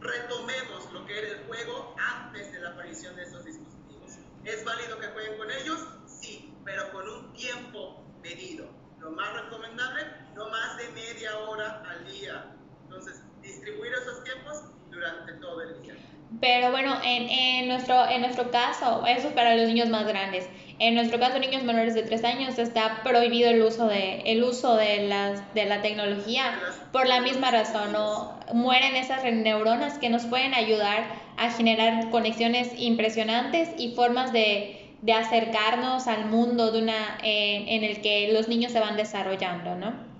retomemos 0.00 0.92
lo 0.92 1.06
que 1.06 1.18
era 1.18 1.28
el 1.28 1.46
juego 1.46 1.94
antes 1.96 2.52
de 2.52 2.60
la 2.60 2.70
aparición 2.70 3.14
de 3.16 3.22
estos 3.22 3.44
dispositivos. 3.44 4.18
¿Es 4.44 4.64
válido 4.64 4.98
que 4.98 5.06
jueguen 5.08 5.38
con 5.38 5.50
ellos? 5.50 5.80
Sí, 6.06 6.54
pero 6.64 6.90
con 6.92 7.08
un 7.08 7.32
tiempo 7.32 8.04
medido. 8.22 8.68
Lo 9.00 9.10
más 9.12 9.32
recomendable, 9.44 10.02
no 10.34 10.48
más 10.48 10.76
de 10.76 10.88
media 10.90 11.38
hora 11.38 11.82
al 11.88 12.04
día. 12.06 12.56
Entonces, 12.84 13.22
distribuir 13.42 13.92
esos 13.92 14.24
tiempos 14.24 14.64
durante 14.90 15.32
todo 15.34 15.62
el 15.62 15.82
día. 15.82 15.94
Pero 16.40 16.70
bueno, 16.70 16.96
en, 17.04 17.28
en, 17.28 17.68
nuestro, 17.68 18.08
en 18.08 18.22
nuestro 18.22 18.50
caso, 18.50 19.04
eso 19.06 19.28
es 19.28 19.34
para 19.34 19.56
los 19.56 19.68
niños 19.68 19.88
más 19.88 20.06
grandes. 20.06 20.48
En 20.78 20.94
nuestro 20.94 21.20
caso, 21.20 21.38
niños 21.38 21.62
menores 21.62 21.94
de 21.94 22.02
3 22.02 22.24
años, 22.24 22.58
está 22.58 23.02
prohibido 23.04 23.50
el 23.50 23.62
uso 23.62 23.86
de, 23.86 24.22
el 24.26 24.42
uso 24.42 24.74
de, 24.74 25.06
las, 25.06 25.54
de 25.54 25.66
la 25.66 25.82
tecnología 25.82 26.58
por 26.92 27.06
la 27.06 27.20
misma 27.20 27.50
razón. 27.50 27.92
¿no? 27.92 28.38
Mueren 28.52 28.96
esas 28.96 29.22
neuronas 29.24 29.98
que 29.98 30.08
nos 30.08 30.24
pueden 30.26 30.54
ayudar 30.54 31.04
a 31.36 31.50
generar 31.50 32.10
conexiones 32.10 32.72
impresionantes 32.76 33.70
y 33.78 33.94
formas 33.94 34.32
de, 34.32 34.84
de 35.02 35.12
acercarnos 35.12 36.08
al 36.08 36.26
mundo 36.26 36.72
de 36.72 36.82
una, 36.82 37.18
en 37.22 37.84
el 37.84 38.00
que 38.00 38.32
los 38.32 38.48
niños 38.48 38.72
se 38.72 38.80
van 38.80 38.96
desarrollando, 38.96 39.76
¿no? 39.76 40.13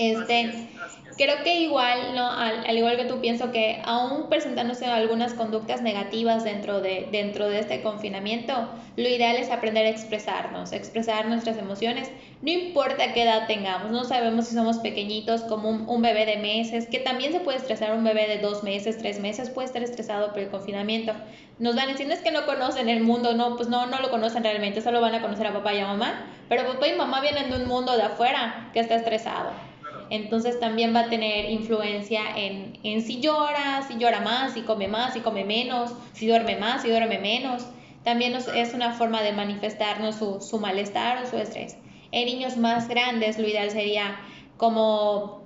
Este, 0.00 0.50
creo 1.18 1.42
que 1.44 1.60
igual, 1.60 2.14
¿no? 2.14 2.30
Al, 2.30 2.74
igual 2.74 2.96
que 2.96 3.04
tú, 3.04 3.20
pienso 3.20 3.52
que 3.52 3.82
aún 3.84 4.30
presentándose 4.30 4.86
algunas 4.86 5.34
conductas 5.34 5.82
negativas 5.82 6.42
dentro 6.42 6.80
de, 6.80 7.06
dentro 7.12 7.50
de 7.50 7.58
este 7.58 7.82
confinamiento, 7.82 8.70
lo 8.96 9.06
ideal 9.06 9.36
es 9.36 9.50
aprender 9.50 9.84
a 9.84 9.90
expresarnos, 9.90 10.72
expresar 10.72 11.28
nuestras 11.28 11.58
emociones, 11.58 12.10
no 12.40 12.50
importa 12.50 13.12
qué 13.12 13.24
edad 13.24 13.46
tengamos, 13.46 13.90
no 13.90 14.04
sabemos 14.04 14.46
si 14.46 14.54
somos 14.54 14.78
pequeñitos 14.78 15.42
como 15.42 15.68
un, 15.68 15.86
un 15.86 16.00
bebé 16.00 16.24
de 16.24 16.38
meses, 16.38 16.86
que 16.86 17.00
también 17.00 17.32
se 17.32 17.40
puede 17.40 17.58
estresar 17.58 17.94
un 17.94 18.02
bebé 18.02 18.26
de 18.26 18.38
dos 18.38 18.62
meses, 18.62 18.96
tres 18.96 19.20
meses, 19.20 19.50
puede 19.50 19.66
estar 19.66 19.82
estresado 19.82 20.30
por 20.30 20.38
el 20.38 20.48
confinamiento. 20.48 21.12
Nos 21.58 21.76
van 21.76 21.90
a 21.90 21.92
decir, 21.92 22.06
no 22.06 22.14
es 22.14 22.20
que 22.20 22.30
no 22.30 22.46
conocen 22.46 22.88
el 22.88 23.02
mundo, 23.02 23.34
no, 23.34 23.56
pues 23.56 23.68
no, 23.68 23.84
no 23.84 24.00
lo 24.00 24.08
conocen 24.08 24.44
realmente, 24.44 24.80
solo 24.80 25.02
van 25.02 25.14
a 25.14 25.20
conocer 25.20 25.46
a 25.46 25.52
papá 25.52 25.74
y 25.74 25.80
a 25.80 25.86
mamá, 25.86 26.24
pero 26.48 26.64
papá 26.64 26.88
y 26.88 26.96
mamá 26.96 27.20
vienen 27.20 27.50
de 27.50 27.56
un 27.56 27.68
mundo 27.68 27.94
de 27.98 28.04
afuera 28.04 28.70
que 28.72 28.80
está 28.80 28.94
estresado 28.94 29.68
entonces 30.10 30.58
también 30.58 30.94
va 30.94 31.00
a 31.00 31.08
tener 31.08 31.50
influencia 31.50 32.20
en, 32.36 32.78
en 32.82 33.02
si 33.02 33.20
llora, 33.20 33.82
si 33.86 33.96
llora 33.96 34.20
más, 34.20 34.54
si 34.54 34.62
come 34.62 34.88
más, 34.88 35.14
si 35.14 35.20
come 35.20 35.44
menos, 35.44 35.94
si 36.12 36.26
duerme 36.26 36.56
más, 36.56 36.82
si 36.82 36.90
duerme 36.90 37.18
menos. 37.18 37.66
También 38.02 38.34
es 38.34 38.74
una 38.74 38.92
forma 38.92 39.22
de 39.22 39.32
manifestarnos 39.32 40.16
su, 40.16 40.40
su 40.40 40.58
malestar 40.58 41.22
o 41.22 41.26
su 41.26 41.36
estrés. 41.36 41.76
En 42.10 42.26
niños 42.26 42.56
más 42.56 42.88
grandes 42.88 43.38
lo 43.38 43.46
ideal 43.46 43.70
sería 43.70 44.20
como 44.56 45.44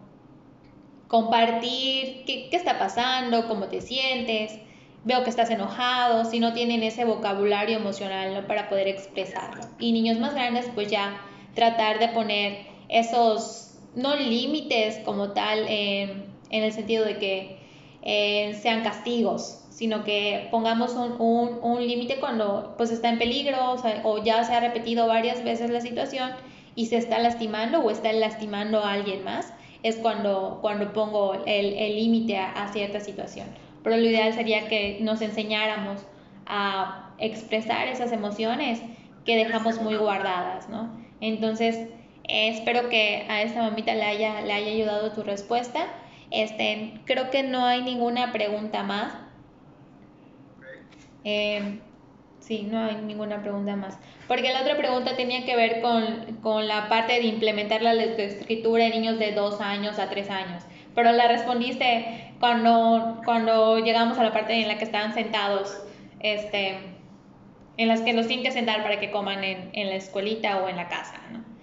compartir 1.08 2.24
qué, 2.24 2.48
qué, 2.50 2.56
está 2.56 2.78
pasando, 2.78 3.46
cómo 3.46 3.66
te 3.66 3.82
sientes, 3.82 4.58
veo 5.04 5.22
que 5.24 5.30
estás 5.30 5.50
enojado, 5.50 6.24
si 6.24 6.40
no 6.40 6.54
tienen 6.54 6.82
ese 6.82 7.04
vocabulario 7.04 7.76
emocional 7.76 8.46
para 8.46 8.70
poder 8.70 8.88
expresarlo. 8.88 9.62
Y 9.78 9.92
niños 9.92 10.18
más 10.18 10.34
grandes, 10.34 10.70
pues 10.74 10.90
ya 10.90 11.20
tratar 11.54 11.98
de 11.98 12.08
poner 12.08 12.66
esos 12.88 13.73
no 13.94 14.16
límites 14.16 14.98
como 15.04 15.30
tal 15.32 15.66
en 15.68 16.24
el 16.50 16.72
sentido 16.72 17.04
de 17.04 17.18
que 17.18 17.58
eh, 18.02 18.54
sean 18.60 18.82
castigos, 18.82 19.64
sino 19.70 20.04
que 20.04 20.48
pongamos 20.50 20.92
un, 20.92 21.58
un, 21.62 21.86
límite 21.86 22.20
cuando 22.20 22.74
pues 22.76 22.90
está 22.90 23.08
en 23.08 23.18
peligro 23.18 23.76
o, 24.04 24.22
ya 24.22 24.44
se 24.44 24.52
ha 24.52 24.60
repetido 24.60 25.06
varias 25.06 25.42
veces 25.42 25.70
la 25.70 25.80
situación 25.80 26.32
y 26.76 26.86
se 26.86 26.98
está 26.98 27.18
lastimando 27.18 27.80
o 27.80 27.90
está 27.90 28.12
lastimando 28.12 28.80
a 28.80 28.92
alguien 28.92 29.24
más, 29.24 29.54
es 29.82 29.96
cuando, 29.96 30.58
cuando 30.60 30.92
pongo 30.92 31.42
el 31.46 31.96
límite 31.96 32.36
a, 32.36 32.52
a 32.52 32.72
cierta 32.72 33.00
situación. 33.00 33.46
Pero 33.82 33.96
lo 33.96 34.04
ideal 34.04 34.32
sería 34.32 34.68
que 34.68 34.98
nos 35.00 35.22
enseñáramos 35.22 36.00
a 36.46 37.14
expresar 37.18 37.88
esas 37.88 38.12
emociones 38.12 38.82
que 39.24 39.36
dejamos 39.36 39.80
muy 39.80 39.96
guardadas, 39.96 40.68
¿no? 40.68 40.90
Entonces, 41.20 41.88
eh, 42.26 42.48
espero 42.48 42.88
que 42.88 43.26
a 43.28 43.42
esta 43.42 43.62
mamita 43.62 43.94
le 43.94 44.04
haya, 44.04 44.40
le 44.40 44.52
haya 44.52 44.72
ayudado 44.72 45.12
tu 45.12 45.22
respuesta. 45.22 45.86
Este, 46.30 46.94
creo 47.04 47.30
que 47.30 47.42
no 47.42 47.64
hay 47.66 47.82
ninguna 47.82 48.32
pregunta 48.32 48.82
más. 48.82 49.14
Eh, 51.24 51.80
sí, 52.40 52.66
no 52.70 52.82
hay 52.82 52.96
ninguna 52.96 53.42
pregunta 53.42 53.76
más. 53.76 53.98
Porque 54.26 54.52
la 54.52 54.62
otra 54.62 54.76
pregunta 54.76 55.16
tenía 55.16 55.44
que 55.44 55.54
ver 55.54 55.82
con, 55.82 56.36
con 56.42 56.66
la 56.66 56.88
parte 56.88 57.14
de 57.14 57.24
implementar 57.24 57.82
la 57.82 57.92
lectoescritura 57.92 58.86
en 58.86 58.92
niños 58.92 59.18
de 59.18 59.32
2 59.32 59.60
años 59.60 59.98
a 59.98 60.08
3 60.08 60.30
años. 60.30 60.64
Pero 60.94 61.12
la 61.12 61.28
respondiste 61.28 62.32
cuando, 62.40 63.20
cuando 63.24 63.78
llegamos 63.80 64.18
a 64.18 64.24
la 64.24 64.32
parte 64.32 64.54
en 64.54 64.68
la 64.68 64.78
que 64.78 64.84
estaban 64.84 65.12
sentados, 65.12 65.76
este, 66.20 66.78
en 67.76 67.88
las 67.88 68.00
que 68.00 68.12
nos 68.12 68.28
tienen 68.28 68.44
que 68.44 68.52
sentar 68.52 68.82
para 68.82 68.98
que 68.98 69.10
coman 69.10 69.44
en, 69.44 69.70
en 69.72 69.90
la 69.90 69.96
escuelita 69.96 70.62
o 70.62 70.68
en 70.68 70.76
la 70.76 70.88
casa. 70.88 71.20
¿no? 71.30 71.53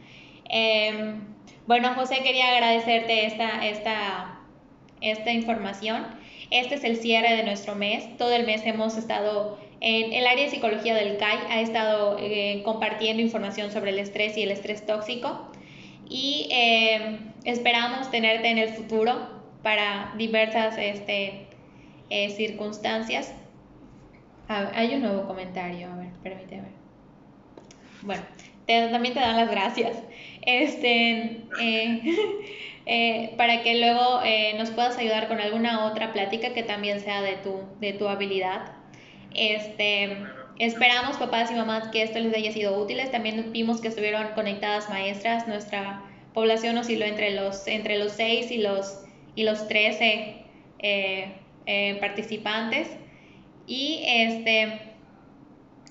Em, 0.51 1.21
bueno, 1.65 1.93
José, 1.95 2.21
quería 2.23 2.49
agradecerte 2.49 3.25
esta, 3.25 3.65
esta, 3.65 4.39
esta 4.99 5.31
información. 5.31 6.05
Este 6.51 6.75
es 6.75 6.83
el 6.83 6.97
cierre 6.97 7.37
de 7.37 7.43
nuestro 7.43 7.75
mes. 7.75 8.17
Todo 8.17 8.33
el 8.33 8.45
mes 8.45 8.61
hemos 8.65 8.97
estado 8.97 9.57
en 9.79 10.11
el 10.11 10.27
área 10.27 10.43
de 10.43 10.51
psicología 10.51 10.93
del 10.93 11.17
CAI, 11.17 11.37
ha 11.49 11.61
estado 11.61 12.17
eh, 12.19 12.61
compartiendo 12.65 13.23
información 13.23 13.71
sobre 13.71 13.91
el 13.91 13.99
estrés 13.99 14.37
y 14.37 14.43
el 14.43 14.51
estrés 14.51 14.85
tóxico. 14.85 15.49
Y 16.09 16.49
em, 16.51 17.31
esperamos 17.45 18.11
tenerte 18.11 18.49
en 18.49 18.57
el 18.57 18.69
futuro 18.69 19.41
para 19.63 20.13
diversas 20.17 20.77
este, 20.77 21.47
eh, 22.09 22.29
circunstancias. 22.31 23.33
hay 24.49 24.95
un 24.95 25.03
nuevo 25.03 25.25
comentario, 25.27 25.89
a 25.89 25.95
ver, 25.95 26.09
permíteme. 26.21 26.67
Bueno, 28.01 28.23
también 28.67 29.13
te 29.13 29.21
dan 29.21 29.37
las 29.37 29.49
gracias. 29.49 29.97
Este, 30.41 31.43
eh, 31.59 32.01
eh, 32.85 33.33
para 33.37 33.61
que 33.61 33.79
luego 33.79 34.21
eh, 34.23 34.55
nos 34.57 34.71
puedas 34.71 34.97
ayudar 34.97 35.27
con 35.27 35.39
alguna 35.39 35.85
otra 35.85 36.13
plática 36.13 36.53
que 36.53 36.63
también 36.63 36.99
sea 36.99 37.21
de 37.21 37.35
tu, 37.37 37.61
de 37.79 37.93
tu 37.93 38.07
habilidad. 38.07 38.73
Este, 39.33 40.17
esperamos, 40.57 41.17
papás 41.17 41.51
y 41.51 41.55
mamás, 41.55 41.89
que 41.89 42.03
esto 42.03 42.19
les 42.19 42.35
haya 42.35 42.51
sido 42.51 42.77
útil. 42.77 42.99
También 43.11 43.51
vimos 43.51 43.81
que 43.81 43.89
estuvieron 43.89 44.27
conectadas 44.33 44.89
maestras. 44.89 45.47
Nuestra 45.47 46.01
población 46.33 46.77
osciló 46.77 47.05
entre 47.05 47.31
los, 47.31 47.67
entre 47.67 47.97
los 47.97 48.13
6 48.13 48.51
y 48.51 48.57
los, 48.57 49.03
y 49.35 49.43
los 49.43 49.67
13 49.67 50.37
participantes. 51.99 52.89
Y 53.67 54.03
este, 54.05 54.79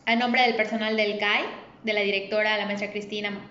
a 0.06 0.16
nombre 0.16 0.42
del 0.42 0.56
personal 0.56 0.96
del 0.96 1.18
CAI, 1.18 1.44
de 1.84 1.92
la 1.92 2.00
directora, 2.00 2.58
la 2.58 2.66
maestra 2.66 2.90
Cristina 2.90 3.48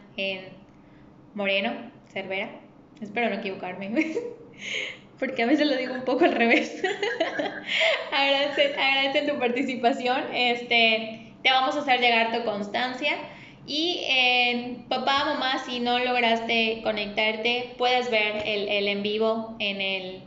Moreno, 1.40 1.72
Cervera, 2.12 2.50
espero 3.00 3.30
no 3.30 3.38
equivocarme, 3.38 3.90
porque 5.20 5.44
a 5.44 5.46
veces 5.46 5.68
lo 5.68 5.78
digo 5.78 5.94
un 5.94 6.04
poco 6.04 6.26
al 6.26 6.34
revés. 6.34 6.84
agradece, 8.12 9.22
tu 9.22 9.40
participación, 9.40 10.22
este, 10.34 11.32
te 11.42 11.50
vamos 11.50 11.78
a 11.78 11.80
hacer 11.80 12.02
llegar 12.02 12.34
tu 12.34 12.44
constancia. 12.44 13.14
Y 13.66 14.04
en 14.10 14.84
papá, 14.90 15.24
mamá, 15.24 15.60
si 15.60 15.80
no 15.80 15.98
lograste 16.00 16.82
conectarte, 16.84 17.74
puedes 17.78 18.12
ver 18.12 18.44
el, 18.46 18.68
el, 18.68 18.88
en 18.90 19.02
vivo 19.02 19.56
en 19.60 19.80
el, 19.80 20.22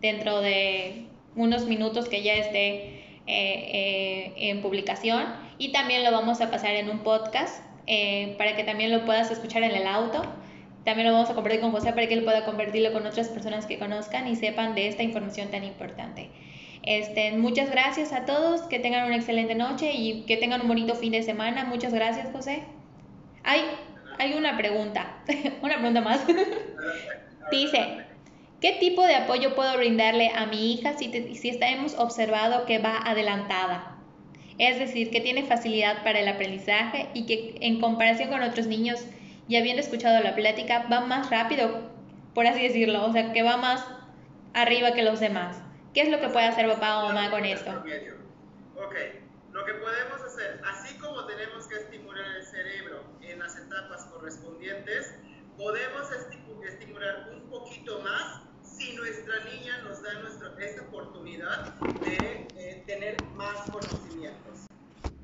dentro 0.00 0.40
de 0.42 1.06
unos 1.34 1.66
minutos 1.66 2.08
que 2.08 2.22
ya 2.22 2.34
esté 2.34 3.02
eh, 3.26 3.26
eh, 3.26 4.32
en 4.36 4.62
publicación 4.62 5.24
y 5.58 5.72
también 5.72 6.04
lo 6.04 6.12
vamos 6.12 6.40
a 6.40 6.50
pasar 6.52 6.74
en 6.74 6.88
un 6.88 7.00
podcast 7.00 7.64
eh, 7.86 8.34
para 8.38 8.54
que 8.54 8.64
también 8.64 8.92
lo 8.92 9.04
puedas 9.04 9.30
escuchar 9.30 9.62
en 9.64 9.72
el 9.72 9.86
auto. 9.86 10.22
También 10.84 11.06
lo 11.06 11.14
vamos 11.14 11.30
a 11.30 11.34
compartir 11.34 11.60
con 11.60 11.70
José 11.70 11.92
para 11.92 12.06
que 12.08 12.14
él 12.14 12.24
pueda 12.24 12.44
compartirlo 12.44 12.92
con 12.92 13.06
otras 13.06 13.28
personas 13.28 13.66
que 13.66 13.78
conozcan 13.78 14.26
y 14.26 14.36
sepan 14.36 14.74
de 14.74 14.88
esta 14.88 15.02
información 15.02 15.50
tan 15.50 15.64
importante. 15.64 16.30
Este, 16.82 17.32
muchas 17.32 17.70
gracias 17.70 18.12
a 18.12 18.24
todos, 18.24 18.62
que 18.62 18.80
tengan 18.80 19.06
una 19.06 19.16
excelente 19.16 19.54
noche 19.54 19.92
y 19.92 20.22
que 20.22 20.36
tengan 20.36 20.62
un 20.62 20.68
bonito 20.68 20.94
fin 20.96 21.12
de 21.12 21.22
semana. 21.22 21.64
Muchas 21.64 21.94
gracias, 21.94 22.32
José. 22.32 22.64
Hay, 23.44 23.60
hay 24.18 24.34
una 24.34 24.56
pregunta, 24.56 25.22
una 25.62 25.74
pregunta 25.74 26.00
más. 26.00 26.26
Dice, 27.52 27.98
¿qué 28.60 28.72
tipo 28.80 29.06
de 29.06 29.14
apoyo 29.14 29.54
puedo 29.54 29.76
brindarle 29.76 30.30
a 30.34 30.46
mi 30.46 30.72
hija 30.72 30.96
si, 30.98 31.10
si 31.34 31.58
hemos 31.60 31.94
observado 31.96 32.66
que 32.66 32.78
va 32.78 32.96
adelantada? 32.98 33.92
es 34.58 34.78
decir, 34.78 35.10
que 35.10 35.20
tiene 35.20 35.42
facilidad 35.42 36.04
para 36.04 36.20
el 36.20 36.28
aprendizaje 36.28 37.08
y 37.14 37.26
que 37.26 37.54
en 37.60 37.80
comparación 37.80 38.28
con 38.28 38.42
otros 38.42 38.66
niños 38.66 39.04
y 39.48 39.56
habiendo 39.56 39.82
escuchado 39.82 40.22
la 40.22 40.34
plática 40.34 40.86
va 40.90 41.00
más 41.00 41.30
rápido, 41.30 41.90
por 42.34 42.46
así 42.46 42.62
decirlo, 42.62 43.04
o 43.04 43.12
sea, 43.12 43.32
que 43.32 43.42
va 43.42 43.56
más 43.56 43.86
arriba 44.54 44.92
que 44.92 45.02
los 45.02 45.20
demás. 45.20 45.60
¿Qué 45.94 46.02
es 46.02 46.08
lo 46.08 46.20
que 46.20 46.28
puede 46.28 46.46
hacer 46.46 46.66
papá 46.68 47.04
o 47.04 47.08
mamá 47.08 47.30
con 47.30 47.44
esto? 47.44 47.70
Ok, 47.70 48.94
lo 49.52 49.64
que 49.64 49.74
podemos 49.74 50.20
hacer, 50.22 50.60
así 50.64 50.96
como 50.98 51.26
tenemos 51.26 51.66
que 51.66 51.76
estimular 51.76 52.24
el 52.36 52.44
cerebro 52.44 53.04
en 53.20 53.38
las 53.38 53.56
etapas 53.56 54.06
correspondientes, 54.06 55.14
podemos 55.58 56.08
estimular 56.64 57.28
un 57.32 57.50
poquito 57.50 58.00
más 58.00 58.42
si 58.62 58.94
nuestra 58.96 59.44
niña 59.44 59.78
nos 59.82 60.02
da 60.02 60.14
nuestra, 60.20 60.54
esta 60.58 60.82
oportunidad 60.82 61.74
de 62.00 62.46
eh, 62.56 62.82
tener 62.86 63.22
más 63.34 63.70
conocimientos. 63.70 64.51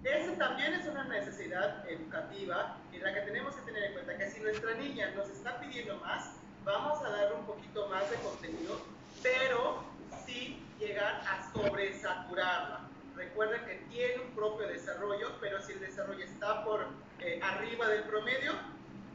Esa 0.08 0.38
también 0.38 0.72
es 0.72 0.86
una 0.86 1.04
necesidad 1.04 1.86
educativa 1.88 2.78
en 2.92 3.02
la 3.02 3.12
que 3.12 3.20
tenemos 3.20 3.54
que 3.54 3.62
tener 3.62 3.84
en 3.84 3.92
cuenta 3.92 4.16
que 4.16 4.30
si 4.30 4.40
nuestra 4.40 4.74
niña 4.74 5.10
nos 5.14 5.28
está 5.28 5.60
pidiendo 5.60 5.96
más, 5.98 6.30
vamos 6.64 7.04
a 7.04 7.10
darle 7.10 7.34
un 7.36 7.44
poquito 7.44 7.88
más 7.88 8.10
de 8.10 8.16
contenido, 8.16 8.80
pero 9.22 9.84
sin 10.24 10.66
llegar 10.78 11.22
a 11.26 11.52
sobresaturarla. 11.52 12.88
Recuerden 13.16 13.62
que 13.66 13.74
tiene 13.90 14.22
un 14.22 14.30
propio 14.34 14.66
desarrollo, 14.68 15.32
pero 15.42 15.60
si 15.60 15.72
el 15.72 15.80
desarrollo 15.80 16.24
está 16.24 16.64
por 16.64 16.86
eh, 17.20 17.38
arriba 17.42 17.88
del 17.88 18.04
promedio, 18.04 18.52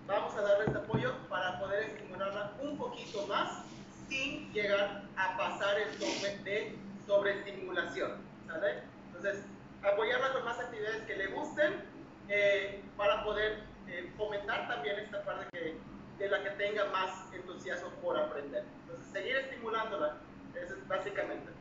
vamos 0.06 0.36
a 0.36 0.42
darle 0.42 0.66
este 0.66 0.78
apoyo 0.78 1.16
para 1.28 1.60
poder 1.60 1.84
estimularla 1.86 2.52
un 2.62 2.78
poquito 2.78 3.26
más 3.26 3.64
sin 4.10 4.54
llegar 4.54 5.04
a 5.16 5.38
pasar 5.38 5.80
el 5.80 5.98
tope 5.98 6.38
de 6.44 6.78
sobreestimulación. 7.08 8.12
¿Sale? 8.46 8.84
Entonces, 9.08 9.46
apoyarla 9.84 10.34
con 10.34 10.46
más 10.46 10.60
actividades 10.60 11.04
que 11.04 11.16
le 11.16 11.28
gusten 11.28 11.74
eh, 12.30 12.82
para 12.98 13.24
poder 13.24 13.64
eh, 13.88 14.10
fomentar 14.18 14.68
también 14.68 14.98
esta 15.00 15.24
parte 15.24 15.46
que, 15.52 15.78
de 16.18 16.30
la 16.30 16.44
que 16.44 16.50
tenga 16.52 16.86
más 16.86 17.34
entusiasmo 17.34 17.90
por 18.02 18.18
aprender. 18.18 18.64
Entonces, 18.82 19.06
seguir 19.12 19.36
estimulándola, 19.36 20.18
eso 20.56 20.76
es 20.76 20.88
básicamente. 20.88 21.52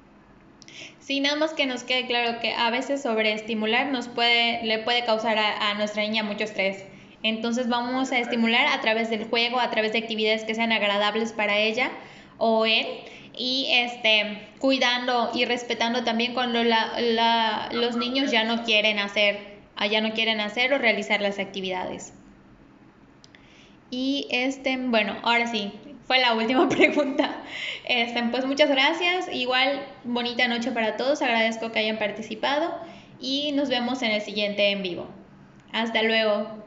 Sí, 1.00 1.20
nada 1.20 1.36
más 1.36 1.52
que 1.52 1.66
nos 1.66 1.82
quede 1.82 2.06
claro 2.06 2.40
que 2.40 2.54
a 2.54 2.70
veces 2.70 3.02
sobreestimular 3.02 3.88
nos 3.88 4.08
puede, 4.08 4.62
le 4.64 4.78
puede 4.78 5.04
causar 5.04 5.36
a, 5.38 5.70
a 5.70 5.74
nuestra 5.74 6.02
niña 6.02 6.22
mucho 6.22 6.44
estrés. 6.44 6.86
Entonces 7.24 7.68
vamos 7.68 8.10
a 8.10 8.18
estimular 8.18 8.66
a 8.66 8.80
través 8.80 9.10
del 9.10 9.24
juego, 9.28 9.60
a 9.60 9.70
través 9.70 9.92
de 9.92 9.98
actividades 9.98 10.44
que 10.44 10.54
sean 10.54 10.72
agradables 10.72 11.32
para 11.32 11.56
ella 11.58 11.90
o 12.38 12.66
él 12.66 12.86
y 13.36 13.68
este 13.70 14.48
cuidando 14.58 15.30
y 15.34 15.44
respetando 15.44 16.04
también 16.04 16.34
cuando 16.34 16.62
la, 16.64 17.00
la, 17.00 17.68
los 17.72 17.96
niños 17.96 18.30
ya 18.30 18.44
no 18.44 18.64
quieren 18.64 18.98
hacer 18.98 19.52
ya 19.86 20.00
no 20.00 20.12
quieren 20.12 20.40
hacer 20.40 20.72
o 20.72 20.78
realizar 20.78 21.20
las 21.20 21.38
actividades. 21.38 22.12
Y 23.90 24.26
este 24.30 24.76
bueno 24.76 25.16
ahora 25.22 25.46
sí 25.46 25.72
fue 26.06 26.18
la 26.18 26.34
última 26.34 26.68
pregunta. 26.68 27.42
Este, 27.84 28.22
pues 28.24 28.44
muchas 28.44 28.68
gracias. 28.68 29.28
Igual 29.32 29.84
bonita 30.04 30.48
noche 30.48 30.72
para 30.72 30.96
todos. 30.96 31.22
Agradezco 31.22 31.72
que 31.72 31.80
hayan 31.80 31.98
participado 31.98 32.74
y 33.20 33.52
nos 33.52 33.68
vemos 33.68 34.02
en 34.02 34.12
el 34.12 34.20
siguiente 34.20 34.70
en 34.70 34.82
vivo. 34.82 35.08
Hasta 35.72 36.02
Luego. 36.02 36.61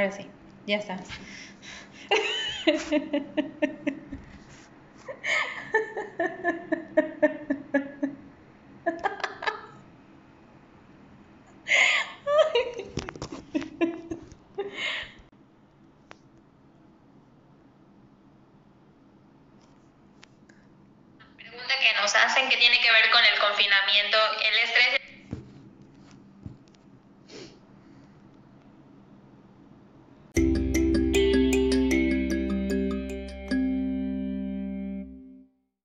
Ahora 0.00 0.12
sí, 0.12 0.26
ya 0.66 0.78
está. 0.78 0.98